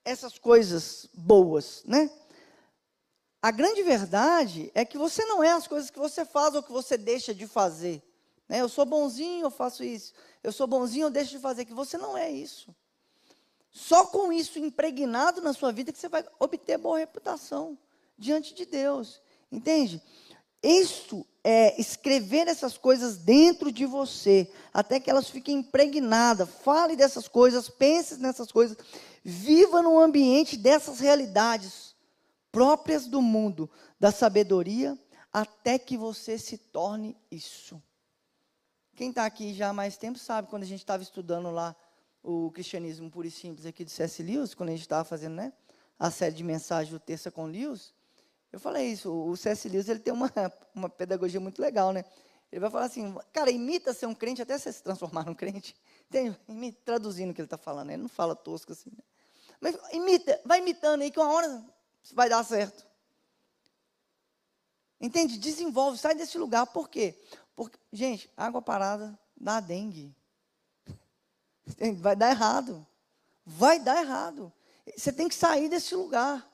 essas 0.04 0.38
coisas 0.38 1.08
boas, 1.14 1.82
né? 1.84 2.10
A 3.40 3.50
grande 3.50 3.82
verdade 3.82 4.70
é 4.72 4.84
que 4.84 4.96
você 4.96 5.24
não 5.24 5.42
é 5.42 5.50
as 5.50 5.66
coisas 5.66 5.90
que 5.90 5.98
você 5.98 6.24
faz 6.24 6.54
ou 6.54 6.62
que 6.62 6.70
você 6.70 6.96
deixa 6.96 7.34
de 7.34 7.46
fazer. 7.48 8.00
Né? 8.48 8.60
Eu 8.60 8.68
sou 8.68 8.84
bonzinho, 8.84 9.46
eu 9.46 9.50
faço 9.50 9.82
isso. 9.82 10.12
Eu 10.44 10.52
sou 10.52 10.66
bonzinho, 10.66 11.06
eu 11.06 11.10
deixo 11.10 11.32
de 11.32 11.40
fazer. 11.40 11.64
Que 11.64 11.74
você 11.74 11.98
não 11.98 12.16
é 12.16 12.30
isso. 12.30 12.72
Só 13.68 14.06
com 14.06 14.32
isso 14.32 14.60
impregnado 14.60 15.40
na 15.40 15.52
sua 15.52 15.72
vida 15.72 15.90
que 15.90 15.98
você 15.98 16.08
vai 16.08 16.24
obter 16.38 16.78
boa 16.78 16.98
reputação 16.98 17.76
diante 18.16 18.54
de 18.54 18.64
Deus. 18.64 19.20
Entende? 19.50 20.00
Isso 20.62 21.26
é 21.42 21.80
escrever 21.80 22.46
essas 22.46 22.78
coisas 22.78 23.16
dentro 23.16 23.72
de 23.72 23.84
você, 23.84 24.50
até 24.72 25.00
que 25.00 25.10
elas 25.10 25.28
fiquem 25.28 25.58
impregnadas. 25.58 26.48
Fale 26.48 26.94
dessas 26.94 27.26
coisas, 27.26 27.68
pense 27.68 28.16
nessas 28.18 28.52
coisas, 28.52 28.76
viva 29.24 29.82
num 29.82 29.98
ambiente 29.98 30.56
dessas 30.56 31.00
realidades 31.00 31.96
próprias 32.52 33.06
do 33.06 33.20
mundo, 33.20 33.68
da 33.98 34.12
sabedoria, 34.12 34.96
até 35.32 35.78
que 35.78 35.96
você 35.96 36.38
se 36.38 36.58
torne 36.58 37.16
isso. 37.30 37.82
Quem 38.94 39.08
está 39.08 39.24
aqui 39.24 39.54
já 39.54 39.70
há 39.70 39.72
mais 39.72 39.96
tempo 39.96 40.18
sabe, 40.18 40.48
quando 40.48 40.62
a 40.62 40.66
gente 40.66 40.80
estava 40.80 41.02
estudando 41.02 41.50
lá 41.50 41.74
o 42.22 42.52
cristianismo 42.52 43.10
puro 43.10 43.26
e 43.26 43.30
simples 43.30 43.66
aqui 43.66 43.84
do 43.84 43.90
C.S. 43.90 44.22
Lewis, 44.22 44.54
quando 44.54 44.68
a 44.68 44.72
gente 44.72 44.82
estava 44.82 45.02
fazendo 45.02 45.34
né, 45.34 45.52
a 45.98 46.10
série 46.10 46.34
de 46.34 46.44
mensagens 46.44 46.92
do 46.92 47.00
Terça 47.00 47.30
com 47.30 47.46
Lewis, 47.46 47.92
eu 48.52 48.60
falei 48.60 48.88
isso, 48.88 49.10
o 49.10 49.36
C.S. 49.36 49.68
Lewis 49.68 49.88
ele 49.88 50.00
tem 50.00 50.12
uma, 50.12 50.30
uma 50.74 50.88
pedagogia 50.88 51.40
muito 51.40 51.60
legal, 51.60 51.92
né? 51.92 52.04
Ele 52.52 52.60
vai 52.60 52.70
falar 52.70 52.84
assim, 52.84 53.14
cara, 53.32 53.50
imita 53.50 53.94
ser 53.94 54.04
um 54.04 54.14
crente 54.14 54.42
até 54.42 54.58
você 54.58 54.70
se 54.70 54.82
transformar 54.82 55.24
num 55.24 55.34
crente. 55.34 55.74
Tem, 56.10 56.36
traduzindo 56.84 57.30
o 57.30 57.34
que 57.34 57.40
ele 57.40 57.46
está 57.46 57.56
falando, 57.56 57.90
ele 57.90 58.02
não 58.02 58.08
fala 58.08 58.36
tosco 58.36 58.72
assim. 58.72 58.90
Né? 58.90 59.02
Mas 59.58 59.78
imita, 59.92 60.38
vai 60.44 60.58
imitando 60.58 61.00
aí 61.00 61.10
que 61.10 61.18
uma 61.18 61.32
hora 61.32 61.64
vai 62.12 62.28
dar 62.28 62.44
certo. 62.44 62.86
Entende? 65.00 65.38
Desenvolve, 65.38 65.96
sai 65.96 66.14
desse 66.14 66.36
lugar. 66.36 66.66
Por 66.66 66.90
quê? 66.90 67.18
Porque, 67.56 67.78
gente, 67.90 68.30
água 68.36 68.60
parada 68.60 69.18
dá 69.36 69.58
dengue. 69.58 70.14
Vai 71.98 72.14
dar 72.14 72.30
errado. 72.30 72.86
Vai 73.44 73.80
dar 73.80 74.00
errado. 74.00 74.52
Você 74.96 75.12
tem 75.12 75.28
que 75.28 75.34
sair 75.34 75.68
desse 75.68 75.94
lugar. 75.94 76.48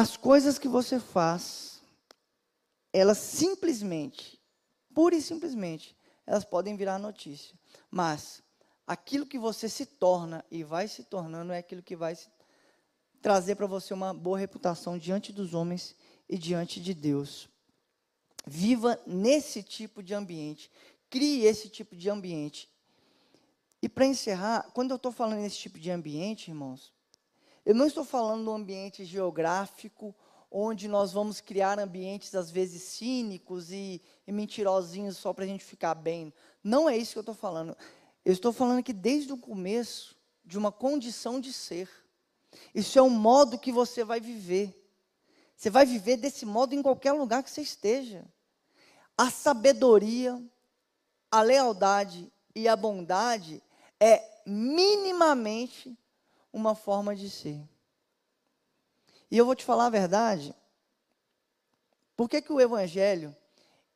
As 0.00 0.16
coisas 0.16 0.60
que 0.60 0.68
você 0.68 1.00
faz, 1.00 1.82
elas 2.92 3.18
simplesmente, 3.18 4.40
pura 4.94 5.16
e 5.16 5.20
simplesmente, 5.20 5.96
elas 6.24 6.44
podem 6.44 6.76
virar 6.76 7.00
notícia. 7.00 7.58
Mas 7.90 8.40
aquilo 8.86 9.26
que 9.26 9.40
você 9.40 9.68
se 9.68 9.84
torna 9.84 10.44
e 10.52 10.62
vai 10.62 10.86
se 10.86 11.02
tornando 11.02 11.52
é 11.52 11.58
aquilo 11.58 11.82
que 11.82 11.96
vai 11.96 12.16
trazer 13.20 13.56
para 13.56 13.66
você 13.66 13.92
uma 13.92 14.14
boa 14.14 14.38
reputação 14.38 14.96
diante 14.96 15.32
dos 15.32 15.52
homens 15.52 15.96
e 16.28 16.38
diante 16.38 16.80
de 16.80 16.94
Deus. 16.94 17.48
Viva 18.46 19.00
nesse 19.04 19.64
tipo 19.64 20.00
de 20.00 20.14
ambiente, 20.14 20.70
crie 21.10 21.44
esse 21.44 21.68
tipo 21.68 21.96
de 21.96 22.08
ambiente. 22.08 22.70
E 23.82 23.88
para 23.88 24.06
encerrar, 24.06 24.70
quando 24.72 24.92
eu 24.92 24.96
estou 24.96 25.10
falando 25.10 25.40
nesse 25.40 25.58
tipo 25.58 25.76
de 25.76 25.90
ambiente, 25.90 26.52
irmãos, 26.52 26.96
eu 27.64 27.74
não 27.74 27.86
estou 27.86 28.04
falando 28.04 28.50
um 28.50 28.54
ambiente 28.54 29.04
geográfico 29.04 30.14
onde 30.50 30.88
nós 30.88 31.12
vamos 31.12 31.40
criar 31.40 31.78
ambientes 31.78 32.34
às 32.34 32.50
vezes 32.50 32.82
cínicos 32.82 33.70
e, 33.70 34.00
e 34.26 34.32
mentirosinhos 34.32 35.16
só 35.16 35.32
para 35.32 35.44
a 35.44 35.46
gente 35.46 35.64
ficar 35.64 35.94
bem. 35.94 36.32
Não 36.64 36.88
é 36.88 36.96
isso 36.96 37.12
que 37.12 37.18
eu 37.18 37.22
estou 37.22 37.34
falando. 37.34 37.76
Eu 38.24 38.32
estou 38.32 38.52
falando 38.52 38.82
que 38.82 38.92
desde 38.92 39.32
o 39.32 39.36
começo 39.36 40.16
de 40.44 40.56
uma 40.56 40.72
condição 40.72 41.38
de 41.38 41.52
ser. 41.52 41.88
Isso 42.74 42.98
é 42.98 43.02
um 43.02 43.10
modo 43.10 43.58
que 43.58 43.70
você 43.70 44.02
vai 44.02 44.18
viver. 44.18 44.74
Você 45.54 45.68
vai 45.68 45.84
viver 45.84 46.16
desse 46.16 46.46
modo 46.46 46.74
em 46.74 46.82
qualquer 46.82 47.12
lugar 47.12 47.42
que 47.42 47.50
você 47.50 47.60
esteja. 47.60 48.24
A 49.16 49.30
sabedoria, 49.30 50.42
a 51.30 51.42
lealdade 51.42 52.32
e 52.54 52.66
a 52.66 52.76
bondade 52.76 53.62
é 54.00 54.22
minimamente 54.46 55.98
uma 56.52 56.74
forma 56.74 57.14
de 57.14 57.28
ser. 57.30 57.60
E 59.30 59.36
eu 59.36 59.44
vou 59.44 59.54
te 59.54 59.64
falar 59.64 59.86
a 59.86 59.90
verdade. 59.90 60.54
Por 62.16 62.28
que, 62.28 62.42
que 62.42 62.52
o 62.52 62.60
Evangelho 62.60 63.36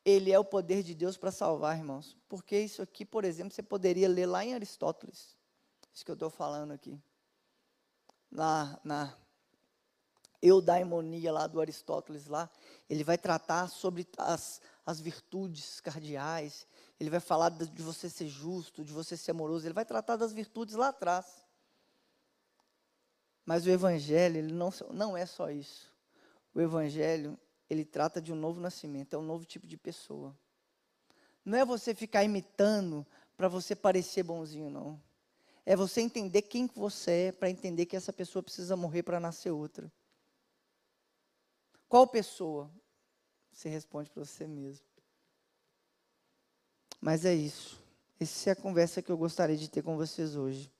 ele 0.04 0.32
é 0.32 0.38
o 0.38 0.44
poder 0.44 0.82
de 0.82 0.94
Deus 0.94 1.16
para 1.16 1.30
salvar, 1.30 1.76
irmãos? 1.76 2.16
Porque 2.28 2.58
isso 2.58 2.82
aqui, 2.82 3.04
por 3.04 3.24
exemplo, 3.24 3.52
você 3.52 3.62
poderia 3.62 4.08
ler 4.08 4.26
lá 4.26 4.44
em 4.44 4.54
Aristóteles. 4.54 5.36
Isso 5.92 6.04
que 6.04 6.10
eu 6.10 6.14
estou 6.14 6.30
falando 6.30 6.72
aqui. 6.72 6.98
na, 8.30 8.78
na 8.82 9.14
eudaimonia 10.42 11.32
lá 11.32 11.46
do 11.46 11.60
Aristóteles 11.60 12.26
lá, 12.26 12.50
ele 12.90 13.04
vai 13.04 13.16
tratar 13.16 13.68
sobre 13.68 14.06
as, 14.18 14.60
as 14.84 15.00
virtudes 15.00 15.80
cardeais, 15.80 16.66
ele 16.98 17.10
vai 17.10 17.20
falar 17.20 17.50
de 17.50 17.82
você 17.82 18.10
ser 18.10 18.26
justo, 18.26 18.84
de 18.84 18.92
você 18.92 19.16
ser 19.16 19.30
amoroso, 19.30 19.66
ele 19.66 19.74
vai 19.74 19.84
tratar 19.84 20.16
das 20.16 20.32
virtudes 20.32 20.74
lá 20.74 20.88
atrás. 20.88 21.41
Mas 23.44 23.66
o 23.66 23.70
evangelho, 23.70 24.38
ele 24.38 24.52
não, 24.52 24.70
não 24.92 25.16
é 25.16 25.26
só 25.26 25.50
isso. 25.50 25.92
O 26.54 26.60
evangelho, 26.60 27.38
ele 27.68 27.84
trata 27.84 28.20
de 28.20 28.32
um 28.32 28.36
novo 28.36 28.60
nascimento, 28.60 29.14
é 29.14 29.18
um 29.18 29.22
novo 29.22 29.44
tipo 29.44 29.66
de 29.66 29.76
pessoa. 29.76 30.36
Não 31.44 31.58
é 31.58 31.64
você 31.64 31.94
ficar 31.94 32.22
imitando 32.22 33.06
para 33.36 33.48
você 33.48 33.74
parecer 33.74 34.22
bonzinho, 34.22 34.70
não. 34.70 35.00
É 35.64 35.74
você 35.74 36.00
entender 36.00 36.42
quem 36.42 36.68
você 36.74 37.28
é 37.28 37.32
para 37.32 37.50
entender 37.50 37.86
que 37.86 37.96
essa 37.96 38.12
pessoa 38.12 38.42
precisa 38.42 38.76
morrer 38.76 39.02
para 39.02 39.18
nascer 39.18 39.50
outra. 39.50 39.90
Qual 41.88 42.06
pessoa? 42.06 42.70
Você 43.52 43.68
responde 43.68 44.10
para 44.10 44.24
você 44.24 44.46
mesmo. 44.46 44.86
Mas 47.00 47.24
é 47.24 47.34
isso. 47.34 47.82
Essa 48.18 48.50
é 48.50 48.52
a 48.52 48.56
conversa 48.56 49.02
que 49.02 49.10
eu 49.10 49.16
gostaria 49.16 49.56
de 49.56 49.68
ter 49.68 49.82
com 49.82 49.96
vocês 49.96 50.36
hoje. 50.36 50.72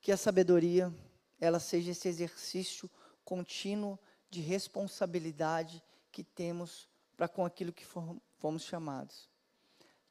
Que 0.00 0.10
a 0.10 0.16
sabedoria, 0.16 0.92
ela 1.40 1.58
seja 1.58 1.92
esse 1.92 2.08
exercício 2.08 2.90
contínuo 3.24 3.98
de 4.30 4.40
responsabilidade 4.40 5.82
que 6.10 6.22
temos 6.22 6.88
para 7.16 7.28
com 7.28 7.44
aquilo 7.44 7.72
que 7.72 7.84
fomos 7.84 8.62
chamados. 8.62 9.28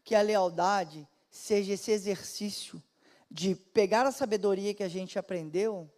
Que 0.03 0.15
a 0.15 0.21
lealdade 0.21 1.07
seja 1.30 1.74
esse 1.74 1.91
exercício 1.91 2.82
de 3.30 3.55
pegar 3.55 4.05
a 4.05 4.11
sabedoria 4.11 4.74
que 4.74 4.84
a 4.84 4.88
gente 4.88 5.17
aprendeu 5.17 5.89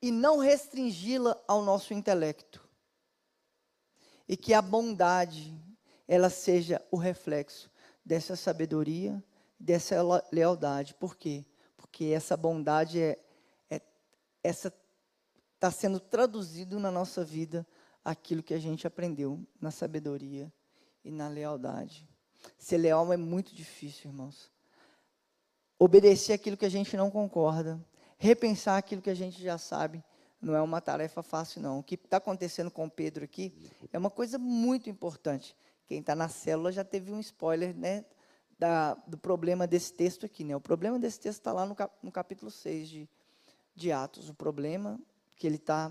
e 0.00 0.10
não 0.10 0.38
restringi-la 0.38 1.36
ao 1.46 1.62
nosso 1.62 1.92
intelecto. 1.92 2.66
E 4.28 4.36
que 4.36 4.54
a 4.54 4.62
bondade, 4.62 5.54
ela 6.06 6.30
seja 6.30 6.80
o 6.90 6.96
reflexo 6.96 7.70
dessa 8.04 8.36
sabedoria, 8.36 9.22
dessa 9.58 9.96
lealdade. 10.30 10.94
Por 10.94 11.16
quê? 11.16 11.44
Porque 11.76 12.06
essa 12.06 12.36
bondade 12.36 13.00
é, 13.00 13.18
essa 14.42 14.72
está 15.54 15.70
sendo 15.70 15.98
traduzido 15.98 16.78
na 16.78 16.90
nossa 16.90 17.24
vida 17.24 17.66
aquilo 18.04 18.42
que 18.42 18.54
a 18.54 18.58
gente 18.58 18.86
aprendeu 18.86 19.44
na 19.60 19.70
sabedoria 19.70 20.52
e 21.04 21.10
na 21.10 21.28
lealdade. 21.28 22.08
Ser 22.56 22.78
leal 22.78 23.12
é 23.12 23.16
muito 23.16 23.54
difícil, 23.54 24.10
irmãos 24.10 24.50
obedecer 25.78 26.32
aquilo 26.32 26.56
que 26.56 26.66
a 26.66 26.70
gente 26.70 26.96
não 26.96 27.10
concorda, 27.10 27.80
repensar 28.18 28.76
aquilo 28.76 29.00
que 29.00 29.10
a 29.10 29.14
gente 29.14 29.40
já 29.40 29.56
sabe, 29.56 30.02
não 30.40 30.54
é 30.54 30.60
uma 30.60 30.80
tarefa 30.80 31.22
fácil, 31.22 31.62
não. 31.62 31.78
O 31.78 31.82
que 31.82 31.94
está 31.94 32.16
acontecendo 32.16 32.70
com 32.70 32.88
Pedro 32.88 33.24
aqui 33.24 33.54
é 33.92 33.98
uma 33.98 34.10
coisa 34.10 34.38
muito 34.38 34.90
importante. 34.90 35.56
Quem 35.86 36.00
está 36.00 36.14
na 36.14 36.28
célula 36.28 36.70
já 36.72 36.84
teve 36.84 37.12
um 37.12 37.20
spoiler 37.20 37.74
né, 37.76 38.04
da, 38.58 38.94
do 39.06 39.16
problema 39.16 39.66
desse 39.66 39.92
texto 39.92 40.26
aqui. 40.26 40.44
Né? 40.44 40.54
O 40.54 40.60
problema 40.60 40.98
desse 40.98 41.18
texto 41.18 41.38
está 41.38 41.52
lá 41.52 41.64
no, 41.64 41.74
cap, 41.74 41.94
no 42.02 42.12
capítulo 42.12 42.50
6 42.50 42.88
de, 42.88 43.08
de 43.78 43.92
Atos. 43.92 44.28
O 44.28 44.34
problema 44.34 45.00
que 45.36 45.46
ele 45.46 45.56
está 45.56 45.90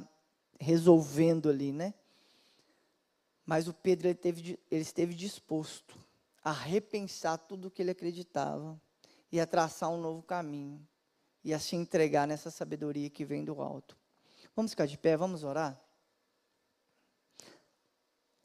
resolvendo 0.60 1.50
ali. 1.50 1.72
Né? 1.72 1.94
Mas 3.46 3.68
o 3.68 3.74
Pedro 3.74 4.08
ele, 4.08 4.16
teve, 4.16 4.60
ele 4.70 4.82
esteve 4.82 5.16
disposto 5.16 5.98
a 6.44 6.52
repensar 6.52 7.38
tudo 7.38 7.68
o 7.68 7.72
que 7.72 7.82
ele 7.82 7.92
acreditava 7.92 8.80
e 9.32 9.40
a 9.40 9.48
traçar 9.48 9.90
um 9.90 10.00
novo 10.00 10.22
caminho 10.22 10.86
e 11.44 11.54
a 11.54 11.60
se 11.60 11.76
entregar 11.76 12.28
nessa 12.28 12.52
sabedoria 12.52 13.10
que 13.10 13.26
vem 13.26 13.44
do 13.44 13.62
alto. 13.62 13.98
Vamos 14.56 14.72
ficar 14.72 14.86
de 14.86 14.98
pé, 14.98 15.16
vamos 15.16 15.44
orar? 15.44 15.80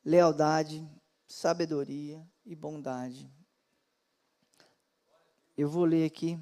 Lealdade, 0.04 0.88
sabedoria 1.26 2.24
e 2.44 2.54
bondade. 2.54 3.32
Eu 5.56 5.68
vou 5.68 5.84
ler 5.84 6.06
aqui 6.06 6.38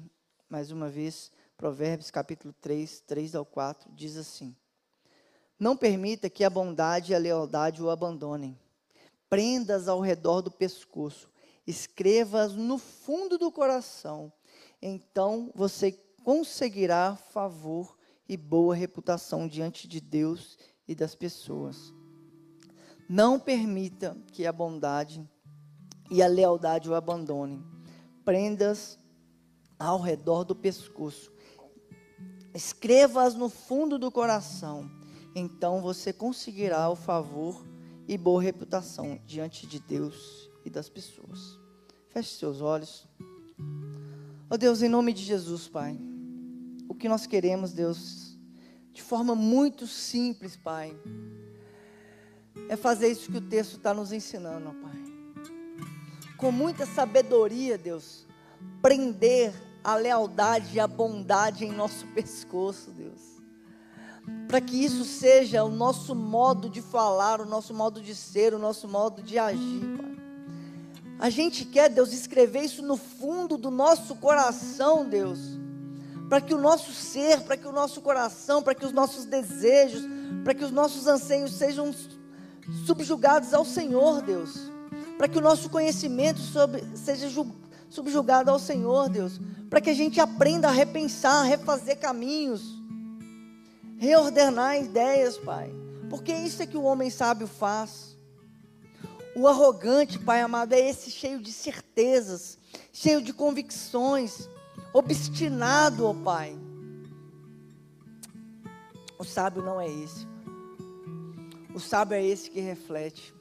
mais 0.49 0.69
uma 0.69 0.89
vez, 0.89 1.31
Provérbios 1.61 2.09
capítulo 2.09 2.55
3, 2.59 3.01
3 3.01 3.35
ao 3.35 3.45
4, 3.45 3.91
diz 3.93 4.17
assim: 4.17 4.55
Não 5.59 5.77
permita 5.77 6.27
que 6.27 6.43
a 6.43 6.49
bondade 6.49 7.11
e 7.11 7.15
a 7.15 7.19
lealdade 7.19 7.83
o 7.83 7.91
abandonem. 7.91 8.59
Prendas 9.29 9.87
ao 9.87 9.99
redor 9.99 10.41
do 10.41 10.49
pescoço 10.49 11.29
escreva-as 11.67 12.53
no 12.53 12.79
fundo 12.79 13.37
do 13.37 13.51
coração. 13.51 14.33
Então 14.81 15.51
você 15.53 15.91
conseguirá 16.23 17.15
favor 17.15 17.95
e 18.27 18.35
boa 18.35 18.73
reputação 18.73 19.47
diante 19.47 19.87
de 19.87 20.01
Deus 20.01 20.57
e 20.87 20.95
das 20.95 21.13
pessoas. 21.13 21.93
Não 23.07 23.39
permita 23.39 24.17
que 24.31 24.47
a 24.47 24.51
bondade 24.51 25.23
e 26.09 26.23
a 26.23 26.27
lealdade 26.27 26.89
o 26.89 26.95
abandonem. 26.95 27.63
Prendas 28.25 28.97
ao 29.77 29.99
redor 29.99 30.43
do 30.43 30.55
pescoço. 30.55 31.31
Escreva-as 32.53 33.35
no 33.35 33.49
fundo 33.49 33.97
do 33.97 34.11
coração. 34.11 34.89
Então 35.33 35.81
você 35.81 36.11
conseguirá 36.11 36.89
o 36.89 36.95
favor 36.95 37.65
e 38.07 38.17
boa 38.17 38.41
reputação 38.41 39.19
diante 39.25 39.65
de 39.65 39.79
Deus 39.79 40.49
e 40.65 40.69
das 40.69 40.89
pessoas. 40.89 41.59
Feche 42.09 42.35
seus 42.35 42.61
olhos. 42.61 43.07
Ó 44.49 44.55
oh 44.55 44.57
Deus, 44.57 44.81
em 44.81 44.89
nome 44.89 45.13
de 45.13 45.23
Jesus, 45.23 45.69
Pai, 45.69 45.97
o 46.89 46.93
que 46.93 47.07
nós 47.07 47.25
queremos, 47.25 47.71
Deus, 47.71 48.37
de 48.91 49.01
forma 49.01 49.33
muito 49.33 49.87
simples, 49.87 50.57
Pai, 50.57 50.93
é 52.67 52.75
fazer 52.75 53.09
isso 53.09 53.31
que 53.31 53.37
o 53.37 53.49
texto 53.49 53.77
está 53.77 53.93
nos 53.93 54.11
ensinando, 54.11 54.67
ó 54.67 54.73
Pai. 54.73 55.01
Com 56.35 56.51
muita 56.51 56.85
sabedoria, 56.85 57.77
Deus, 57.77 58.27
prender 58.81 59.53
a 59.83 59.95
lealdade 59.95 60.75
e 60.75 60.79
a 60.79 60.87
bondade 60.87 61.65
em 61.65 61.71
nosso 61.71 62.05
pescoço, 62.07 62.91
Deus. 62.91 63.19
Para 64.47 64.61
que 64.61 64.83
isso 64.83 65.03
seja 65.03 65.63
o 65.63 65.69
nosso 65.69 66.13
modo 66.13 66.69
de 66.69 66.81
falar, 66.81 67.41
o 67.41 67.45
nosso 67.45 67.73
modo 67.73 68.01
de 68.01 68.13
ser, 68.13 68.53
o 68.53 68.59
nosso 68.59 68.87
modo 68.87 69.21
de 69.21 69.39
agir, 69.39 69.97
Pai. 69.97 70.11
A 71.19 71.29
gente 71.29 71.65
quer, 71.65 71.87
Deus, 71.87 72.13
escrever 72.13 72.63
isso 72.63 72.81
no 72.81 72.97
fundo 72.97 73.55
do 73.55 73.69
nosso 73.69 74.15
coração, 74.15 75.07
Deus. 75.07 75.39
Para 76.27 76.41
que 76.41 76.53
o 76.53 76.57
nosso 76.57 76.91
ser, 76.91 77.41
para 77.41 77.55
que 77.55 77.67
o 77.67 77.71
nosso 77.71 78.01
coração, 78.01 78.63
para 78.63 78.73
que 78.73 78.85
os 78.85 78.91
nossos 78.91 79.25
desejos, 79.25 80.03
para 80.43 80.55
que 80.55 80.63
os 80.63 80.71
nossos 80.71 81.05
anseios 81.05 81.53
sejam 81.53 81.93
subjugados 82.85 83.53
ao 83.53 83.63
Senhor, 83.63 84.21
Deus. 84.23 84.71
Para 85.15 85.27
que 85.27 85.37
o 85.37 85.41
nosso 85.41 85.69
conhecimento 85.69 86.39
sobre, 86.39 86.83
seja 86.95 87.29
subjugado 87.91 88.49
ao 88.49 88.57
Senhor, 88.57 89.09
Deus. 89.09 89.39
Para 89.69 89.81
que 89.81 89.89
a 89.89 89.93
gente 89.93 90.19
aprenda 90.19 90.69
a 90.69 90.71
repensar, 90.71 91.41
a 91.41 91.43
refazer 91.43 91.99
caminhos, 91.99 92.81
reordenar 93.97 94.77
ideias, 94.77 95.37
Pai. 95.37 95.71
Porque 96.09 96.33
isso 96.33 96.63
é 96.63 96.65
que 96.65 96.77
o 96.77 96.83
homem 96.83 97.09
sábio 97.09 97.45
faz. 97.45 98.17
O 99.35 99.47
arrogante, 99.47 100.17
Pai 100.17 100.41
amado, 100.41 100.73
é 100.73 100.79
esse 100.79 101.11
cheio 101.11 101.39
de 101.39 101.51
certezas, 101.51 102.57
cheio 102.91 103.21
de 103.21 103.31
convicções, 103.31 104.49
obstinado, 104.93 106.07
ó 106.07 106.13
Pai. 106.13 106.57
O 109.19 109.23
sábio 109.23 109.61
não 109.61 109.79
é 109.79 109.87
esse. 109.87 110.25
O 111.73 111.79
sábio 111.79 112.15
é 112.15 112.25
esse 112.25 112.49
que 112.49 112.59
reflete. 112.59 113.33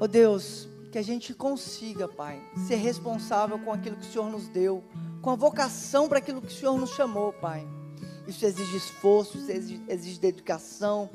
Ó 0.00 0.06
Deus, 0.06 0.68
que 0.94 0.98
a 0.98 1.02
gente 1.02 1.34
consiga, 1.34 2.06
Pai, 2.06 2.40
ser 2.68 2.76
responsável 2.76 3.58
com 3.58 3.72
aquilo 3.72 3.96
que 3.96 4.06
o 4.06 4.12
Senhor 4.12 4.30
nos 4.30 4.46
deu, 4.46 4.80
com 5.20 5.30
a 5.30 5.34
vocação 5.34 6.08
para 6.08 6.18
aquilo 6.18 6.40
que 6.40 6.46
o 6.46 6.56
Senhor 6.56 6.78
nos 6.78 6.90
chamou, 6.90 7.32
Pai. 7.32 7.66
Isso 8.28 8.46
exige 8.46 8.76
esforço, 8.76 9.36
isso 9.36 9.50
exige, 9.50 9.82
exige 9.88 10.20
dedicação, 10.20 11.10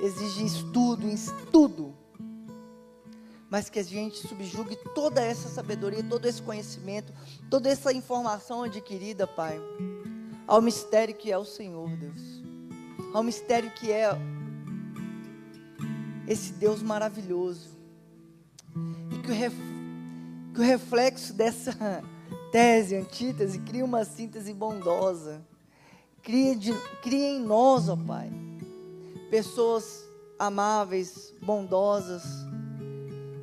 exige 0.00 0.44
estudo, 0.44 1.08
tudo. 1.50 1.92
Mas 3.50 3.68
que 3.68 3.80
a 3.80 3.82
gente 3.82 4.18
subjugue 4.18 4.76
toda 4.94 5.20
essa 5.20 5.48
sabedoria, 5.48 6.04
todo 6.04 6.26
esse 6.26 6.40
conhecimento, 6.40 7.12
toda 7.50 7.68
essa 7.68 7.92
informação 7.92 8.62
adquirida, 8.62 9.26
Pai, 9.26 9.60
ao 10.46 10.62
mistério 10.62 11.12
que 11.12 11.32
é 11.32 11.36
o 11.36 11.44
Senhor, 11.44 11.90
Deus. 11.96 12.22
Ao 13.12 13.24
mistério 13.24 13.72
que 13.72 13.90
é 13.90 14.16
esse 16.28 16.52
Deus 16.52 16.80
maravilhoso. 16.84 17.73
Que 19.24 19.30
o, 19.30 19.34
ref, 19.34 19.54
que 20.54 20.60
o 20.60 20.62
reflexo 20.62 21.32
dessa 21.32 22.02
tese, 22.52 22.96
antítese, 22.96 23.58
cria 23.60 23.84
uma 23.84 24.04
síntese 24.04 24.52
bondosa 24.52 25.42
Cria, 26.24 26.56
de, 26.56 26.72
cria 27.02 27.32
em 27.32 27.40
nós, 27.40 27.86
ó 27.86 27.96
Pai, 27.96 28.32
pessoas 29.30 30.08
amáveis, 30.38 31.34
bondosas, 31.42 32.22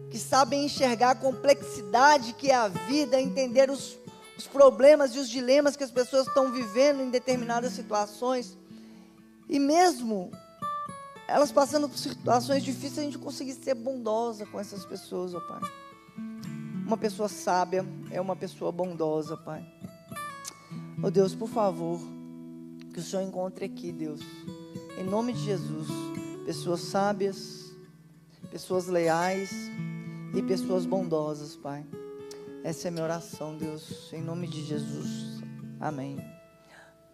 que 0.09 0.17
sabem 0.17 0.65
enxergar 0.65 1.11
a 1.11 1.15
complexidade 1.15 2.33
que 2.33 2.49
é 2.49 2.55
a 2.55 2.67
vida, 2.67 3.21
entender 3.21 3.69
os, 3.69 3.99
os 4.35 4.47
problemas 4.47 5.13
e 5.13 5.19
os 5.19 5.29
dilemas 5.29 5.75
que 5.75 5.83
as 5.83 5.91
pessoas 5.91 6.25
estão 6.25 6.51
vivendo 6.51 7.03
em 7.03 7.11
determinadas 7.11 7.73
situações. 7.73 8.57
E 9.47 9.59
mesmo 9.59 10.31
elas 11.31 11.51
passando 11.51 11.87
por 11.87 11.97
situações 11.97 12.63
difíceis, 12.63 12.99
a 12.99 13.03
gente 13.03 13.17
conseguir 13.17 13.53
ser 13.53 13.73
bondosa 13.73 14.45
com 14.45 14.59
essas 14.59 14.85
pessoas, 14.85 15.33
ó 15.33 15.39
Pai. 15.39 15.61
Uma 16.85 16.97
pessoa 16.97 17.29
sábia 17.29 17.85
é 18.09 18.19
uma 18.19 18.35
pessoa 18.35 18.71
bondosa, 18.71 19.37
Pai. 19.37 19.65
Ó 21.01 21.09
Deus, 21.09 21.33
por 21.33 21.49
favor, 21.49 21.99
que 22.93 22.99
o 22.99 23.03
Senhor 23.03 23.23
encontre 23.23 23.65
aqui, 23.65 23.91
Deus, 23.91 24.21
em 24.99 25.03
nome 25.03 25.33
de 25.33 25.43
Jesus, 25.43 25.87
pessoas 26.45 26.81
sábias, 26.81 27.73
pessoas 28.51 28.87
leais 28.87 29.51
e 30.35 30.41
pessoas 30.43 30.85
bondosas, 30.85 31.55
Pai. 31.55 31.85
Essa 32.63 32.87
é 32.87 32.89
a 32.89 32.91
minha 32.91 33.03
oração, 33.03 33.57
Deus, 33.57 34.11
em 34.13 34.21
nome 34.21 34.47
de 34.47 34.63
Jesus. 34.63 35.41
Amém. 35.79 36.30